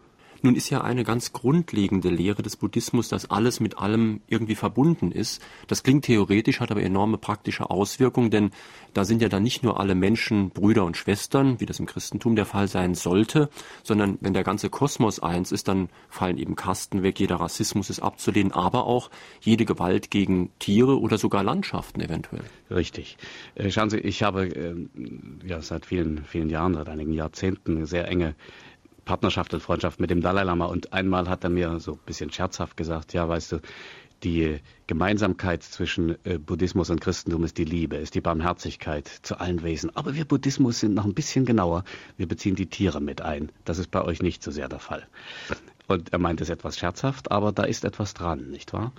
Nun 0.42 0.54
ist 0.54 0.70
ja 0.70 0.82
eine 0.82 1.04
ganz 1.04 1.32
grundlegende 1.32 2.10
Lehre 2.10 2.42
des 2.42 2.56
Buddhismus, 2.56 3.08
dass 3.08 3.30
alles 3.30 3.60
mit 3.60 3.78
allem 3.78 4.20
irgendwie 4.28 4.54
verbunden 4.54 5.10
ist. 5.10 5.42
Das 5.66 5.82
klingt 5.82 6.04
theoretisch, 6.04 6.60
hat 6.60 6.70
aber 6.70 6.82
enorme 6.82 7.18
praktische 7.18 7.70
Auswirkungen, 7.70 8.30
denn 8.30 8.50
da 8.94 9.04
sind 9.04 9.20
ja 9.20 9.28
dann 9.28 9.42
nicht 9.42 9.62
nur 9.62 9.80
alle 9.80 9.94
Menschen 9.94 10.50
Brüder 10.50 10.84
und 10.84 10.96
Schwestern, 10.96 11.60
wie 11.60 11.66
das 11.66 11.80
im 11.80 11.86
Christentum 11.86 12.36
der 12.36 12.46
Fall 12.46 12.68
sein 12.68 12.94
sollte, 12.94 13.50
sondern 13.82 14.18
wenn 14.20 14.32
der 14.32 14.44
ganze 14.44 14.70
Kosmos 14.70 15.20
eins 15.20 15.52
ist, 15.52 15.68
dann 15.68 15.88
fallen 16.08 16.38
eben 16.38 16.56
Kasten 16.56 17.02
weg, 17.02 17.18
jeder 17.18 17.36
Rassismus 17.36 17.90
ist 17.90 18.00
abzulehnen, 18.00 18.52
aber 18.52 18.86
auch 18.86 19.10
jede 19.40 19.64
Gewalt 19.64 20.10
gegen 20.10 20.50
Tiere 20.58 21.00
oder 21.00 21.18
sogar 21.18 21.42
Landschaften 21.42 22.00
eventuell. 22.00 22.44
Richtig. 22.70 23.18
Äh, 23.54 23.70
schauen 23.70 23.90
Sie, 23.90 23.98
ich 23.98 24.22
habe 24.22 24.46
äh, 24.46 24.74
ja 25.46 25.60
seit 25.62 25.86
vielen, 25.86 26.24
vielen 26.24 26.50
Jahren, 26.50 26.74
seit 26.74 26.88
einigen 26.88 27.12
Jahrzehnten 27.12 27.86
sehr 27.86 28.08
enge 28.08 28.34
Partnerschaft 29.08 29.54
und 29.54 29.62
Freundschaft 29.62 30.00
mit 30.00 30.10
dem 30.10 30.20
Dalai 30.20 30.42
Lama. 30.42 30.66
Und 30.66 30.92
einmal 30.92 31.30
hat 31.30 31.42
er 31.42 31.48
mir 31.48 31.80
so 31.80 31.92
ein 31.94 32.00
bisschen 32.04 32.30
scherzhaft 32.30 32.76
gesagt, 32.76 33.14
ja, 33.14 33.26
weißt 33.26 33.52
du, 33.52 33.60
die 34.22 34.60
Gemeinsamkeit 34.86 35.62
zwischen 35.62 36.22
äh, 36.26 36.36
Buddhismus 36.36 36.90
und 36.90 37.00
Christentum 37.00 37.42
ist 37.42 37.56
die 37.56 37.64
Liebe, 37.64 37.96
ist 37.96 38.14
die 38.14 38.20
Barmherzigkeit 38.20 39.08
zu 39.22 39.40
allen 39.40 39.62
Wesen. 39.62 39.96
Aber 39.96 40.14
wir 40.14 40.26
Buddhismus 40.26 40.80
sind 40.80 40.92
noch 40.92 41.06
ein 41.06 41.14
bisschen 41.14 41.46
genauer. 41.46 41.84
Wir 42.18 42.28
beziehen 42.28 42.54
die 42.54 42.66
Tiere 42.66 43.00
mit 43.00 43.22
ein. 43.22 43.50
Das 43.64 43.78
ist 43.78 43.90
bei 43.90 44.02
euch 44.02 44.20
nicht 44.20 44.42
so 44.42 44.50
sehr 44.50 44.68
der 44.68 44.78
Fall. 44.78 45.06
Und 45.86 46.12
er 46.12 46.18
meint 46.18 46.42
es 46.42 46.50
etwas 46.50 46.78
scherzhaft, 46.78 47.30
aber 47.30 47.50
da 47.50 47.64
ist 47.64 47.86
etwas 47.86 48.12
dran, 48.12 48.50
nicht 48.50 48.74
wahr? 48.74 48.92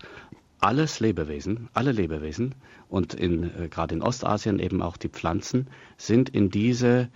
Alles 0.60 1.00
Lebewesen, 1.00 1.70
alle 1.74 1.92
Lebewesen 1.92 2.56
und 2.88 3.14
in, 3.14 3.44
äh, 3.44 3.70
gerade 3.70 3.94
in 3.94 4.02
Ostasien 4.02 4.58
eben 4.58 4.82
auch 4.82 4.98
die 4.98 5.10
Pflanzen 5.10 5.68
sind 5.98 6.30
in 6.30 6.50
diese 6.50 7.10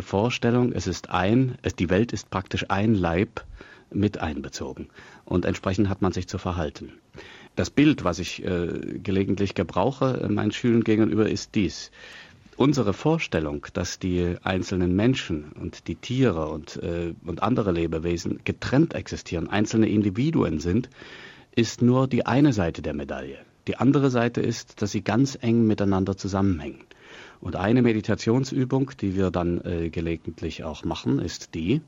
Vorstellung, 0.00 0.72
es 0.72 0.86
ist 0.86 1.10
ein, 1.10 1.56
es, 1.62 1.74
die 1.74 1.90
Welt 1.90 2.12
ist 2.12 2.30
praktisch 2.30 2.66
ein 2.68 2.94
Leib 2.94 3.44
mit 3.90 4.18
einbezogen. 4.18 4.88
Und 5.24 5.44
entsprechend 5.44 5.88
hat 5.88 6.02
man 6.02 6.12
sich 6.12 6.28
zu 6.28 6.38
verhalten. 6.38 6.92
Das 7.56 7.70
Bild, 7.70 8.04
was 8.04 8.18
ich 8.18 8.44
äh, 8.44 8.98
gelegentlich 9.02 9.54
gebrauche 9.54 10.20
äh, 10.22 10.28
meinen 10.28 10.52
Schülern 10.52 10.84
gegenüber, 10.84 11.28
ist 11.28 11.54
dies. 11.54 11.90
Unsere 12.56 12.92
Vorstellung, 12.92 13.66
dass 13.72 13.98
die 13.98 14.36
einzelnen 14.42 14.94
Menschen 14.94 15.52
und 15.52 15.86
die 15.86 15.94
Tiere 15.94 16.48
und, 16.48 16.76
äh, 16.82 17.14
und 17.24 17.42
andere 17.42 17.72
Lebewesen 17.72 18.40
getrennt 18.44 18.94
existieren, 18.94 19.48
einzelne 19.48 19.88
Individuen 19.88 20.60
sind, 20.60 20.90
ist 21.54 21.82
nur 21.82 22.08
die 22.08 22.26
eine 22.26 22.52
Seite 22.52 22.82
der 22.82 22.94
Medaille. 22.94 23.38
Die 23.68 23.76
andere 23.76 24.10
Seite 24.10 24.40
ist, 24.40 24.80
dass 24.82 24.92
sie 24.92 25.02
ganz 25.02 25.38
eng 25.40 25.66
miteinander 25.66 26.16
zusammenhängen. 26.16 26.84
Und 27.40 27.56
eine 27.56 27.82
Meditationsübung, 27.82 28.92
die 29.00 29.14
wir 29.14 29.30
dann 29.30 29.60
äh, 29.64 29.90
gelegentlich 29.90 30.64
auch 30.64 30.84
machen, 30.84 31.18
ist 31.18 31.54
die, 31.54 31.80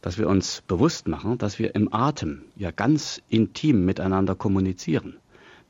dass 0.00 0.18
wir 0.18 0.28
uns 0.28 0.62
bewusst 0.66 1.08
machen, 1.08 1.38
dass 1.38 1.58
wir 1.58 1.74
im 1.74 1.92
Atem 1.92 2.42
ja 2.56 2.70
ganz 2.70 3.20
intim 3.28 3.84
miteinander 3.84 4.34
kommunizieren. 4.34 5.16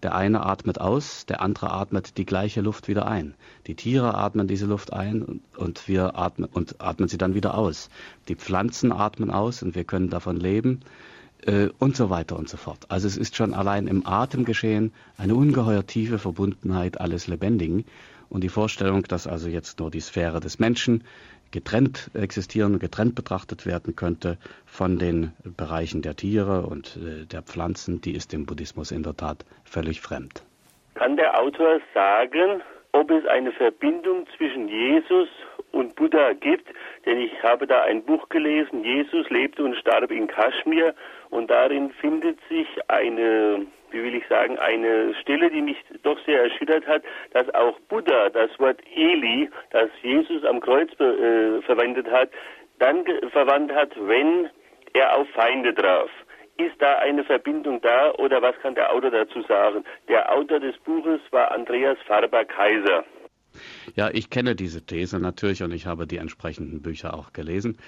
Der 0.04 0.14
eine 0.14 0.46
atmet 0.46 0.80
aus, 0.80 1.26
der 1.26 1.40
andere 1.40 1.72
atmet 1.72 2.18
die 2.18 2.24
gleiche 2.24 2.60
Luft 2.60 2.86
wieder 2.86 3.08
ein. 3.08 3.34
Die 3.66 3.74
Tiere 3.74 4.14
atmen 4.14 4.46
diese 4.46 4.66
Luft 4.66 4.92
ein 4.92 5.40
und 5.56 5.88
wir 5.88 6.16
atmen 6.16 6.48
und 6.52 6.80
atmen 6.80 7.08
sie 7.08 7.18
dann 7.18 7.34
wieder 7.34 7.58
aus. 7.58 7.90
Die 8.28 8.36
Pflanzen 8.36 8.92
atmen 8.92 9.30
aus 9.30 9.62
und 9.62 9.74
wir 9.74 9.82
können 9.82 10.08
davon 10.08 10.36
leben 10.36 10.80
äh, 11.42 11.70
und 11.80 11.96
so 11.96 12.10
weiter 12.10 12.38
und 12.38 12.48
so 12.48 12.56
fort. 12.56 12.86
Also 12.88 13.08
es 13.08 13.16
ist 13.16 13.34
schon 13.34 13.54
allein 13.54 13.88
im 13.88 14.06
Atem 14.06 14.44
geschehen 14.44 14.92
eine 15.16 15.34
ungeheuer 15.34 15.84
tiefe 15.84 16.20
Verbundenheit 16.20 17.00
alles 17.00 17.26
Lebendigen 17.26 17.84
und 18.30 18.42
die 18.42 18.48
Vorstellung, 18.48 19.04
dass 19.04 19.26
also 19.26 19.48
jetzt 19.48 19.80
nur 19.80 19.90
die 19.90 20.00
Sphäre 20.00 20.40
des 20.40 20.58
Menschen 20.58 21.04
getrennt 21.50 22.10
existieren, 22.14 22.78
getrennt 22.78 23.14
betrachtet 23.14 23.64
werden 23.66 23.96
könnte 23.96 24.36
von 24.66 24.98
den 24.98 25.32
Bereichen 25.56 26.02
der 26.02 26.14
Tiere 26.14 26.66
und 26.66 26.96
äh, 26.96 27.24
der 27.24 27.42
Pflanzen, 27.42 28.00
die 28.00 28.12
ist 28.12 28.32
dem 28.32 28.44
Buddhismus 28.46 28.90
in 28.90 29.02
der 29.02 29.16
Tat 29.16 29.44
völlig 29.64 30.00
fremd. 30.00 30.42
Kann 30.94 31.16
der 31.16 31.38
Autor 31.38 31.80
sagen, 31.94 32.62
ob 32.92 33.10
es 33.10 33.24
eine 33.26 33.52
Verbindung 33.52 34.26
zwischen 34.36 34.68
Jesus 34.68 35.28
und 35.72 35.94
Buddha 35.94 36.32
gibt? 36.32 36.68
Denn 37.06 37.18
ich 37.18 37.42
habe 37.42 37.66
da 37.66 37.82
ein 37.82 38.02
Buch 38.02 38.28
gelesen, 38.28 38.84
Jesus 38.84 39.28
lebte 39.30 39.64
und 39.64 39.76
starb 39.76 40.10
in 40.10 40.26
Kaschmir 40.26 40.94
und 41.30 41.48
darin 41.50 41.90
findet 41.92 42.38
sich 42.48 42.66
eine 42.88 43.66
wie 43.90 44.02
will 44.02 44.14
ich 44.14 44.26
sagen, 44.28 44.58
eine 44.58 45.14
Stelle, 45.20 45.50
die 45.50 45.62
mich 45.62 45.76
doch 46.02 46.18
sehr 46.24 46.42
erschüttert 46.42 46.86
hat, 46.86 47.02
dass 47.32 47.52
auch 47.54 47.78
Buddha 47.88 48.30
das 48.30 48.50
Wort 48.58 48.80
Eli, 48.94 49.50
das 49.70 49.90
Jesus 50.02 50.44
am 50.44 50.60
Kreuz 50.60 50.90
äh, 51.00 51.62
verwendet 51.62 52.10
hat, 52.10 52.30
dann 52.78 53.04
verwandt 53.32 53.72
hat, 53.72 53.90
wenn 53.96 54.48
er 54.92 55.16
auf 55.16 55.28
Feinde 55.30 55.74
traf. 55.74 56.10
Ist 56.56 56.80
da 56.80 56.98
eine 56.98 57.22
Verbindung 57.24 57.80
da 57.80 58.12
oder 58.14 58.42
was 58.42 58.56
kann 58.60 58.74
der 58.74 58.92
Autor 58.92 59.10
dazu 59.12 59.42
sagen? 59.42 59.84
Der 60.08 60.32
Autor 60.32 60.58
des 60.58 60.76
Buches 60.78 61.20
war 61.30 61.52
Andreas 61.52 61.98
Farber-Kaiser. 62.06 63.04
Ja, 63.94 64.10
ich 64.12 64.28
kenne 64.28 64.54
diese 64.54 64.84
These 64.84 65.20
natürlich 65.20 65.62
und 65.62 65.72
ich 65.72 65.86
habe 65.86 66.06
die 66.06 66.18
entsprechenden 66.18 66.82
Bücher 66.82 67.14
auch 67.14 67.32
gelesen 67.32 67.78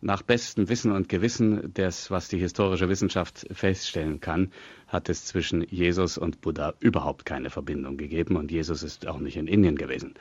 nach 0.00 0.22
bestem 0.22 0.68
Wissen 0.68 0.92
und 0.92 1.08
Gewissen 1.08 1.74
des, 1.74 2.10
was 2.10 2.28
die 2.28 2.38
historische 2.38 2.88
Wissenschaft 2.88 3.46
feststellen 3.50 4.20
kann, 4.20 4.52
hat 4.86 5.08
es 5.08 5.24
zwischen 5.24 5.62
Jesus 5.68 6.16
und 6.18 6.40
Buddha 6.40 6.74
überhaupt 6.80 7.26
keine 7.26 7.50
Verbindung 7.50 7.96
gegeben 7.96 8.36
und 8.36 8.50
Jesus 8.50 8.82
ist 8.82 9.06
auch 9.06 9.18
nicht 9.18 9.36
in 9.36 9.48
Indien 9.48 9.76
gewesen. 9.76 10.14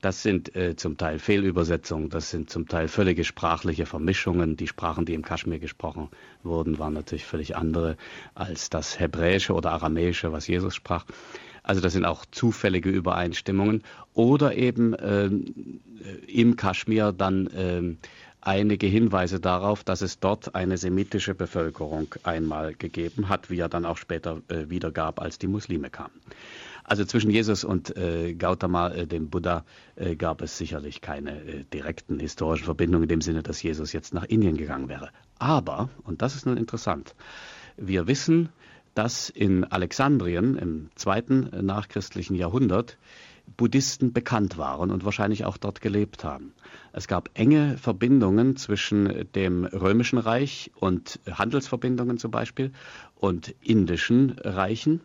Das 0.00 0.22
sind 0.22 0.54
äh, 0.54 0.76
zum 0.76 0.96
Teil 0.96 1.18
Fehlübersetzungen, 1.18 2.10
das 2.10 2.30
sind 2.30 2.48
zum 2.48 2.68
Teil 2.68 2.88
völlige 2.88 3.24
sprachliche 3.24 3.86
Vermischungen. 3.86 4.56
Die 4.56 4.68
Sprachen, 4.68 5.04
die 5.04 5.14
im 5.14 5.22
Kaschmir 5.22 5.58
gesprochen 5.58 6.08
wurden, 6.42 6.78
waren 6.78 6.94
natürlich 6.94 7.26
völlig 7.26 7.56
andere 7.56 7.96
als 8.34 8.70
das 8.70 8.98
Hebräische 9.00 9.52
oder 9.52 9.72
Aramäische, 9.72 10.32
was 10.32 10.46
Jesus 10.46 10.74
sprach. 10.74 11.04
Also 11.64 11.80
das 11.80 11.94
sind 11.94 12.04
auch 12.04 12.26
zufällige 12.26 12.90
Übereinstimmungen 12.90 13.82
oder 14.12 14.54
eben 14.54 14.92
äh, 14.92 15.30
im 16.28 16.56
Kaschmir 16.56 17.12
dann 17.12 17.46
äh, 17.48 17.96
einige 18.46 18.86
Hinweise 18.86 19.40
darauf, 19.40 19.84
dass 19.84 20.02
es 20.02 20.20
dort 20.20 20.54
eine 20.54 20.76
semitische 20.76 21.34
Bevölkerung 21.34 22.14
einmal 22.22 22.74
gegeben 22.74 23.28
hat, 23.28 23.50
wie 23.50 23.58
er 23.58 23.68
dann 23.68 23.84
auch 23.84 23.96
später 23.96 24.42
äh, 24.48 24.68
wieder 24.70 24.90
gab, 24.90 25.20
als 25.20 25.38
die 25.38 25.46
Muslime 25.46 25.90
kamen. 25.90 26.14
Also 26.84 27.04
zwischen 27.04 27.30
Jesus 27.30 27.64
und 27.64 27.96
äh, 27.96 28.34
Gautama, 28.34 28.90
äh, 28.90 29.06
dem 29.06 29.30
Buddha, 29.30 29.64
äh, 29.96 30.16
gab 30.16 30.42
es 30.42 30.58
sicherlich 30.58 31.00
keine 31.00 31.42
äh, 31.42 31.64
direkten 31.64 32.20
historischen 32.20 32.66
Verbindungen 32.66 33.04
in 33.04 33.08
dem 33.08 33.20
Sinne, 33.22 33.42
dass 33.42 33.62
Jesus 33.62 33.92
jetzt 33.94 34.12
nach 34.12 34.24
Indien 34.24 34.58
gegangen 34.58 34.90
wäre. 34.90 35.08
Aber, 35.38 35.88
und 36.04 36.20
das 36.20 36.34
ist 36.36 36.44
nun 36.44 36.58
interessant, 36.58 37.14
wir 37.76 38.06
wissen, 38.06 38.50
dass 38.94 39.28
in 39.30 39.64
Alexandrien 39.64 40.56
im 40.56 40.90
zweiten 40.94 41.52
äh, 41.52 41.62
nachchristlichen 41.62 42.36
Jahrhundert 42.36 42.98
Buddhisten 43.56 44.12
bekannt 44.12 44.58
waren 44.58 44.90
und 44.90 45.04
wahrscheinlich 45.04 45.44
auch 45.44 45.56
dort 45.56 45.80
gelebt 45.80 46.24
haben. 46.24 46.52
Es 46.92 47.06
gab 47.08 47.30
enge 47.34 47.76
Verbindungen 47.78 48.56
zwischen 48.56 49.30
dem 49.32 49.64
Römischen 49.64 50.18
Reich 50.18 50.70
und 50.76 51.20
Handelsverbindungen 51.30 52.18
zum 52.18 52.30
Beispiel 52.30 52.72
und 53.16 53.54
indischen 53.60 54.30
Reichen. 54.30 55.00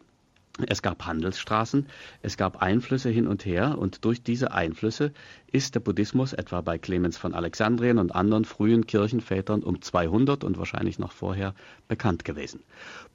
Es 0.68 0.82
gab 0.82 1.06
Handelsstraßen, 1.06 1.86
es 2.22 2.36
gab 2.36 2.62
Einflüsse 2.62 3.10
hin 3.10 3.28
und 3.28 3.46
her 3.46 3.78
und 3.78 4.04
durch 4.04 4.24
diese 4.24 4.52
Einflüsse 4.52 5.14
ist 5.52 5.76
der 5.76 5.80
Buddhismus 5.80 6.34
etwa 6.34 6.60
bei 6.60 6.78
Clemens 6.78 7.18
von 7.18 7.34
Alexandrien 7.34 7.98
und 7.98 8.14
anderen 8.14 8.44
frühen 8.44 8.86
Kirchenvätern 8.86 9.64
um 9.64 9.82
200 9.82 10.44
und 10.44 10.58
wahrscheinlich 10.58 11.00
noch 11.00 11.14
vorher 11.14 11.54
bekannt 11.88 12.26
gewesen. 12.26 12.62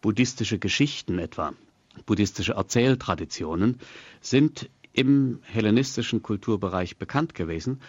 Buddhistische 0.00 0.58
Geschichten 0.58 1.18
etwa, 1.18 1.52
buddhistische 2.06 2.54
Erzähltraditionen 2.54 3.78
sind 4.22 4.70
im 4.94 5.40
hellenistischen 5.42 6.22
Kulturbereich 6.22 6.96
bekannt 6.96 7.34
gewesen 7.34 7.80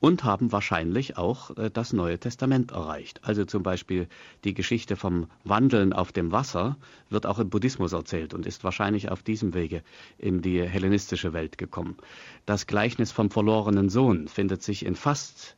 und 0.00 0.24
haben 0.24 0.50
wahrscheinlich 0.50 1.16
auch 1.16 1.56
äh, 1.56 1.70
das 1.70 1.92
Neue 1.92 2.18
Testament 2.18 2.72
erreicht. 2.72 3.20
Also 3.22 3.44
zum 3.44 3.62
Beispiel 3.62 4.08
die 4.44 4.54
Geschichte 4.54 4.96
vom 4.96 5.28
Wandeln 5.44 5.92
auf 5.92 6.10
dem 6.10 6.32
Wasser 6.32 6.76
wird 7.10 7.26
auch 7.26 7.38
im 7.38 7.50
Buddhismus 7.50 7.92
erzählt 7.92 8.34
und 8.34 8.46
ist 8.46 8.64
wahrscheinlich 8.64 9.10
auf 9.10 9.22
diesem 9.22 9.54
Wege 9.54 9.82
in 10.18 10.42
die 10.42 10.62
hellenistische 10.62 11.32
Welt 11.32 11.58
gekommen. 11.58 11.96
Das 12.46 12.66
Gleichnis 12.66 13.12
vom 13.12 13.30
verlorenen 13.30 13.88
Sohn 13.88 14.26
findet 14.26 14.62
sich 14.62 14.84
in 14.84 14.96
fast 14.96 15.56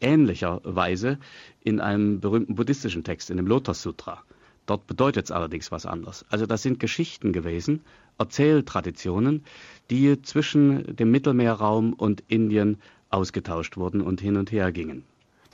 ähnlicher 0.00 0.60
Weise 0.64 1.18
in 1.60 1.80
einem 1.80 2.20
berühmten 2.20 2.54
buddhistischen 2.54 3.04
Text, 3.04 3.30
in 3.30 3.36
dem 3.36 3.46
Lotus 3.46 3.82
Sutra. 3.82 4.22
Dort 4.66 4.86
bedeutet 4.86 5.26
es 5.26 5.30
allerdings 5.30 5.70
was 5.70 5.86
anderes. 5.86 6.24
Also 6.28 6.46
das 6.46 6.62
sind 6.62 6.80
Geschichten 6.80 7.32
gewesen, 7.32 7.82
Erzähltraditionen, 8.18 9.44
die 9.90 10.20
zwischen 10.22 10.96
dem 10.96 11.10
Mittelmeerraum 11.10 11.92
und 11.92 12.24
Indien 12.28 12.78
ausgetauscht 13.10 13.76
wurden 13.76 14.00
und 14.00 14.20
hin 14.20 14.36
und 14.36 14.50
her 14.50 14.72
gingen. 14.72 15.04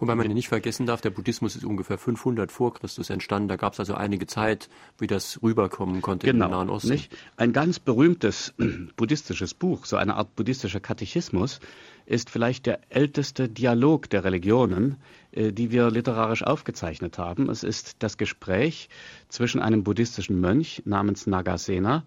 Wobei 0.03 0.17
man 0.17 0.27
nicht 0.27 0.49
vergessen 0.49 0.85
darf, 0.85 1.01
der 1.01 1.11
Buddhismus 1.11 1.55
ist 1.55 1.65
ungefähr 1.65 1.97
500 1.97 2.51
vor 2.51 2.75
Christus 2.75 3.09
entstanden. 3.09 3.47
Da 3.47 3.55
gab 3.55 3.75
es 3.75 3.79
also 3.79 3.95
einige 3.95 4.27
Zeit, 4.27 4.69
wie 4.99 5.07
das 5.07 5.41
rüberkommen 5.45 6.03
konnte 6.03 6.27
genau, 6.27 6.47
im 6.47 6.51
Nahen 6.51 6.71
Osten. 6.71 6.91
Nicht? 6.91 7.17
Ein 7.37 7.53
ganz 7.53 7.79
berühmtes 7.79 8.53
buddhistisches 8.97 9.55
Buch, 9.55 9.87
so 9.87 9.95
eine 9.97 10.17
Art 10.17 10.35
buddhistischer 10.35 10.81
Katechismus, 10.81 11.61
ist 12.05 12.31
vielleicht 12.31 12.67
der 12.67 12.81
älteste 12.89 13.49
Dialog 13.49 14.11
der 14.11 14.25
Religionen, 14.25 14.97
äh, 15.31 15.53
die 15.53 15.71
wir 15.71 15.89
literarisch 15.89 16.43
aufgezeichnet 16.43 17.19
haben. 17.19 17.49
Es 17.49 17.63
ist 17.63 17.95
das 18.01 18.17
Gespräch 18.19 18.89
zwischen 19.29 19.63
einem 19.63 19.85
buddhistischen 19.85 20.41
Mönch 20.41 20.83
namens 20.85 21.29
Nagasena 21.29 22.03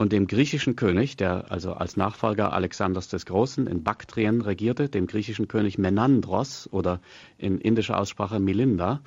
und 0.00 0.12
dem 0.12 0.26
griechischen 0.26 0.76
König, 0.76 1.18
der 1.18 1.52
also 1.52 1.74
als 1.74 1.98
Nachfolger 1.98 2.54
Alexanders 2.54 3.08
des 3.08 3.26
Großen 3.26 3.66
in 3.66 3.82
Baktrien 3.84 4.40
regierte, 4.40 4.88
dem 4.88 5.06
griechischen 5.06 5.46
König 5.46 5.76
Menandros 5.76 6.70
oder 6.72 7.02
in 7.36 7.58
indischer 7.58 7.98
Aussprache 7.98 8.40
Milinda, 8.40 9.02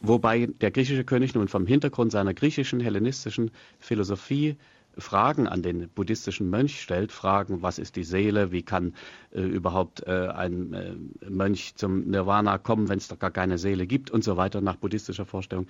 wobei 0.00 0.46
der 0.60 0.72
griechische 0.72 1.04
König 1.04 1.36
nun 1.36 1.46
vom 1.46 1.64
Hintergrund 1.64 2.10
seiner 2.10 2.34
griechischen 2.34 2.80
hellenistischen 2.80 3.52
Philosophie 3.78 4.56
Fragen 4.98 5.46
an 5.46 5.62
den 5.62 5.88
buddhistischen 5.88 6.48
Mönch 6.48 6.80
stellt, 6.80 7.12
Fragen, 7.12 7.62
was 7.62 7.78
ist 7.78 7.96
die 7.96 8.04
Seele, 8.04 8.50
wie 8.52 8.62
kann 8.62 8.94
äh, 9.30 9.42
überhaupt 9.42 10.06
äh, 10.06 10.28
ein 10.28 10.72
äh, 10.72 10.94
Mönch 11.28 11.74
zum 11.76 12.08
Nirvana 12.08 12.58
kommen, 12.58 12.88
wenn 12.88 12.98
es 12.98 13.08
doch 13.08 13.18
gar 13.18 13.30
keine 13.30 13.58
Seele 13.58 13.86
gibt 13.86 14.10
und 14.10 14.24
so 14.24 14.36
weiter 14.36 14.60
nach 14.60 14.76
buddhistischer 14.76 15.26
Vorstellung. 15.26 15.66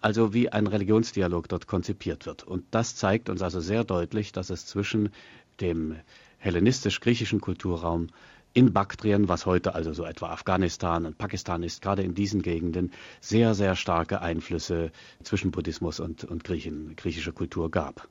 Also 0.00 0.34
wie 0.34 0.50
ein 0.50 0.66
Religionsdialog 0.66 1.48
dort 1.48 1.66
konzipiert 1.66 2.26
wird. 2.26 2.42
Und 2.42 2.64
das 2.72 2.96
zeigt 2.96 3.28
uns 3.28 3.42
also 3.42 3.60
sehr 3.60 3.84
deutlich, 3.84 4.32
dass 4.32 4.50
es 4.50 4.66
zwischen 4.66 5.10
dem 5.60 5.96
hellenistisch-griechischen 6.38 7.40
Kulturraum 7.40 8.08
in 8.54 8.72
Baktrien, 8.72 9.28
was 9.28 9.46
heute 9.46 9.74
also 9.74 9.92
so 9.92 10.04
etwa 10.04 10.30
Afghanistan 10.30 11.06
und 11.06 11.18
Pakistan 11.18 11.62
ist, 11.62 11.82
gerade 11.82 12.02
in 12.02 12.14
diesen 12.14 12.42
Gegenden 12.42 12.92
sehr, 13.20 13.54
sehr 13.54 13.74
starke 13.76 14.20
Einflüsse 14.20 14.92
zwischen 15.22 15.50
Buddhismus 15.50 16.00
und, 16.00 16.24
und 16.24 16.44
Griechen, 16.44 16.94
griechischer 16.96 17.32
Kultur 17.32 17.70
gab. 17.70 18.08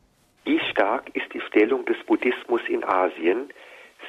Stark 0.74 1.16
ist 1.16 1.32
die 1.34 1.42
Stellung 1.42 1.86
des 1.86 1.98
Buddhismus 2.08 2.62
in 2.68 2.84
Asien? 2.84 3.50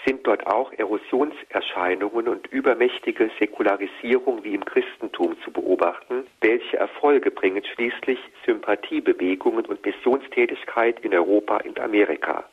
Sind 0.07 0.27
dort 0.27 0.47
auch 0.47 0.73
Erosionserscheinungen 0.73 2.27
und 2.27 2.47
übermächtige 2.49 3.31
Säkularisierung 3.39 4.43
wie 4.45 4.55
im 4.55 4.65
Christentum 4.65 5.37
zu 5.45 5.53
beobachten? 5.53 6.25
Welche 6.41 6.79
Erfolge 6.79 7.31
bringen 7.31 7.63
schließlich 7.75 8.19
Sympathiebewegungen 8.47 9.67
und 9.67 9.85
Missionstätigkeit 9.85 11.01
in 11.01 11.15
Europa 11.15 11.59
und 11.59 11.79
Amerika? 11.79 12.45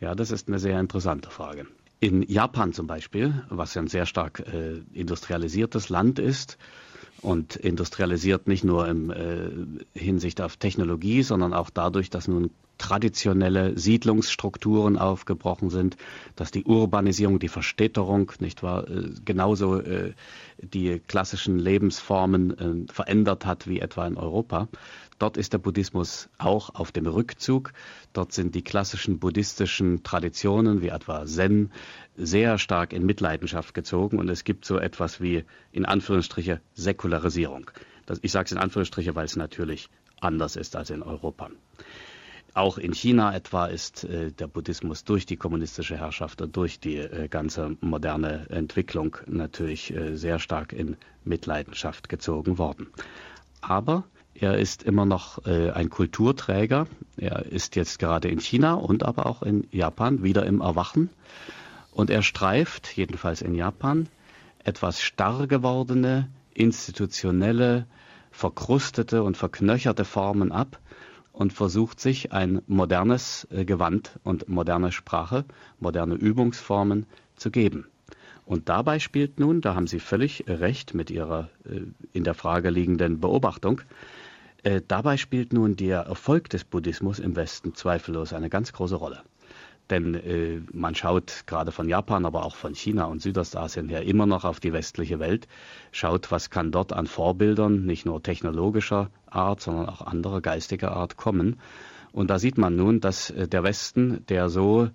Ja, 0.00 0.14
das 0.14 0.32
ist 0.32 0.48
eine 0.48 0.58
sehr 0.58 0.78
interessante 0.80 1.30
Frage. 1.30 1.66
In 2.00 2.22
Japan 2.22 2.72
zum 2.72 2.88
Beispiel, 2.88 3.44
was 3.48 3.76
ein 3.76 3.86
sehr 3.86 4.06
stark 4.06 4.40
äh, 4.40 4.80
industrialisiertes 4.92 5.88
Land 5.88 6.18
ist, 6.18 6.58
und 7.22 7.56
industrialisiert 7.56 8.46
nicht 8.48 8.64
nur 8.64 8.88
im 8.88 9.10
äh, 9.10 9.50
Hinsicht 9.98 10.40
auf 10.40 10.56
Technologie, 10.56 11.22
sondern 11.22 11.52
auch 11.54 11.70
dadurch, 11.70 12.10
dass 12.10 12.28
nun 12.28 12.50
traditionelle 12.78 13.78
Siedlungsstrukturen 13.78 14.96
aufgebrochen 14.96 15.68
sind, 15.68 15.96
dass 16.34 16.50
die 16.50 16.64
Urbanisierung, 16.64 17.38
die 17.38 17.48
Verstädterung, 17.48 18.32
nicht 18.40 18.62
wahr, 18.62 18.88
äh, 18.88 19.10
genauso 19.24 19.80
äh, 19.80 20.14
die 20.58 20.98
klassischen 21.06 21.58
Lebensformen 21.58 22.86
äh, 22.88 22.92
verändert 22.92 23.44
hat 23.44 23.68
wie 23.68 23.80
etwa 23.80 24.06
in 24.06 24.16
Europa. 24.16 24.68
Dort 25.20 25.36
ist 25.36 25.52
der 25.52 25.58
Buddhismus 25.58 26.30
auch 26.38 26.74
auf 26.74 26.92
dem 26.92 27.06
Rückzug. 27.06 27.74
Dort 28.14 28.32
sind 28.32 28.54
die 28.54 28.62
klassischen 28.62 29.18
buddhistischen 29.18 30.02
Traditionen 30.02 30.80
wie 30.80 30.88
etwa 30.88 31.26
Zen 31.26 31.70
sehr 32.16 32.56
stark 32.56 32.94
in 32.94 33.04
Mitleidenschaft 33.04 33.74
gezogen 33.74 34.18
und 34.18 34.30
es 34.30 34.44
gibt 34.44 34.64
so 34.64 34.78
etwas 34.78 35.20
wie 35.20 35.44
in 35.72 35.84
Anführungsstriche 35.84 36.62
Säkularisierung. 36.72 37.70
Das, 38.06 38.18
ich 38.22 38.32
sage 38.32 38.46
es 38.46 38.52
in 38.52 38.58
Anführungsstriche, 38.58 39.14
weil 39.14 39.26
es 39.26 39.36
natürlich 39.36 39.90
anders 40.22 40.56
ist 40.56 40.74
als 40.74 40.88
in 40.88 41.02
Europa. 41.02 41.50
Auch 42.54 42.78
in 42.78 42.94
China 42.94 43.34
etwa 43.34 43.66
ist 43.66 44.04
äh, 44.04 44.32
der 44.32 44.46
Buddhismus 44.46 45.04
durch 45.04 45.26
die 45.26 45.36
kommunistische 45.36 45.98
Herrschaft 45.98 46.40
und 46.40 46.56
durch 46.56 46.80
die 46.80 46.96
äh, 46.96 47.28
ganze 47.28 47.76
moderne 47.82 48.46
Entwicklung 48.48 49.18
natürlich 49.26 49.94
äh, 49.94 50.16
sehr 50.16 50.38
stark 50.38 50.72
in 50.72 50.96
Mitleidenschaft 51.24 52.08
gezogen 52.08 52.56
worden. 52.56 52.88
Aber 53.60 54.04
er 54.40 54.56
ist 54.56 54.82
immer 54.82 55.04
noch 55.04 55.44
äh, 55.44 55.70
ein 55.70 55.90
Kulturträger. 55.90 56.86
Er 57.18 57.44
ist 57.44 57.76
jetzt 57.76 57.98
gerade 57.98 58.28
in 58.28 58.40
China 58.40 58.72
und 58.72 59.02
aber 59.02 59.26
auch 59.26 59.42
in 59.42 59.68
Japan 59.70 60.22
wieder 60.22 60.46
im 60.46 60.62
Erwachen. 60.62 61.10
Und 61.92 62.08
er 62.08 62.22
streift, 62.22 62.96
jedenfalls 62.96 63.42
in 63.42 63.54
Japan, 63.54 64.08
etwas 64.64 65.02
starr 65.02 65.46
gewordene, 65.46 66.30
institutionelle, 66.54 67.84
verkrustete 68.30 69.22
und 69.22 69.36
verknöcherte 69.36 70.06
Formen 70.06 70.52
ab 70.52 70.78
und 71.32 71.52
versucht 71.52 72.00
sich 72.00 72.32
ein 72.32 72.62
modernes 72.66 73.46
äh, 73.50 73.66
Gewand 73.66 74.18
und 74.24 74.48
moderne 74.48 74.90
Sprache, 74.90 75.44
moderne 75.80 76.14
Übungsformen 76.14 77.04
zu 77.36 77.50
geben. 77.50 77.88
Und 78.46 78.70
dabei 78.70 79.00
spielt 79.00 79.38
nun, 79.38 79.60
da 79.60 79.74
haben 79.74 79.86
Sie 79.86 80.00
völlig 80.00 80.44
recht 80.48 80.94
mit 80.94 81.10
Ihrer 81.10 81.50
äh, 81.68 81.82
in 82.14 82.24
der 82.24 82.34
Frage 82.34 82.70
liegenden 82.70 83.20
Beobachtung, 83.20 83.82
äh, 84.62 84.80
dabei 84.86 85.16
spielt 85.16 85.52
nun 85.52 85.76
der 85.76 86.00
Erfolg 86.00 86.50
des 86.50 86.64
Buddhismus 86.64 87.18
im 87.18 87.36
Westen 87.36 87.74
zweifellos 87.74 88.32
eine 88.32 88.50
ganz 88.50 88.72
große 88.72 88.96
Rolle. 88.96 89.22
Denn 89.90 90.14
äh, 90.14 90.60
man 90.72 90.94
schaut 90.94 91.44
gerade 91.46 91.72
von 91.72 91.88
Japan, 91.88 92.24
aber 92.24 92.44
auch 92.44 92.54
von 92.54 92.74
China 92.74 93.06
und 93.06 93.20
Südostasien 93.20 93.88
her 93.88 94.02
immer 94.02 94.26
noch 94.26 94.44
auf 94.44 94.60
die 94.60 94.72
westliche 94.72 95.18
Welt, 95.18 95.48
schaut, 95.90 96.30
was 96.30 96.50
kann 96.50 96.70
dort 96.70 96.92
an 96.92 97.06
Vorbildern, 97.06 97.84
nicht 97.84 98.06
nur 98.06 98.22
technologischer 98.22 99.10
Art, 99.26 99.60
sondern 99.60 99.88
auch 99.88 100.02
anderer 100.02 100.40
geistiger 100.40 100.92
Art 100.92 101.16
kommen. 101.16 101.58
Und 102.12 102.30
da 102.30 102.38
sieht 102.38 102.56
man 102.56 102.76
nun, 102.76 103.00
dass 103.00 103.30
äh, 103.30 103.48
der 103.48 103.64
Westen, 103.64 104.24
der 104.28 104.48
so 104.48 104.90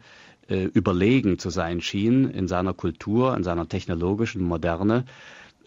äh, 0.47 0.63
überlegen 0.63 1.39
zu 1.39 1.49
sein 1.49 1.81
schien 1.81 2.29
in 2.29 2.47
seiner 2.47 2.73
Kultur, 2.73 3.35
in 3.35 3.43
seiner 3.43 3.67
technologischen 3.67 4.43
Moderne, 4.43 5.05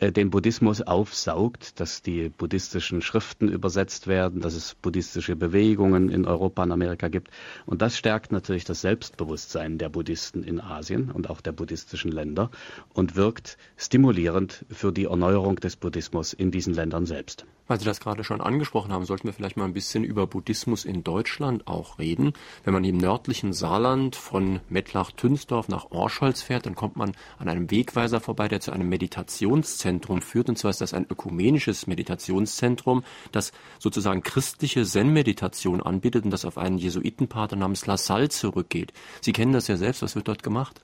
den 0.01 0.31
Buddhismus 0.31 0.81
aufsaugt, 0.83 1.81
dass 1.81 2.03
die 2.03 2.29
buddhistischen 2.29 3.03
Schriften 3.03 3.49
übersetzt 3.49 4.07
werden, 4.07 4.41
dass 4.41 4.55
es 4.55 4.75
buddhistische 4.77 5.35
Bewegungen 5.35 6.09
in 6.09 6.25
Europa 6.25 6.63
und 6.63 6.73
Amerika 6.73 7.09
gibt. 7.09 7.31
Und 7.67 7.83
das 7.83 7.97
stärkt 7.97 8.31
natürlich 8.31 8.65
das 8.65 8.81
Selbstbewusstsein 8.81 9.79
der 9.79 9.89
Buddhisten 9.89 10.45
in 10.45 10.61
Asien 10.61 11.11
und 11.11 11.29
auch 11.29 11.41
der 11.41 11.53
buddhistischen 11.53 12.13
Länder 12.13 12.51
und 12.95 13.17
wirkt 13.17 13.59
stimulierend 13.77 14.65
für 14.71 14.93
die 14.93 15.05
Erneuerung 15.05 15.57
des 15.57 15.77
Buddhismus 15.77 16.33
in 16.33 16.51
diesen 16.51 16.75
Ländern 16.75 17.05
selbst. 17.05 17.45
Weil 17.67 17.79
Sie 17.79 17.85
das 17.85 18.01
gerade 18.01 18.25
schon 18.25 18.41
angesprochen 18.41 18.93
haben, 18.93 19.05
sollten 19.05 19.27
wir 19.27 19.35
vielleicht 19.35 19.59
mal 19.59 19.67
ein 19.67 19.75
bisschen 19.75 20.03
über 20.03 20.27
Buddhismus 20.27 20.87
in 20.87 21.05
Deutschland 21.05 21.67
auch 21.67 21.99
reden. 21.99 22.33
Wenn 22.65 22.73
man 22.73 22.85
im 22.85 22.97
nördlichen 22.97 23.53
Saarland 23.53 24.17
von 24.17 24.61
Mettlach-Tünsdorf 24.71 25.69
nach 25.69 25.91
Orscholz 25.91 26.41
fährt, 26.41 26.65
dann 26.65 26.75
kommt 26.75 26.97
man 26.97 27.13
an 27.39 27.49
einem 27.49 27.71
Wegweiser 27.71 28.21
vorbei, 28.21 28.49
der 28.49 28.61
zu 28.61 28.73
einem 28.73 28.89
Meditationszentrum 28.89 29.88
führt. 30.23 30.49
Und 30.49 30.59
zwar 30.59 30.71
ist 30.71 30.81
das 30.81 30.95
ein 30.95 31.07
ökumenisches 31.09 31.87
Meditationszentrum, 31.87 33.05
das 33.33 33.53
sozusagen 33.79 34.23
christliche 34.23 34.85
Zen-Meditation 34.85 35.83
anbietet 35.83 36.25
und 36.25 36.31
das 36.31 36.45
auf 36.45 36.59
einen 36.59 36.79
Jesuitenpater 36.79 37.57
namens 37.57 37.87
La 37.87 37.97
Salle 37.97 38.29
zurückgeht. 38.29 38.93
Sie 39.21 39.33
kennen 39.33 39.53
das 39.53 39.69
ja 39.69 39.77
selbst. 39.77 40.03
Was 40.03 40.15
wird 40.15 40.29
dort 40.29 40.43
gemacht? 40.43 40.81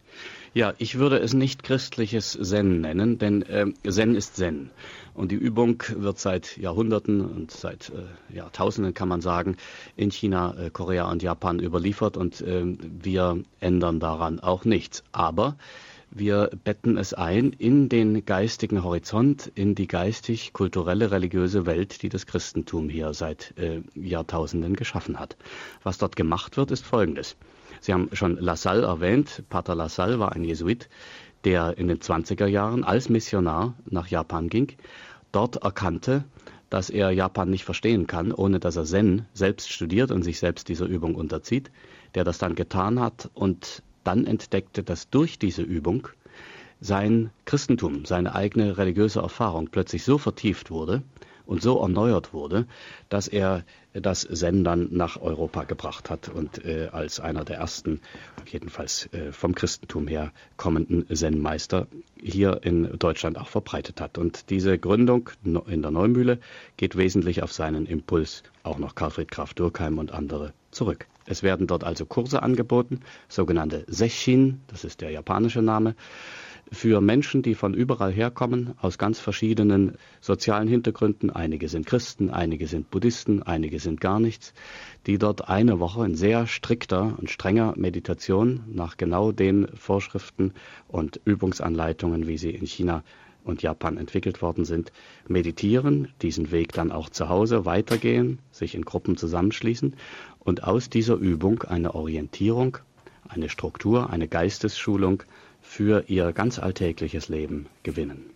Ja, 0.55 0.73
ich 0.79 0.99
würde 0.99 1.19
es 1.19 1.35
nicht 1.35 1.65
christliches 1.65 2.39
Zen 2.41 2.81
nennen, 2.81 3.19
denn 3.19 3.43
äh, 3.43 3.67
Zen 3.89 4.15
ist 4.15 4.37
Zen. 4.37 4.71
Und 5.13 5.33
die 5.33 5.37
Übung 5.37 5.83
wird 5.97 6.19
seit 6.19 6.57
Jahrhunderten 6.57 7.21
und 7.21 7.51
seit 7.51 7.91
äh, 7.91 8.35
Jahrtausenden, 8.35 8.95
kann 8.95 9.09
man 9.09 9.21
sagen, 9.21 9.57
in 9.97 10.11
China, 10.11 10.55
äh, 10.57 10.71
Korea 10.71 11.11
und 11.11 11.23
Japan 11.23 11.59
überliefert 11.59 12.17
und 12.17 12.41
äh, 12.41 12.63
wir 12.81 13.43
ändern 13.59 13.99
daran 13.99 14.39
auch 14.39 14.65
nichts. 14.65 15.03
Aber 15.11 15.57
wir 16.15 16.51
betten 16.63 16.97
es 16.97 17.13
ein 17.13 17.53
in 17.53 17.89
den 17.89 18.25
geistigen 18.25 18.85
Horizont, 18.85 19.51
in 19.57 19.75
die 19.75 19.89
geistig-kulturelle, 19.89 21.11
religiöse 21.11 21.67
Welt, 21.67 22.03
die 22.03 22.09
das 22.09 22.27
Christentum 22.27 22.89
hier 22.89 23.13
seit 23.15 23.53
äh, 23.59 23.83
Jahrtausenden 23.95 24.77
geschaffen 24.77 25.19
hat. 25.19 25.37
Was 25.83 25.99
dort 25.99 26.15
gemacht 26.15 26.57
wird, 26.57 26.71
ist 26.71 26.87
Folgendes. 26.87 27.37
Sie 27.81 27.93
haben 27.93 28.09
schon 28.13 28.39
Lassalle 28.39 28.87
erwähnt. 28.87 29.43
Pater 29.51 29.75
Lassalle 29.75 30.21
war 30.21 30.33
ein 30.33 30.45
Jesuit, 30.45 30.89
der 31.45 31.77
in 31.77 31.89
den 31.89 31.99
20er 31.99 32.47
Jahren 32.47 32.85
als 32.85 33.09
Missionar 33.09 33.75
nach 33.85 34.07
Japan 34.07 34.49
ging, 34.49 34.73
dort 35.33 35.57
erkannte, 35.57 36.25
dass 36.71 36.91
er 36.91 37.11
Japan 37.11 37.51
nicht 37.51 37.65
verstehen 37.65 38.07
kann, 38.07 38.33
ohne 38.33 38.61
dass 38.61 38.77
er 38.77 38.85
Zen 38.85 39.27
selbst 39.35 39.71
studiert 39.71 40.13
und 40.13 40.23
sich 40.23 40.39
selbst 40.39 40.69
dieser 40.69 40.87
Übung 40.87 41.17
unterzieht, 41.17 41.73
der 42.15 42.25
das 42.25 42.39
dann 42.39 42.55
getan 42.55 43.01
hat 43.01 43.31
und 43.35 43.83
dann 44.05 44.27
entdeckte, 44.27 44.83
dass 44.83 45.11
durch 45.11 45.39
diese 45.39 45.63
Übung 45.63 46.09
sein 46.81 47.31
Christentum, 47.45 48.05
seine 48.05 48.35
eigene 48.35 48.77
religiöse 48.77 49.21
Erfahrung 49.21 49.69
plötzlich 49.69 50.05
so 50.05 50.19
vertieft 50.19 50.71
wurde, 50.71 51.03
und 51.47 51.63
so 51.63 51.81
erneuert 51.81 52.33
wurde, 52.33 52.67
dass 53.09 53.29
er 53.29 53.65
das 53.93 54.23
Zen 54.23 54.65
dann 54.65 54.89
nach 54.91 55.21
Europa 55.21 55.65
gebracht 55.65 56.11
hat 56.11 56.29
und 56.29 56.65
äh, 56.65 56.89
als 56.91 57.21
einer 57.21 57.45
der 57.45 57.59
ersten, 57.59 58.01
jedenfalls 58.47 59.09
äh, 59.13 59.31
vom 59.31 59.55
Christentum 59.55 60.09
her 60.09 60.33
kommenden 60.57 61.07
Zen-Meister 61.15 61.87
hier 62.21 62.61
in 62.65 62.99
Deutschland 62.99 63.39
auch 63.39 63.49
verbreitet 63.49 64.01
hat. 64.01 64.19
Und 64.19 64.51
diese 64.51 64.79
Gründung 64.79 65.31
in 65.45 65.83
der 65.83 65.91
Neumühle 65.91 66.39
geht 66.77 66.97
wesentlich 66.97 67.43
auf 67.43 67.53
seinen 67.53 67.87
Impuls 67.87 68.43
auch 68.63 68.79
noch 68.79 68.95
Karlfried 68.95 69.31
Graf 69.31 69.55
Dürkheim 69.55 69.99
und 69.99 70.13
andere 70.13 70.53
zurück. 70.71 71.07
Es 71.27 71.43
werden 71.43 71.67
dort 71.67 71.85
also 71.85 72.07
Kurse 72.07 72.43
angeboten, 72.43 73.01
sogenannte 73.29 73.85
Sechin, 73.89 74.61
das 74.67 74.85
ist 74.85 75.01
der 75.01 75.11
japanische 75.11 75.63
Name, 75.63 75.95
für 76.73 77.01
Menschen, 77.01 77.43
die 77.43 77.55
von 77.55 77.75
überall 77.75 78.13
herkommen, 78.13 78.75
aus 78.81 78.99
ganz 78.99 79.21
verschiedenen 79.21 79.97
sozialen 80.21 80.69
Hintergründen. 80.69 81.31
Einige 81.31 81.69
sind 81.69 81.87
Christen, 81.87 82.31
einige 82.31 82.67
sind 82.67 82.91
Buddhisten, 82.91 83.43
einige 83.43 83.79
sind 83.79 84.01
gar 84.01 84.19
nichts, 84.19 84.55
die 85.07 85.19
dort 85.19 85.49
eine 85.49 85.79
Woche 85.79 86.05
in 86.05 86.15
sehr 86.15 86.47
strikter 86.47 87.17
und 87.19 87.31
strenger 87.31 87.75
Meditation 87.77 88.65
nach 88.67 88.97
genau 88.97 89.33
den 89.33 89.69
Vorschriften 89.77 90.53
und 90.89 91.21
Übungsanleitungen, 91.25 92.27
wie 92.27 92.39
sie 92.39 92.51
in 92.51 92.67
China 92.67 93.05
und 93.45 93.63
Japan 93.63 93.97
entwickelt 93.97 94.43
worden 94.43 94.65
sind, 94.65 94.93
meditieren, 95.29 96.13
diesen 96.23 96.51
Weg 96.51 96.73
dann 96.73 96.91
auch 96.91 97.11
zu 97.11 97.29
Hause 97.29 97.65
weitergehen, 97.65 98.41
sich 98.51 98.75
in 98.75 98.85
Gruppen 98.85 99.17
zusammenschließen 99.17 99.97
und 100.41 100.65
aus 100.65 100.91
dieser 100.91 101.15
Übung 101.15 101.63
eine 101.63 101.95
Orientierung, 101.95 102.79
eine 103.29 103.49
Struktur, 103.49 104.11
eine 104.11 104.29
Geistesschulung 104.29 105.23
für 105.61 106.05
ihr 106.09 106.33
ganz 106.33 106.59
alltägliches 106.59 107.29
Leben 107.29 107.67
gewinnen. 107.83 108.31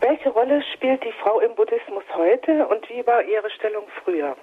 Welche 0.00 0.30
Rolle 0.30 0.62
spielt 0.74 1.04
die 1.04 1.12
Frau 1.22 1.40
im 1.40 1.54
Buddhismus 1.54 2.04
heute 2.16 2.66
und 2.66 2.88
wie 2.88 3.06
war 3.06 3.22
ihre 3.22 3.50
Stellung 3.50 3.84
früher? 4.02 4.36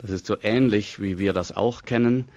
Das 0.00 0.10
ist 0.10 0.26
so 0.26 0.36
ähnlich, 0.42 1.00
wie 1.00 1.18
wir 1.18 1.32
das 1.32 1.56
auch 1.56 1.82
kennen. 1.82 2.28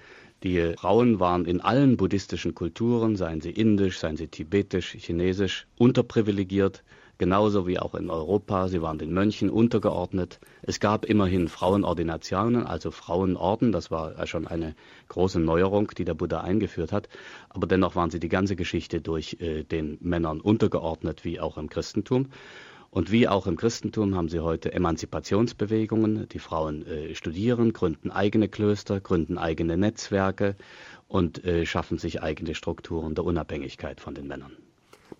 Die 0.44 0.74
Frauen 0.78 1.18
waren 1.18 1.44
in 1.44 1.60
allen 1.60 1.96
buddhistischen 1.96 2.54
Kulturen, 2.54 3.16
seien 3.16 3.40
sie 3.40 3.50
indisch, 3.50 3.98
seien 3.98 4.16
sie 4.16 4.28
tibetisch, 4.28 4.92
chinesisch, 4.92 5.66
unterprivilegiert 5.76 6.84
genauso 7.18 7.66
wie 7.66 7.78
auch 7.78 7.94
in 7.94 8.10
Europa. 8.10 8.68
Sie 8.68 8.80
waren 8.80 8.98
den 8.98 9.12
Mönchen 9.12 9.50
untergeordnet. 9.50 10.40
Es 10.62 10.80
gab 10.80 11.04
immerhin 11.04 11.48
Frauenordinationen, 11.48 12.66
also 12.66 12.90
Frauenorden. 12.90 13.72
Das 13.72 13.90
war 13.90 14.26
schon 14.26 14.46
eine 14.46 14.74
große 15.08 15.40
Neuerung, 15.40 15.90
die 15.96 16.04
der 16.04 16.14
Buddha 16.14 16.40
eingeführt 16.40 16.92
hat. 16.92 17.08
Aber 17.48 17.66
dennoch 17.66 17.96
waren 17.96 18.10
sie 18.10 18.20
die 18.20 18.28
ganze 18.28 18.56
Geschichte 18.56 19.00
durch 19.00 19.36
äh, 19.40 19.64
den 19.64 19.98
Männern 20.00 20.40
untergeordnet, 20.40 21.24
wie 21.24 21.40
auch 21.40 21.58
im 21.58 21.68
Christentum. 21.68 22.28
Und 22.90 23.12
wie 23.12 23.28
auch 23.28 23.46
im 23.46 23.56
Christentum 23.56 24.14
haben 24.14 24.30
sie 24.30 24.40
heute 24.40 24.72
Emanzipationsbewegungen. 24.72 26.28
Die 26.30 26.38
Frauen 26.38 26.86
äh, 26.86 27.14
studieren, 27.14 27.74
gründen 27.74 28.10
eigene 28.10 28.48
Klöster, 28.48 29.00
gründen 29.00 29.36
eigene 29.36 29.76
Netzwerke 29.76 30.56
und 31.06 31.44
äh, 31.44 31.66
schaffen 31.66 31.98
sich 31.98 32.22
eigene 32.22 32.54
Strukturen 32.54 33.14
der 33.14 33.24
Unabhängigkeit 33.24 34.00
von 34.00 34.14
den 34.14 34.26
Männern. 34.26 34.52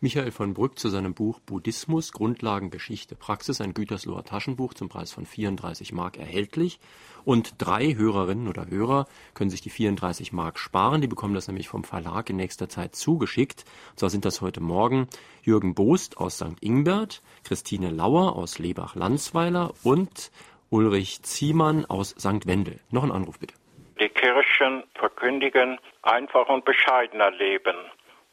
Michael 0.01 0.31
von 0.31 0.55
Brück 0.55 0.79
zu 0.79 0.91
seinem 0.91 1.13
Buch 1.13 1.41
Buddhismus, 1.41 2.13
Grundlagen, 2.13 2.71
Geschichte, 2.71 3.17
Praxis, 3.17 3.61
ein 3.61 3.75
Gütersloher 3.75 4.23
Taschenbuch 4.23 4.75
zum 4.75 4.89
Preis 4.89 5.13
von 5.13 5.27
34 5.27 5.93
Mark 5.93 6.19
erhältlich. 6.19 6.79
Und 7.25 7.57
drei 7.59 7.97
Hörerinnen 7.97 8.47
oder 8.47 8.69
Hörer 8.71 9.09
können 9.35 9.51
sich 9.51 9.61
die 9.61 9.71
34 9.71 10.33
Mark 10.33 10.61
sparen. 10.61 11.01
Die 11.01 11.09
bekommen 11.09 11.35
das 11.35 11.49
nämlich 11.49 11.69
vom 11.69 11.83
Verlag 11.83 12.31
in 12.31 12.37
nächster 12.37 12.69
Zeit 12.69 12.95
zugeschickt. 12.95 13.65
Und 13.91 13.99
zwar 13.99 14.11
sind 14.11 14.25
das 14.25 14.41
heute 14.41 14.61
Morgen 14.61 15.09
Jürgen 15.43 15.75
Boost 15.75 16.17
aus 16.19 16.37
St. 16.37 16.57
Ingbert, 16.61 17.21
Christine 17.43 17.91
Lauer 17.91 18.37
aus 18.37 18.61
Lebach-Landsweiler 18.61 19.75
und 19.83 20.31
Ulrich 20.71 21.23
Ziemann 21.23 21.87
aus 21.87 22.11
St. 22.11 22.47
Wendel. 22.47 22.79
Noch 22.93 23.03
ein 23.03 23.11
Anruf 23.11 23.41
bitte. 23.41 23.55
Die 24.01 24.09
Kirchen 24.11 24.85
verkündigen 24.95 25.81
einfach 26.03 26.49
und 26.49 26.65
bescheidener 26.65 27.33
Leben. 27.33 27.75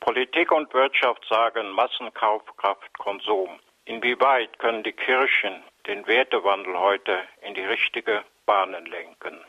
Politik 0.06 0.52
und 0.52 0.72
Wirtschaft 0.72 1.26
sagen 1.28 1.72
Massenkaufkraft, 1.72 2.96
Konsum. 3.00 3.50
Inwieweit 3.86 4.60
können 4.60 4.84
die 4.84 4.92
Kirchen 4.92 5.64
den 5.88 6.06
Wertewandel 6.06 6.78
heute 6.78 7.18
in 7.42 7.56
die 7.56 7.62
richtige 7.62 8.22
Bahnen 8.46 8.86
lenken? 8.86 9.40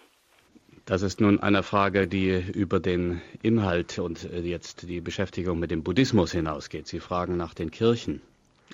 Das 0.86 1.02
ist 1.02 1.20
nun 1.20 1.40
eine 1.40 1.62
Frage, 1.62 2.08
die 2.08 2.30
über 2.54 2.80
den 2.80 3.20
Inhalt 3.42 3.98
und 3.98 4.24
äh, 4.24 4.40
jetzt 4.40 4.88
die 4.88 5.02
Beschäftigung 5.02 5.58
mit 5.58 5.70
dem 5.70 5.82
Buddhismus 5.82 6.32
hinausgeht. 6.32 6.86
Sie 6.86 7.00
fragen 7.00 7.36
nach 7.36 7.52
den 7.52 7.70
Kirchen. 7.70 8.22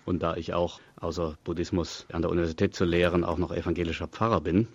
Und 0.05 0.23
da 0.23 0.37
ich 0.37 0.55
auch 0.55 0.79
außer 1.01 1.37
Buddhismus 1.43 2.07
an 2.13 2.23
der 2.23 2.31
Universität 2.31 2.77
zu 2.77 2.85
lehren 2.85 3.25
auch 3.25 3.39
noch 3.39 3.51
evangelischer 3.51 4.07
Pfarrer 4.07 4.41
bin, 4.41 4.69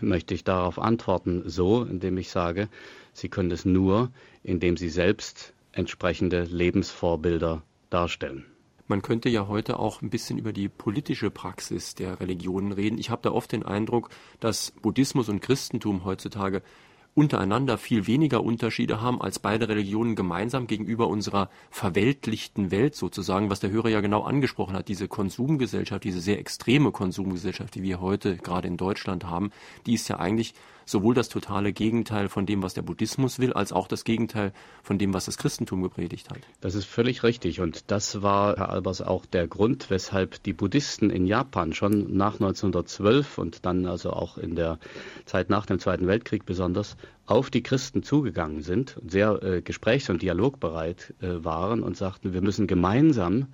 möchte 0.00 0.34
ich 0.34 0.42
darauf 0.42 0.80
antworten 0.80 1.48
so, 1.48 1.84
indem 1.84 2.18
ich 2.18 2.30
sage, 2.30 2.68
Sie 3.12 3.28
können 3.28 3.52
es 3.52 3.64
nur, 3.64 4.10
indem 4.42 4.76
Sie 4.76 4.88
selbst 4.88 5.54
entsprechende 5.76 6.44
Lebensvorbilder 6.44 7.62
darstellen. 7.90 8.46
Man 8.86 9.00
könnte 9.00 9.30
ja 9.30 9.48
heute 9.48 9.78
auch 9.78 10.02
ein 10.02 10.10
bisschen 10.10 10.38
über 10.38 10.52
die 10.52 10.68
politische 10.68 11.30
Praxis 11.30 11.94
der 11.94 12.20
Religionen 12.20 12.72
reden. 12.72 12.98
Ich 12.98 13.08
habe 13.08 13.22
da 13.22 13.32
oft 13.32 13.50
den 13.52 13.62
Eindruck, 13.62 14.10
dass 14.40 14.72
Buddhismus 14.72 15.30
und 15.30 15.40
Christentum 15.40 16.04
heutzutage 16.04 16.62
untereinander 17.14 17.78
viel 17.78 18.06
weniger 18.06 18.42
Unterschiede 18.42 19.00
haben 19.00 19.22
als 19.22 19.38
beide 19.38 19.68
Religionen 19.68 20.16
gemeinsam 20.16 20.66
gegenüber 20.66 21.08
unserer 21.08 21.48
verweltlichten 21.70 22.70
Welt 22.70 22.96
sozusagen, 22.96 23.50
was 23.50 23.60
der 23.60 23.70
Hörer 23.70 23.88
ja 23.88 24.00
genau 24.00 24.22
angesprochen 24.22 24.74
hat, 24.74 24.88
diese 24.88 25.08
Konsumgesellschaft, 25.08 26.04
diese 26.04 26.20
sehr 26.20 26.38
extreme 26.38 26.90
Konsumgesellschaft, 26.90 27.74
die 27.76 27.82
wir 27.82 28.00
heute 28.00 28.36
gerade 28.36 28.68
in 28.68 28.76
Deutschland 28.76 29.24
haben, 29.24 29.50
die 29.86 29.94
ist 29.94 30.08
ja 30.08 30.18
eigentlich 30.18 30.54
sowohl 30.84 31.14
das 31.14 31.28
totale 31.28 31.72
Gegenteil 31.72 32.28
von 32.28 32.46
dem, 32.46 32.62
was 32.62 32.74
der 32.74 32.82
Buddhismus 32.82 33.38
will, 33.38 33.52
als 33.52 33.72
auch 33.72 33.88
das 33.88 34.04
Gegenteil 34.04 34.52
von 34.82 34.98
dem, 34.98 35.14
was 35.14 35.26
das 35.26 35.38
Christentum 35.38 35.82
gepredigt 35.82 36.30
hat. 36.30 36.38
Das 36.60 36.74
ist 36.74 36.84
völlig 36.84 37.22
richtig. 37.22 37.60
Und 37.60 37.90
das 37.90 38.22
war, 38.22 38.56
Herr 38.56 38.70
Albers, 38.70 39.00
auch 39.00 39.26
der 39.26 39.46
Grund, 39.46 39.90
weshalb 39.90 40.42
die 40.42 40.52
Buddhisten 40.52 41.10
in 41.10 41.26
Japan 41.26 41.72
schon 41.72 42.16
nach 42.16 42.34
1912 42.34 43.38
und 43.38 43.66
dann 43.66 43.86
also 43.86 44.12
auch 44.12 44.38
in 44.38 44.54
der 44.56 44.78
Zeit 45.24 45.50
nach 45.50 45.66
dem 45.66 45.78
Zweiten 45.78 46.06
Weltkrieg 46.06 46.44
besonders 46.46 46.96
auf 47.26 47.50
die 47.50 47.62
Christen 47.62 48.02
zugegangen 48.02 48.62
sind 48.62 49.00
sehr 49.06 49.42
äh, 49.42 49.62
gesprächs- 49.62 50.10
und 50.10 50.20
dialogbereit 50.20 51.14
äh, 51.20 51.42
waren 51.44 51.82
und 51.82 51.96
sagten, 51.96 52.34
wir 52.34 52.42
müssen 52.42 52.66
gemeinsam 52.66 53.46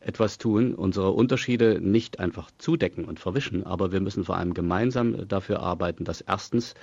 etwas 0.00 0.38
tun, 0.38 0.74
unsere 0.74 1.12
Unterschiede 1.12 1.78
nicht 1.80 2.18
einfach 2.18 2.50
zudecken 2.58 3.04
und 3.04 3.20
verwischen, 3.20 3.64
aber 3.64 3.92
wir 3.92 4.00
müssen 4.00 4.24
vor 4.24 4.36
allem 4.36 4.54
gemeinsam 4.54 5.28
dafür 5.28 5.60
arbeiten, 5.60 6.04
dass 6.04 6.22
erstens 6.22 6.74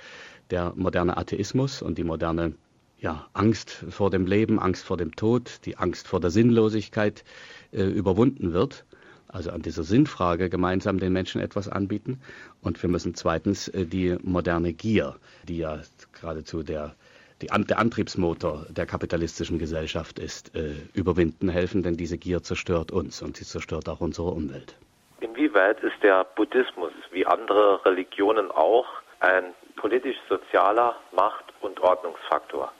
der 0.50 0.72
moderne 0.76 1.16
Atheismus 1.16 1.82
und 1.82 1.98
die 1.98 2.04
moderne 2.04 2.54
ja, 3.00 3.28
Angst 3.32 3.84
vor 3.90 4.10
dem 4.10 4.26
Leben, 4.26 4.58
Angst 4.58 4.84
vor 4.84 4.96
dem 4.96 5.14
Tod, 5.14 5.60
die 5.64 5.76
Angst 5.76 6.08
vor 6.08 6.20
der 6.20 6.30
Sinnlosigkeit 6.30 7.24
äh, 7.72 7.84
überwunden 7.84 8.52
wird. 8.52 8.84
Also 9.28 9.50
an 9.50 9.62
dieser 9.62 9.84
Sinnfrage 9.84 10.48
gemeinsam 10.48 10.98
den 10.98 11.12
Menschen 11.12 11.40
etwas 11.40 11.68
anbieten. 11.68 12.18
Und 12.62 12.82
wir 12.82 12.88
müssen 12.88 13.14
zweitens 13.14 13.68
äh, 13.68 13.84
die 13.84 14.16
moderne 14.22 14.72
Gier, 14.72 15.16
die 15.46 15.58
ja 15.58 15.80
geradezu 16.12 16.62
der 16.62 16.96
die, 17.42 17.46
der 17.46 17.78
Antriebsmotor 17.78 18.66
der 18.70 18.86
kapitalistischen 18.86 19.58
Gesellschaft 19.58 20.18
ist, 20.18 20.54
äh, 20.54 20.74
überwinden 20.94 21.48
helfen, 21.48 21.82
denn 21.82 21.96
diese 21.96 22.18
Gier 22.18 22.42
zerstört 22.42 22.90
uns 22.90 23.22
und 23.22 23.36
sie 23.36 23.44
zerstört 23.44 23.88
auch 23.88 24.00
unsere 24.00 24.28
Umwelt. 24.28 24.76
Inwieweit 25.20 25.80
ist 25.80 26.02
der 26.02 26.24
Buddhismus, 26.36 26.92
wie 27.10 27.26
andere 27.26 27.84
Religionen 27.84 28.50
auch, 28.50 28.86
ein 29.20 29.52
politisch-sozialer 29.76 30.96
Macht- 31.12 31.52
und 31.60 31.80
Ordnungsfaktor? 31.80 32.72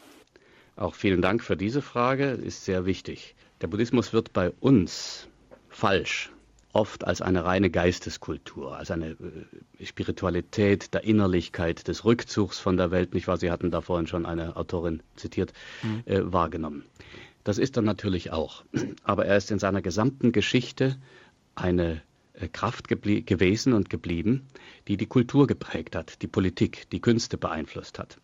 Auch 0.76 0.94
vielen 0.94 1.22
Dank 1.22 1.42
für 1.42 1.56
diese 1.56 1.82
Frage, 1.82 2.30
ist 2.30 2.64
sehr 2.64 2.86
wichtig. 2.86 3.34
Der 3.60 3.66
Buddhismus 3.66 4.12
wird 4.12 4.32
bei 4.32 4.52
uns 4.60 5.28
falsch 5.68 6.30
oft 6.78 7.04
als 7.04 7.20
eine 7.20 7.44
reine 7.44 7.70
Geisteskultur, 7.70 8.76
als 8.76 8.90
eine 8.92 9.10
äh, 9.10 9.84
Spiritualität 9.84 10.94
der 10.94 11.02
Innerlichkeit, 11.02 11.88
des 11.88 12.04
Rückzugs 12.04 12.60
von 12.60 12.76
der 12.76 12.92
Welt, 12.92 13.14
nicht 13.14 13.26
wahr? 13.26 13.36
Sie 13.36 13.50
hatten 13.50 13.72
da 13.72 13.80
vorhin 13.80 14.06
schon 14.06 14.24
eine 14.24 14.56
Autorin 14.56 15.02
zitiert, 15.16 15.52
mhm. 15.82 16.02
äh, 16.06 16.32
wahrgenommen. 16.32 16.84
Das 17.42 17.58
ist 17.58 17.76
er 17.76 17.82
natürlich 17.82 18.30
auch. 18.30 18.64
Aber 19.02 19.26
er 19.26 19.36
ist 19.36 19.50
in 19.50 19.58
seiner 19.58 19.82
gesamten 19.82 20.30
Geschichte 20.30 20.96
eine 21.56 22.00
äh, 22.34 22.46
Kraft 22.46 22.88
gewesen 22.88 23.72
und 23.72 23.90
geblieben, 23.90 24.46
die 24.86 24.96
die 24.96 25.06
Kultur 25.06 25.48
geprägt 25.48 25.96
hat, 25.96 26.22
die 26.22 26.28
Politik, 26.28 26.88
die 26.90 27.00
Künste 27.00 27.38
beeinflusst 27.38 27.98
hat. 27.98 28.18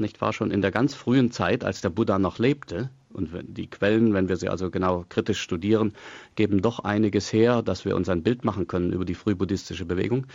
Nicht 0.00 0.20
wahr? 0.20 0.32
Schon 0.32 0.50
in 0.50 0.62
der 0.62 0.72
ganz 0.72 0.94
frühen 0.94 1.30
Zeit, 1.30 1.64
als 1.64 1.82
der 1.82 1.90
Buddha 1.90 2.18
noch 2.18 2.38
lebte, 2.38 2.90
und 3.12 3.30
die 3.42 3.68
Quellen, 3.68 4.14
wenn 4.14 4.28
wir 4.28 4.36
sie 4.36 4.48
also 4.48 4.70
genau 4.70 5.04
kritisch 5.08 5.40
studieren, 5.40 5.92
geben 6.34 6.62
doch 6.62 6.80
einiges 6.80 7.32
her, 7.32 7.62
dass 7.62 7.84
wir 7.84 7.96
uns 7.96 8.08
ein 8.08 8.22
Bild 8.22 8.44
machen 8.44 8.66
können 8.66 8.92
über 8.92 9.04
die 9.04 9.14
frühbuddhistische 9.14 9.84
Bewegung. 9.84 10.26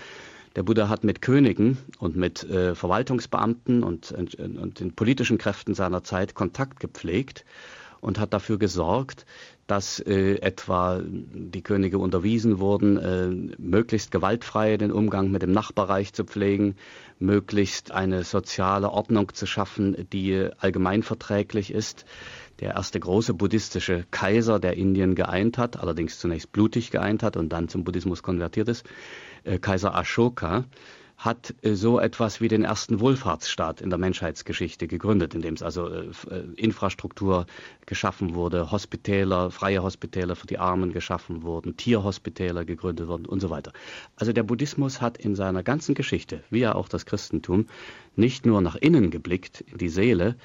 Der 0.55 0.63
Buddha 0.63 0.89
hat 0.89 1.03
mit 1.03 1.21
Königen 1.21 1.77
und 1.99 2.15
mit 2.15 2.43
äh, 2.43 2.73
Verwaltungsbeamten 2.73 3.83
und, 3.83 4.11
und, 4.11 4.35
und 4.35 4.79
den 4.79 4.93
politischen 4.95 5.37
Kräften 5.37 5.75
seiner 5.75 6.03
Zeit 6.03 6.33
Kontakt 6.33 6.79
gepflegt 6.79 7.45
und 8.01 8.19
hat 8.19 8.33
dafür 8.33 8.57
gesorgt, 8.57 9.25
dass 9.67 9.99
äh, 9.99 10.35
etwa 10.35 11.01
die 11.03 11.61
Könige 11.61 11.99
unterwiesen 11.99 12.59
wurden, 12.59 12.97
äh, 12.97 13.27
möglichst 13.61 14.11
gewaltfrei 14.11 14.77
den 14.77 14.91
Umgang 14.91 15.29
mit 15.29 15.41
dem 15.41 15.51
Nachbarreich 15.51 16.13
zu 16.13 16.23
pflegen, 16.23 16.75
möglichst 17.19 17.91
eine 17.91 18.23
soziale 18.23 18.89
Ordnung 18.89 19.33
zu 19.33 19.45
schaffen, 19.45 20.07
die 20.11 20.49
allgemeinverträglich 20.57 21.71
ist 21.71 22.05
der 22.59 22.75
erste 22.75 22.99
große 22.99 23.33
buddhistische 23.33 24.05
Kaiser, 24.11 24.59
der 24.59 24.77
Indien 24.77 25.15
geeint 25.15 25.57
hat, 25.57 25.77
allerdings 25.79 26.19
zunächst 26.19 26.51
blutig 26.51 26.91
geeint 26.91 27.23
hat 27.23 27.37
und 27.37 27.49
dann 27.49 27.69
zum 27.69 27.83
Buddhismus 27.83 28.23
konvertiert 28.23 28.67
ist, 28.67 28.85
äh, 29.43 29.59
Kaiser 29.59 29.95
Ashoka, 29.95 30.65
hat 31.17 31.55
äh, 31.63 31.73
so 31.73 31.99
etwas 31.99 32.41
wie 32.41 32.47
den 32.47 32.63
ersten 32.63 32.99
Wohlfahrtsstaat 32.99 33.81
in 33.81 33.89
der 33.89 33.97
Menschheitsgeschichte 33.97 34.87
gegründet, 34.87 35.33
in 35.33 35.41
dem 35.41 35.55
es 35.55 35.63
also 35.63 35.87
äh, 35.89 36.11
Infrastruktur 36.55 37.47
geschaffen 37.85 38.35
wurde, 38.35 38.71
Hospitäler, 38.71 39.49
freie 39.49 39.81
Hospitäler 39.81 40.35
für 40.35 40.47
die 40.47 40.59
Armen 40.59 40.93
geschaffen 40.93 41.41
wurden, 41.41 41.75
Tierhospitäler 41.75 42.65
gegründet 42.65 43.07
wurden 43.07 43.25
und 43.25 43.39
so 43.39 43.49
weiter. 43.49 43.73
Also 44.15 44.31
der 44.31 44.43
Buddhismus 44.43 45.01
hat 45.01 45.17
in 45.17 45.35
seiner 45.35 45.63
ganzen 45.63 45.95
Geschichte, 45.95 46.43
wie 46.51 46.59
ja 46.59 46.75
auch 46.75 46.87
das 46.87 47.05
Christentum, 47.05 47.65
nicht 48.17 48.45
nur 48.45 48.61
nach 48.61 48.75
innen 48.75 49.11
geblickt, 49.11 49.61
in 49.61 49.77
die 49.77 49.89
Seele, 49.89 50.35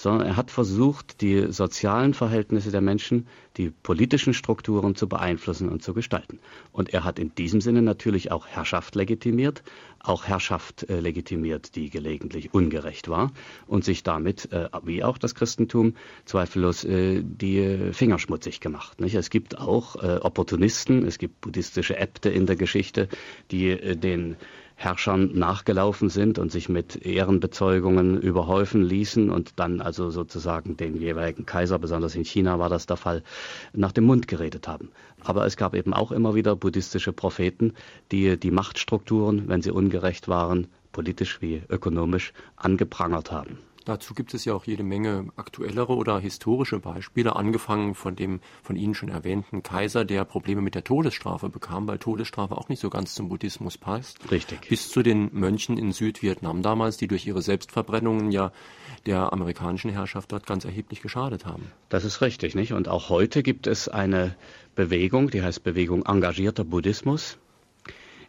sondern 0.00 0.26
er 0.26 0.36
hat 0.36 0.50
versucht, 0.50 1.20
die 1.20 1.52
sozialen 1.52 2.14
Verhältnisse 2.14 2.70
der 2.70 2.80
Menschen, 2.80 3.26
die 3.56 3.70
politischen 3.70 4.32
Strukturen 4.32 4.94
zu 4.94 5.08
beeinflussen 5.08 5.68
und 5.68 5.82
zu 5.82 5.92
gestalten. 5.92 6.38
Und 6.72 6.94
er 6.94 7.04
hat 7.04 7.18
in 7.18 7.34
diesem 7.34 7.60
Sinne 7.60 7.82
natürlich 7.82 8.32
auch 8.32 8.46
Herrschaft 8.46 8.94
legitimiert, 8.94 9.62
auch 9.98 10.24
Herrschaft 10.24 10.88
äh, 10.88 11.00
legitimiert, 11.00 11.76
die 11.76 11.90
gelegentlich 11.90 12.54
ungerecht 12.54 13.08
war 13.08 13.32
und 13.66 13.84
sich 13.84 14.02
damit, 14.02 14.50
äh, 14.52 14.68
wie 14.84 15.04
auch 15.04 15.18
das 15.18 15.34
Christentum, 15.34 15.94
zweifellos 16.24 16.84
äh, 16.84 17.22
die 17.22 17.92
Finger 17.92 18.18
schmutzig 18.18 18.60
gemacht. 18.60 19.00
Nicht? 19.00 19.14
Es 19.14 19.28
gibt 19.28 19.58
auch 19.58 20.02
äh, 20.02 20.16
Opportunisten, 20.22 21.04
es 21.04 21.18
gibt 21.18 21.42
buddhistische 21.42 21.98
Äbte 21.98 22.30
in 22.30 22.46
der 22.46 22.56
Geschichte, 22.56 23.08
die 23.50 23.68
äh, 23.68 23.96
den 23.96 24.36
Herrschern 24.80 25.32
nachgelaufen 25.34 26.08
sind 26.08 26.38
und 26.38 26.50
sich 26.50 26.70
mit 26.70 27.04
Ehrenbezeugungen 27.04 28.18
überhäufen 28.18 28.82
ließen 28.82 29.28
und 29.28 29.52
dann 29.56 29.82
also 29.82 30.08
sozusagen 30.08 30.78
den 30.78 30.96
jeweiligen 30.96 31.44
Kaiser, 31.44 31.78
besonders 31.78 32.14
in 32.14 32.24
China 32.24 32.58
war 32.58 32.70
das 32.70 32.86
der 32.86 32.96
Fall, 32.96 33.22
nach 33.74 33.92
dem 33.92 34.04
Mund 34.04 34.26
geredet 34.26 34.66
haben. 34.68 34.88
Aber 35.22 35.44
es 35.44 35.58
gab 35.58 35.74
eben 35.74 35.92
auch 35.92 36.12
immer 36.12 36.34
wieder 36.34 36.56
buddhistische 36.56 37.12
Propheten, 37.12 37.74
die 38.10 38.38
die 38.38 38.50
Machtstrukturen, 38.50 39.48
wenn 39.48 39.60
sie 39.60 39.70
ungerecht 39.70 40.28
waren, 40.28 40.66
politisch 40.92 41.42
wie 41.42 41.62
ökonomisch, 41.68 42.32
angeprangert 42.56 43.30
haben. 43.30 43.58
Dazu 43.90 44.14
gibt 44.14 44.34
es 44.34 44.44
ja 44.44 44.54
auch 44.54 44.66
jede 44.66 44.84
Menge 44.84 45.32
aktuellere 45.34 45.96
oder 45.96 46.20
historische 46.20 46.78
Beispiele, 46.78 47.34
angefangen 47.34 47.96
von 47.96 48.14
dem 48.14 48.38
von 48.62 48.76
Ihnen 48.76 48.94
schon 48.94 49.08
erwähnten 49.08 49.64
Kaiser, 49.64 50.04
der 50.04 50.24
Probleme 50.24 50.60
mit 50.60 50.76
der 50.76 50.84
Todesstrafe 50.84 51.48
bekam, 51.48 51.88
weil 51.88 51.98
Todesstrafe 51.98 52.56
auch 52.56 52.68
nicht 52.68 52.78
so 52.78 52.88
ganz 52.88 53.16
zum 53.16 53.28
Buddhismus 53.28 53.78
passt. 53.78 54.30
Richtig. 54.30 54.68
Bis 54.68 54.90
zu 54.90 55.02
den 55.02 55.30
Mönchen 55.32 55.76
in 55.76 55.90
Südvietnam 55.90 56.62
damals, 56.62 56.98
die 56.98 57.08
durch 57.08 57.26
ihre 57.26 57.42
Selbstverbrennungen 57.42 58.30
ja 58.30 58.52
der 59.06 59.32
amerikanischen 59.32 59.90
Herrschaft 59.90 60.30
dort 60.30 60.46
ganz 60.46 60.64
erheblich 60.64 61.02
geschadet 61.02 61.44
haben. 61.44 61.72
Das 61.88 62.04
ist 62.04 62.20
richtig, 62.20 62.54
nicht? 62.54 62.72
Und 62.74 62.86
auch 62.86 63.08
heute 63.08 63.42
gibt 63.42 63.66
es 63.66 63.88
eine 63.88 64.36
Bewegung, 64.76 65.30
die 65.30 65.42
heißt 65.42 65.64
Bewegung 65.64 66.06
engagierter 66.06 66.62
Buddhismus 66.62 67.38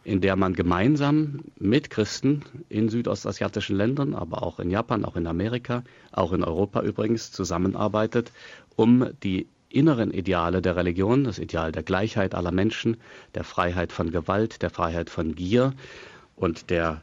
in 0.04 0.20
der 0.20 0.36
man 0.36 0.54
gemeinsam 0.54 1.40
mit 1.58 1.90
Christen 1.90 2.42
in 2.68 2.88
südostasiatischen 2.88 3.76
Ländern, 3.76 4.14
aber 4.14 4.42
auch 4.42 4.58
in 4.58 4.70
Japan, 4.70 5.04
auch 5.04 5.16
in 5.16 5.26
Amerika, 5.26 5.84
auch 6.10 6.32
in 6.32 6.42
Europa 6.42 6.82
übrigens 6.82 7.30
zusammenarbeitet, 7.32 8.32
um 8.76 9.10
die 9.22 9.46
inneren 9.68 10.10
Ideale 10.10 10.60
der 10.60 10.76
Religion, 10.76 11.24
das 11.24 11.38
Ideal 11.38 11.72
der 11.72 11.82
Gleichheit 11.82 12.34
aller 12.34 12.52
Menschen, 12.52 12.96
der 13.34 13.44
Freiheit 13.44 13.92
von 13.92 14.10
Gewalt, 14.10 14.62
der 14.62 14.70
Freiheit 14.70 15.08
von 15.08 15.34
Gier 15.34 15.72
und 16.36 16.70
der 16.70 17.02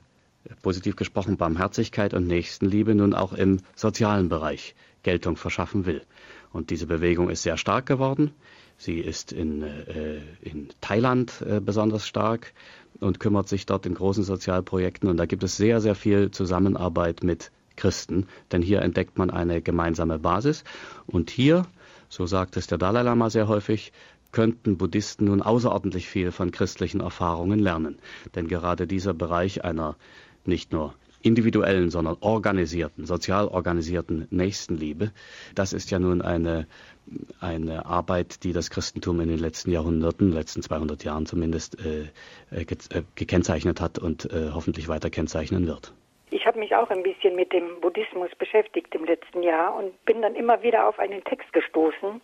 positiv 0.61 0.95
gesprochen 0.95 1.37
Barmherzigkeit 1.37 2.13
und 2.13 2.27
Nächstenliebe 2.27 2.95
nun 2.95 3.13
auch 3.13 3.33
im 3.33 3.59
sozialen 3.75 4.29
Bereich 4.29 4.75
Geltung 5.03 5.35
verschaffen 5.35 5.85
will. 5.85 6.01
Und 6.51 6.69
diese 6.69 6.87
Bewegung 6.87 7.29
ist 7.29 7.43
sehr 7.43 7.57
stark 7.57 7.85
geworden. 7.85 8.31
Sie 8.77 8.99
ist 8.99 9.31
in, 9.31 9.61
äh, 9.63 10.21
in 10.41 10.69
Thailand 10.81 11.43
äh, 11.45 11.59
besonders 11.59 12.07
stark 12.07 12.53
und 12.99 13.19
kümmert 13.19 13.47
sich 13.47 13.65
dort 13.65 13.85
in 13.85 13.93
großen 13.93 14.23
Sozialprojekten. 14.23 15.09
Und 15.09 15.17
da 15.17 15.25
gibt 15.25 15.43
es 15.43 15.57
sehr, 15.57 15.81
sehr 15.81 15.95
viel 15.95 16.31
Zusammenarbeit 16.31 17.23
mit 17.23 17.51
Christen, 17.75 18.27
denn 18.51 18.61
hier 18.61 18.81
entdeckt 18.81 19.17
man 19.17 19.29
eine 19.29 19.61
gemeinsame 19.61 20.19
Basis. 20.19 20.63
Und 21.07 21.29
hier, 21.29 21.65
so 22.09 22.25
sagt 22.25 22.57
es 22.57 22.67
der 22.67 22.77
Dalai 22.77 23.03
Lama 23.03 23.29
sehr 23.29 23.47
häufig, 23.47 23.93
könnten 24.31 24.77
Buddhisten 24.77 25.25
nun 25.25 25.41
außerordentlich 25.41 26.07
viel 26.07 26.31
von 26.31 26.51
christlichen 26.51 27.01
Erfahrungen 27.01 27.59
lernen. 27.59 27.97
Denn 28.35 28.47
gerade 28.47 28.85
dieser 28.85 29.13
Bereich 29.13 29.63
einer 29.63 29.95
nicht 30.45 30.71
nur 30.71 30.93
individuellen, 31.21 31.89
sondern 31.89 32.17
organisierten, 32.21 33.05
sozial 33.05 33.47
organisierten 33.47 34.27
Nächstenliebe, 34.29 35.11
das 35.55 35.73
ist 35.73 35.91
ja 35.91 35.99
nun 35.99 36.21
eine 36.21 36.67
eine 37.39 37.85
Arbeit, 37.85 38.43
die 38.43 38.53
das 38.53 38.69
Christentum 38.69 39.19
in 39.21 39.29
den 39.29 39.39
letzten 39.39 39.71
Jahrhunderten, 39.71 40.31
letzten 40.31 40.61
200 40.61 41.03
Jahren 41.03 41.25
zumindest, 41.25 41.77
äh, 41.83 42.03
äh, 42.55 42.61
äh, 42.61 43.03
gekennzeichnet 43.15 43.81
hat 43.81 43.97
und 43.99 44.25
äh, 44.25 44.51
hoffentlich 44.53 44.87
weiter 44.87 45.09
kennzeichnen 45.09 45.67
wird. 45.67 45.93
Ich 46.31 46.45
habe 46.45 46.59
mich 46.59 46.75
auch 46.75 46.89
ein 46.91 47.01
bisschen 47.01 47.35
mit 47.35 47.51
dem 47.51 47.81
Buddhismus 47.81 48.29
beschäftigt 48.37 48.93
im 48.93 49.05
letzten 49.05 49.41
Jahr 49.41 49.75
und 49.75 50.05
bin 50.05 50.21
dann 50.21 50.35
immer 50.35 50.61
wieder 50.61 50.87
auf 50.87 50.99
einen 50.99 51.23
Text 51.23 51.51
gestoßen, 51.53 52.21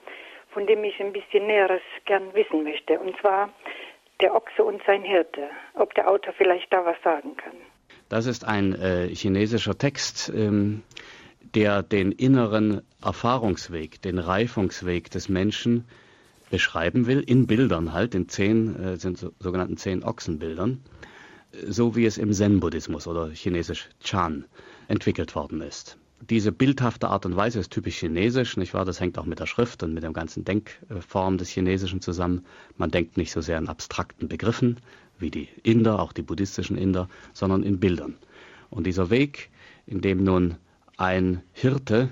von 0.50 0.68
dem 0.68 0.84
ich 0.84 1.00
ein 1.00 1.12
bisschen 1.12 1.48
Näheres 1.48 1.82
gern 2.06 2.34
wissen 2.34 2.64
möchte. 2.64 3.00
Und 3.00 3.18
zwar 3.20 3.50
Der 4.22 4.34
Ochse 4.34 4.64
und 4.64 4.82
sein 4.86 5.02
Hirte. 5.02 5.50
Ob 5.74 5.94
der 5.96 6.10
Autor 6.10 6.34
vielleicht 6.38 6.72
da 6.72 6.86
was 6.86 6.96
sagen 7.04 7.36
kann. 7.36 7.58
Das 8.16 8.28
ist 8.28 8.46
ein 8.46 8.74
äh, 8.76 9.14
chinesischer 9.14 9.78
Text. 9.78 10.32
Ähm, 10.34 10.84
der 11.54 11.84
den 11.84 12.14
inneren 12.14 12.82
Erfahrungsweg, 13.02 14.02
den 14.02 14.20
Reifungsweg 14.20 15.12
des 15.12 15.28
Menschen 15.28 15.84
beschreiben 16.50 17.08
will, 17.08 17.20
in 17.20 17.46
Bildern 17.46 17.92
halt, 17.92 18.16
in 18.16 18.30
zehn, 18.30 18.74
äh, 18.82 18.96
sind 18.96 19.18
so, 19.18 19.34
sogenannten 19.42 19.76
zehn 19.76 20.02
Ochsenbildern, 20.02 20.80
so 21.68 21.98
wie 21.98 22.06
es 22.06 22.18
im 22.18 22.32
Zen-Buddhismus 22.32 23.06
oder 23.06 23.32
chinesisch 23.32 23.90
Chan 24.02 24.46
entwickelt 24.88 25.36
worden 25.36 25.60
ist. 25.60 25.98
Diese 26.22 26.54
bildhafte 26.54 27.10
Art 27.10 27.26
und 27.26 27.36
Weise 27.36 27.60
ist 27.60 27.72
typisch 27.72 27.98
chinesisch, 27.98 28.56
nicht 28.56 28.74
wahr? 28.74 28.86
Das 28.86 29.02
hängt 29.02 29.18
auch 29.18 29.26
mit 29.26 29.42
der 29.42 29.46
Schrift 29.46 29.84
und 29.84 29.94
mit 29.94 30.04
der 30.04 30.14
ganzen 30.14 30.46
Denkform 30.46 31.38
des 31.38 31.50
Chinesischen 31.50 32.00
zusammen. 32.00 32.46
Man 32.78 32.92
denkt 32.92 33.18
nicht 33.18 33.34
so 33.34 33.42
sehr 33.42 33.58
in 33.58 33.68
abstrakten 33.68 34.30
Begriffen, 34.30 34.78
wie 35.20 35.32
die 35.32 35.48
Inder, 35.64 36.00
auch 36.00 36.14
die 36.14 36.22
buddhistischen 36.22 36.78
Inder, 36.78 37.08
sondern 37.34 37.64
in 37.64 37.80
Bildern. 37.80 38.16
Und 38.70 38.88
dieser 38.88 39.10
Weg, 39.10 39.50
in 39.86 40.02
dem 40.02 40.24
nun 40.24 40.56
ein 40.98 41.42
Hirte 41.54 42.10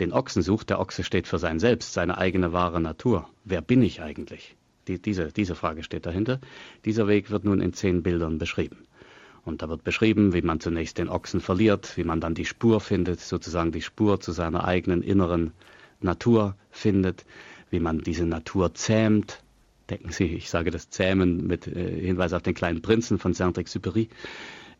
den 0.00 0.12
Ochsen 0.12 0.42
sucht, 0.42 0.70
der 0.70 0.80
Ochse 0.80 1.04
steht 1.04 1.28
für 1.28 1.38
sein 1.38 1.60
Selbst, 1.60 1.92
seine 1.92 2.18
eigene 2.18 2.52
wahre 2.52 2.80
Natur. 2.80 3.28
Wer 3.44 3.60
bin 3.60 3.82
ich 3.82 4.02
eigentlich? 4.02 4.56
Die, 4.88 5.00
diese, 5.00 5.28
diese 5.28 5.54
Frage 5.54 5.82
steht 5.82 6.04
dahinter. 6.04 6.40
Dieser 6.84 7.06
Weg 7.06 7.30
wird 7.30 7.44
nun 7.44 7.60
in 7.60 7.72
zehn 7.72 8.02
Bildern 8.02 8.38
beschrieben. 8.38 8.86
Und 9.44 9.62
da 9.62 9.68
wird 9.68 9.84
beschrieben, 9.84 10.32
wie 10.32 10.42
man 10.42 10.60
zunächst 10.60 10.98
den 10.98 11.08
Ochsen 11.08 11.40
verliert, 11.40 11.96
wie 11.96 12.04
man 12.04 12.20
dann 12.20 12.34
die 12.34 12.46
Spur 12.46 12.80
findet, 12.80 13.20
sozusagen 13.20 13.72
die 13.72 13.82
Spur 13.82 14.20
zu 14.20 14.32
seiner 14.32 14.64
eigenen 14.64 15.02
inneren 15.02 15.52
Natur 16.00 16.56
findet, 16.70 17.24
wie 17.70 17.80
man 17.80 18.00
diese 18.00 18.26
Natur 18.26 18.74
zähmt. 18.74 19.43
Denken 19.90 20.10
Sie, 20.12 20.24
ich 20.24 20.50
sage 20.50 20.70
das 20.70 20.88
Zähmen 20.90 21.46
mit 21.46 21.66
äh, 21.66 22.00
Hinweis 22.00 22.32
auf 22.32 22.42
den 22.42 22.54
kleinen 22.54 22.82
Prinzen 22.82 23.18
von 23.18 23.34
Saint-Exupéry 23.34 24.08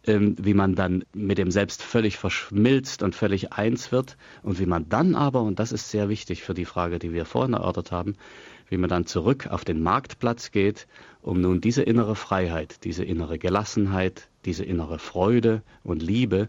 ähm, 0.06 0.36
wie 0.38 0.54
man 0.54 0.74
dann 0.74 1.04
mit 1.14 1.38
dem 1.38 1.50
Selbst 1.50 1.82
völlig 1.82 2.18
verschmilzt 2.18 3.02
und 3.02 3.14
völlig 3.14 3.52
eins 3.52 3.92
wird 3.92 4.16
und 4.42 4.58
wie 4.58 4.66
man 4.66 4.88
dann 4.88 5.14
aber, 5.14 5.42
und 5.42 5.58
das 5.58 5.72
ist 5.72 5.90
sehr 5.90 6.08
wichtig 6.08 6.42
für 6.42 6.54
die 6.54 6.64
Frage, 6.64 6.98
die 6.98 7.12
wir 7.12 7.24
vorhin 7.24 7.54
erörtert 7.54 7.92
haben, 7.92 8.16
wie 8.68 8.76
man 8.76 8.90
dann 8.90 9.06
zurück 9.06 9.46
auf 9.48 9.64
den 9.64 9.82
Marktplatz 9.82 10.50
geht, 10.50 10.86
um 11.22 11.40
nun 11.40 11.60
diese 11.60 11.82
innere 11.82 12.16
Freiheit, 12.16 12.84
diese 12.84 13.04
innere 13.04 13.38
Gelassenheit, 13.38 14.28
diese 14.44 14.64
innere 14.64 14.98
Freude 14.98 15.62
und 15.82 16.02
Liebe, 16.02 16.48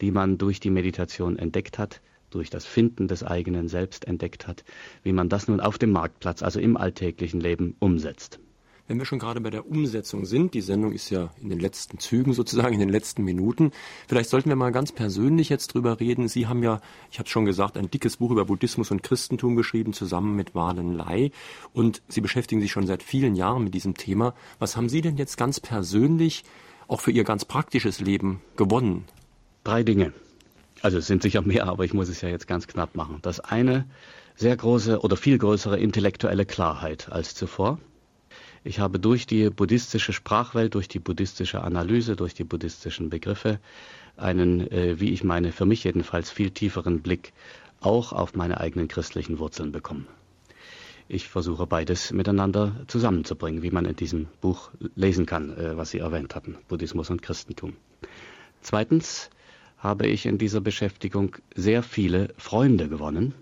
die 0.00 0.10
man 0.10 0.38
durch 0.38 0.60
die 0.60 0.70
Meditation 0.70 1.38
entdeckt 1.38 1.78
hat, 1.78 2.00
durch 2.34 2.50
das 2.50 2.64
Finden 2.64 3.08
des 3.08 3.22
eigenen 3.22 3.68
Selbst 3.68 4.06
entdeckt 4.06 4.46
hat, 4.46 4.64
wie 5.02 5.12
man 5.12 5.28
das 5.28 5.48
nun 5.48 5.60
auf 5.60 5.78
dem 5.78 5.92
Marktplatz, 5.92 6.42
also 6.42 6.60
im 6.60 6.76
alltäglichen 6.76 7.40
Leben 7.40 7.76
umsetzt. 7.78 8.40
Wenn 8.88 8.98
wir 8.98 9.06
schon 9.06 9.20
gerade 9.20 9.40
bei 9.40 9.50
der 9.50 9.66
Umsetzung 9.66 10.26
sind, 10.26 10.54
die 10.54 10.60
Sendung 10.60 10.92
ist 10.92 11.08
ja 11.08 11.30
in 11.40 11.48
den 11.48 11.60
letzten 11.60 11.98
Zügen 11.98 12.32
sozusagen, 12.32 12.74
in 12.74 12.80
den 12.80 12.88
letzten 12.88 13.22
Minuten, 13.22 13.70
vielleicht 14.08 14.28
sollten 14.28 14.48
wir 14.48 14.56
mal 14.56 14.72
ganz 14.72 14.90
persönlich 14.90 15.48
jetzt 15.48 15.68
drüber 15.68 16.00
reden. 16.00 16.26
Sie 16.26 16.48
haben 16.48 16.62
ja, 16.64 16.80
ich 17.10 17.18
habe 17.18 17.28
schon 17.28 17.44
gesagt, 17.44 17.76
ein 17.76 17.90
dickes 17.90 18.16
Buch 18.16 18.32
über 18.32 18.44
Buddhismus 18.44 18.90
und 18.90 19.04
Christentum 19.04 19.54
geschrieben, 19.54 19.92
zusammen 19.92 20.34
mit 20.34 20.54
Walen 20.54 20.94
Lai. 20.94 21.30
Und 21.72 22.02
Sie 22.08 22.20
beschäftigen 22.20 22.60
sich 22.60 22.72
schon 22.72 22.86
seit 22.86 23.04
vielen 23.04 23.36
Jahren 23.36 23.64
mit 23.64 23.72
diesem 23.72 23.94
Thema. 23.94 24.34
Was 24.58 24.76
haben 24.76 24.88
Sie 24.88 25.00
denn 25.00 25.16
jetzt 25.16 25.36
ganz 25.36 25.60
persönlich 25.60 26.44
auch 26.88 27.00
für 27.00 27.12
Ihr 27.12 27.24
ganz 27.24 27.44
praktisches 27.44 28.00
Leben 28.00 28.40
gewonnen? 28.56 29.04
Drei 29.62 29.84
Dinge. 29.84 30.12
Also 30.82 30.98
es 30.98 31.06
sind 31.06 31.22
sicher 31.22 31.42
mehr, 31.42 31.68
aber 31.68 31.84
ich 31.84 31.94
muss 31.94 32.08
es 32.08 32.20
ja 32.20 32.28
jetzt 32.28 32.48
ganz 32.48 32.66
knapp 32.66 32.96
machen. 32.96 33.20
Das 33.22 33.38
eine, 33.38 33.86
sehr 34.34 34.56
große 34.56 35.00
oder 35.00 35.16
viel 35.16 35.38
größere 35.38 35.78
intellektuelle 35.78 36.44
Klarheit 36.44 37.10
als 37.10 37.36
zuvor. 37.36 37.78
Ich 38.64 38.80
habe 38.80 38.98
durch 38.98 39.26
die 39.26 39.48
buddhistische 39.48 40.12
Sprachwelt, 40.12 40.74
durch 40.74 40.88
die 40.88 40.98
buddhistische 40.98 41.62
Analyse, 41.62 42.16
durch 42.16 42.34
die 42.34 42.44
buddhistischen 42.44 43.10
Begriffe 43.10 43.60
einen, 44.16 44.70
äh, 44.72 44.98
wie 44.98 45.10
ich 45.10 45.22
meine, 45.22 45.52
für 45.52 45.66
mich 45.66 45.84
jedenfalls 45.84 46.30
viel 46.30 46.50
tieferen 46.50 47.00
Blick 47.00 47.32
auch 47.80 48.12
auf 48.12 48.34
meine 48.34 48.60
eigenen 48.60 48.88
christlichen 48.88 49.38
Wurzeln 49.38 49.70
bekommen. 49.70 50.08
Ich 51.08 51.28
versuche 51.28 51.66
beides 51.66 52.12
miteinander 52.12 52.72
zusammenzubringen, 52.88 53.62
wie 53.62 53.70
man 53.70 53.84
in 53.84 53.96
diesem 53.96 54.28
Buch 54.40 54.70
lesen 54.96 55.26
kann, 55.26 55.56
äh, 55.56 55.76
was 55.76 55.90
Sie 55.90 55.98
erwähnt 55.98 56.34
hatten, 56.34 56.56
Buddhismus 56.68 57.10
und 57.10 57.22
Christentum. 57.22 57.76
Zweitens 58.62 59.30
habe 59.82 60.06
ich 60.06 60.26
in 60.26 60.38
dieser 60.38 60.60
Beschäftigung 60.60 61.36
sehr 61.56 61.82
viele 61.82 62.28
Freunde 62.38 62.88
gewonnen, 62.88 63.34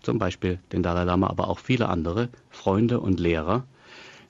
zum 0.00 0.18
Beispiel 0.18 0.60
den 0.72 0.84
Dalai 0.84 1.02
Lama, 1.02 1.26
aber 1.26 1.48
auch 1.48 1.58
viele 1.58 1.88
andere 1.88 2.28
Freunde 2.50 3.00
und 3.00 3.18
Lehrer, 3.18 3.66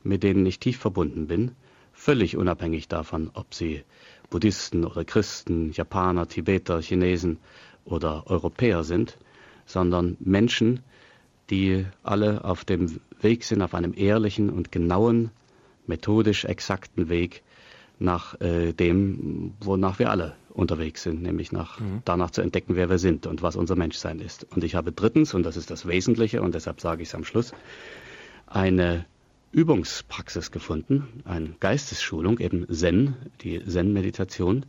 mit 0.03 0.23
denen 0.23 0.47
ich 0.47 0.59
tief 0.59 0.79
verbunden 0.79 1.27
bin, 1.27 1.53
völlig 1.93 2.39
unabhängig 2.39 2.89
davon, 2.89 3.31
ob 3.35 3.53
sie 3.53 3.85
Buddhisten 4.31 4.87
oder 4.87 5.05
Christen, 5.05 5.73
Japaner, 5.73 6.27
Tibeter, 6.27 6.81
Chinesen 6.81 7.37
oder 7.85 8.27
Europäer 8.27 8.83
sind, 8.83 9.19
sondern 9.67 10.17
Menschen, 10.21 10.81
die 11.51 11.85
alle 12.03 12.45
auf 12.45 12.65
dem 12.65 12.99
Weg 13.21 13.45
sind, 13.45 13.61
auf 13.61 13.75
einem 13.75 13.93
ehrlichen 13.95 14.49
und 14.49 14.73
genauen, 14.73 15.31
methodisch 15.87 16.47
exakten 16.47 17.11
Weg 17.11 17.43
nach 17.99 18.41
äh, 18.41 18.73
dem, 18.73 19.55
wonach 19.61 19.99
wir 19.99 20.11
alle 20.11 20.35
unterwegs 20.57 21.03
sind, 21.03 21.23
nämlich 21.23 21.53
nach, 21.53 21.81
mhm. 21.81 22.03
danach 22.05 22.31
zu 22.31 22.41
entdecken, 22.41 22.77
wer 22.77 22.89
wir 22.89 22.99
sind 22.99 23.27
und 23.27 23.43
was 23.43 23.57
unser 23.57 23.77
Menschsein 23.77 24.21
ist. 24.21 24.47
Und 24.55 24.65
ich 24.65 24.75
habe 24.75 24.93
drittens, 24.93 25.35
und 25.35 25.43
das 25.43 25.57
ist 25.57 25.71
das 25.71 25.87
Wesentliche, 25.87 26.43
und 26.43 26.55
deshalb 26.55 26.81
sage 26.81 27.03
ich 27.03 27.09
es 27.09 27.15
am 27.15 27.25
Schluss, 27.25 27.53
eine 28.47 29.05
Übungspraxis 29.53 30.51
gefunden, 30.51 31.23
eine 31.25 31.55
Geistesschulung, 31.61 32.39
eben 32.39 32.67
Zen, 32.73 33.17
die 33.43 33.63
Zen-Meditation, 33.65 34.67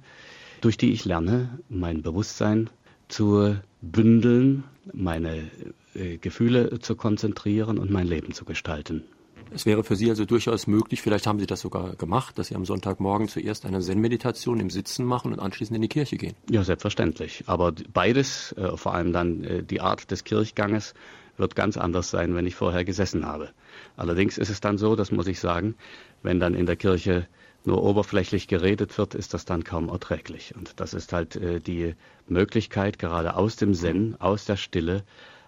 durch 0.61 0.77
die 0.77 0.91
ich 0.91 1.05
lerne, 1.05 1.59
mein 1.69 2.01
Bewusstsein 2.01 2.69
zu 3.07 3.55
bündeln, 3.81 4.63
meine 4.93 5.49
äh, 5.93 6.17
Gefühle 6.17 6.79
zu 6.79 6.95
konzentrieren 6.95 7.77
und 7.77 7.91
mein 7.91 8.07
Leben 8.07 8.33
zu 8.33 8.45
gestalten. 8.45 9.03
Es 9.51 9.65
wäre 9.65 9.83
für 9.83 9.95
Sie 9.95 10.09
also 10.09 10.25
durchaus 10.25 10.67
möglich, 10.67 11.01
vielleicht 11.01 11.27
haben 11.27 11.39
Sie 11.39 11.47
das 11.47 11.61
sogar 11.61 11.95
gemacht, 11.95 12.37
dass 12.37 12.47
Sie 12.47 12.55
am 12.55 12.65
Sonntagmorgen 12.65 13.27
zuerst 13.27 13.65
eine 13.65 13.79
Zen-Meditation 13.79 14.59
im 14.59 14.69
Sitzen 14.69 15.05
machen 15.05 15.33
und 15.33 15.39
anschließend 15.39 15.75
in 15.75 15.81
die 15.81 15.87
Kirche 15.87 16.17
gehen. 16.17 16.35
Ja, 16.49 16.63
selbstverständlich. 16.63 17.43
Aber 17.47 17.73
beides, 17.93 18.53
äh, 18.53 18.75
vor 18.77 18.93
allem 18.93 19.13
dann 19.13 19.43
äh, 19.43 19.63
die 19.63 19.81
Art 19.81 20.11
des 20.11 20.23
Kirchganges, 20.23 20.93
wird 21.37 21.55
ganz 21.55 21.77
anders 21.77 22.09
sein, 22.09 22.35
wenn 22.35 22.47
ich 22.47 22.55
vorher 22.55 22.83
gesessen 22.83 23.25
habe. 23.25 23.49
Allerdings 23.95 24.37
ist 24.37 24.49
es 24.49 24.59
dann 24.59 24.77
so, 24.77 24.95
das 24.95 25.11
muss 25.11 25.27
ich 25.27 25.39
sagen, 25.39 25.75
wenn 26.23 26.39
dann 26.39 26.55
in 26.55 26.65
der 26.65 26.75
Kirche 26.75 27.27
nur 27.63 27.83
oberflächlich 27.83 28.47
geredet 28.47 28.97
wird, 28.97 29.13
ist 29.13 29.33
das 29.33 29.45
dann 29.45 29.63
kaum 29.63 29.89
erträglich. 29.89 30.55
Und 30.55 30.79
das 30.79 30.93
ist 30.93 31.13
halt 31.13 31.35
äh, 31.35 31.59
die 31.59 31.95
Möglichkeit, 32.27 32.97
gerade 32.97 33.35
aus 33.35 33.55
dem 33.55 33.73
Zen, 33.73 34.15
aus 34.19 34.45
der 34.45 34.55
Stille, 34.55 35.03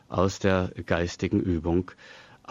aus 0.09 0.39
der 0.39 0.71
geistigen 0.85 1.39
Übung, 1.39 1.91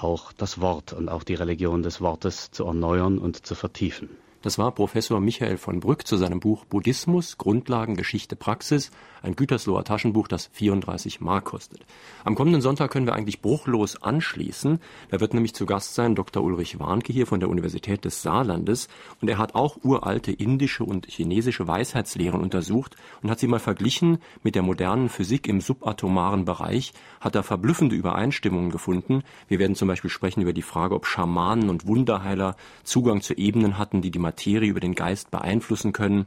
auch 0.02 0.32
das 0.32 0.60
Wort 0.60 0.92
und 0.92 1.08
auch 1.08 1.22
die 1.22 1.34
Religion 1.34 1.82
des 1.82 2.00
Wortes 2.00 2.50
zu 2.50 2.64
erneuern 2.64 3.18
und 3.18 3.46
zu 3.46 3.54
vertiefen. 3.54 4.08
Das 4.42 4.56
war 4.56 4.72
Professor 4.72 5.20
Michael 5.20 5.58
von 5.58 5.80
Brück 5.80 6.06
zu 6.06 6.16
seinem 6.16 6.38
Buch 6.38 6.64
Buddhismus, 6.64 7.38
Grundlagen, 7.38 7.96
Geschichte, 7.96 8.36
Praxis, 8.36 8.92
ein 9.22 9.36
Gütersloher 9.36 9.84
Taschenbuch, 9.84 10.28
das 10.28 10.48
34 10.52 11.20
Mark 11.20 11.46
kostet. 11.46 11.80
Am 12.24 12.34
kommenden 12.34 12.62
Sonntag 12.62 12.90
können 12.90 13.06
wir 13.06 13.14
eigentlich 13.14 13.40
bruchlos 13.40 14.02
anschließen. 14.02 14.80
Da 15.10 15.20
wird 15.20 15.34
nämlich 15.34 15.54
zu 15.54 15.66
Gast 15.66 15.94
sein 15.94 16.14
Dr. 16.14 16.42
Ulrich 16.42 16.78
Warnke 16.78 17.12
hier 17.12 17.26
von 17.26 17.40
der 17.40 17.48
Universität 17.48 18.04
des 18.04 18.22
Saarlandes 18.22 18.88
und 19.20 19.28
er 19.28 19.38
hat 19.38 19.54
auch 19.54 19.78
uralte 19.82 20.32
indische 20.32 20.84
und 20.84 21.06
chinesische 21.06 21.66
Weisheitslehren 21.66 22.40
untersucht 22.40 22.96
und 23.22 23.30
hat 23.30 23.38
sie 23.38 23.46
mal 23.46 23.58
verglichen 23.58 24.18
mit 24.42 24.54
der 24.54 24.62
modernen 24.62 25.08
Physik 25.08 25.48
im 25.48 25.60
subatomaren 25.60 26.44
Bereich, 26.44 26.92
hat 27.20 27.34
da 27.34 27.42
verblüffende 27.42 27.96
Übereinstimmungen 27.96 28.70
gefunden. 28.70 29.22
Wir 29.48 29.58
werden 29.58 29.76
zum 29.76 29.88
Beispiel 29.88 30.10
sprechen 30.10 30.42
über 30.42 30.52
die 30.52 30.62
Frage, 30.62 30.94
ob 30.94 31.06
Schamanen 31.06 31.70
und 31.70 31.86
Wunderheiler 31.86 32.56
Zugang 32.84 33.20
zu 33.20 33.34
Ebenen 33.34 33.78
hatten, 33.78 34.02
die 34.02 34.10
die 34.10 34.18
Materie 34.18 34.68
über 34.68 34.80
den 34.80 34.94
Geist 34.94 35.30
beeinflussen 35.30 35.92
können, 35.92 36.26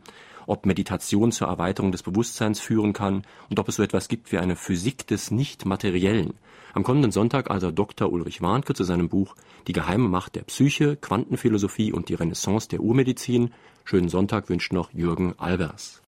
ob 0.52 0.66
Meditation 0.66 1.32
zur 1.32 1.48
Erweiterung 1.48 1.94
des 1.94 2.04
Bewusstseins 2.04 2.60
führen 2.60 2.92
kann 2.92 3.24
und 3.50 3.58
ob 3.58 3.70
es 3.70 3.78
so 3.78 3.84
etwas 3.84 4.10
gibt 4.10 4.34
wie 4.34 4.38
eine 4.38 4.58
Physik 4.58 5.08
des 5.08 5.32
Nicht-Materiellen. 5.32 6.34
Am 6.74 6.84
kommenden 6.84 7.14
Sonntag 7.14 7.50
also 7.50 7.72
Dr. 7.72 8.12
Ulrich 8.12 8.42
Warnke 8.42 8.74
zu 8.74 8.84
seinem 8.84 9.08
Buch 9.08 9.36
Die 9.68 9.74
geheime 9.74 10.10
Macht 10.10 10.36
der 10.36 10.44
Psyche, 10.44 10.98
Quantenphilosophie 10.98 11.94
und 11.94 12.10
die 12.10 12.16
Renaissance 12.16 12.68
der 12.68 12.82
Urmedizin. 12.82 13.54
Schönen 13.86 14.10
Sonntag 14.10 14.50
wünscht 14.50 14.74
noch 14.74 14.92
Jürgen 14.92 15.36
Albers. 15.38 16.02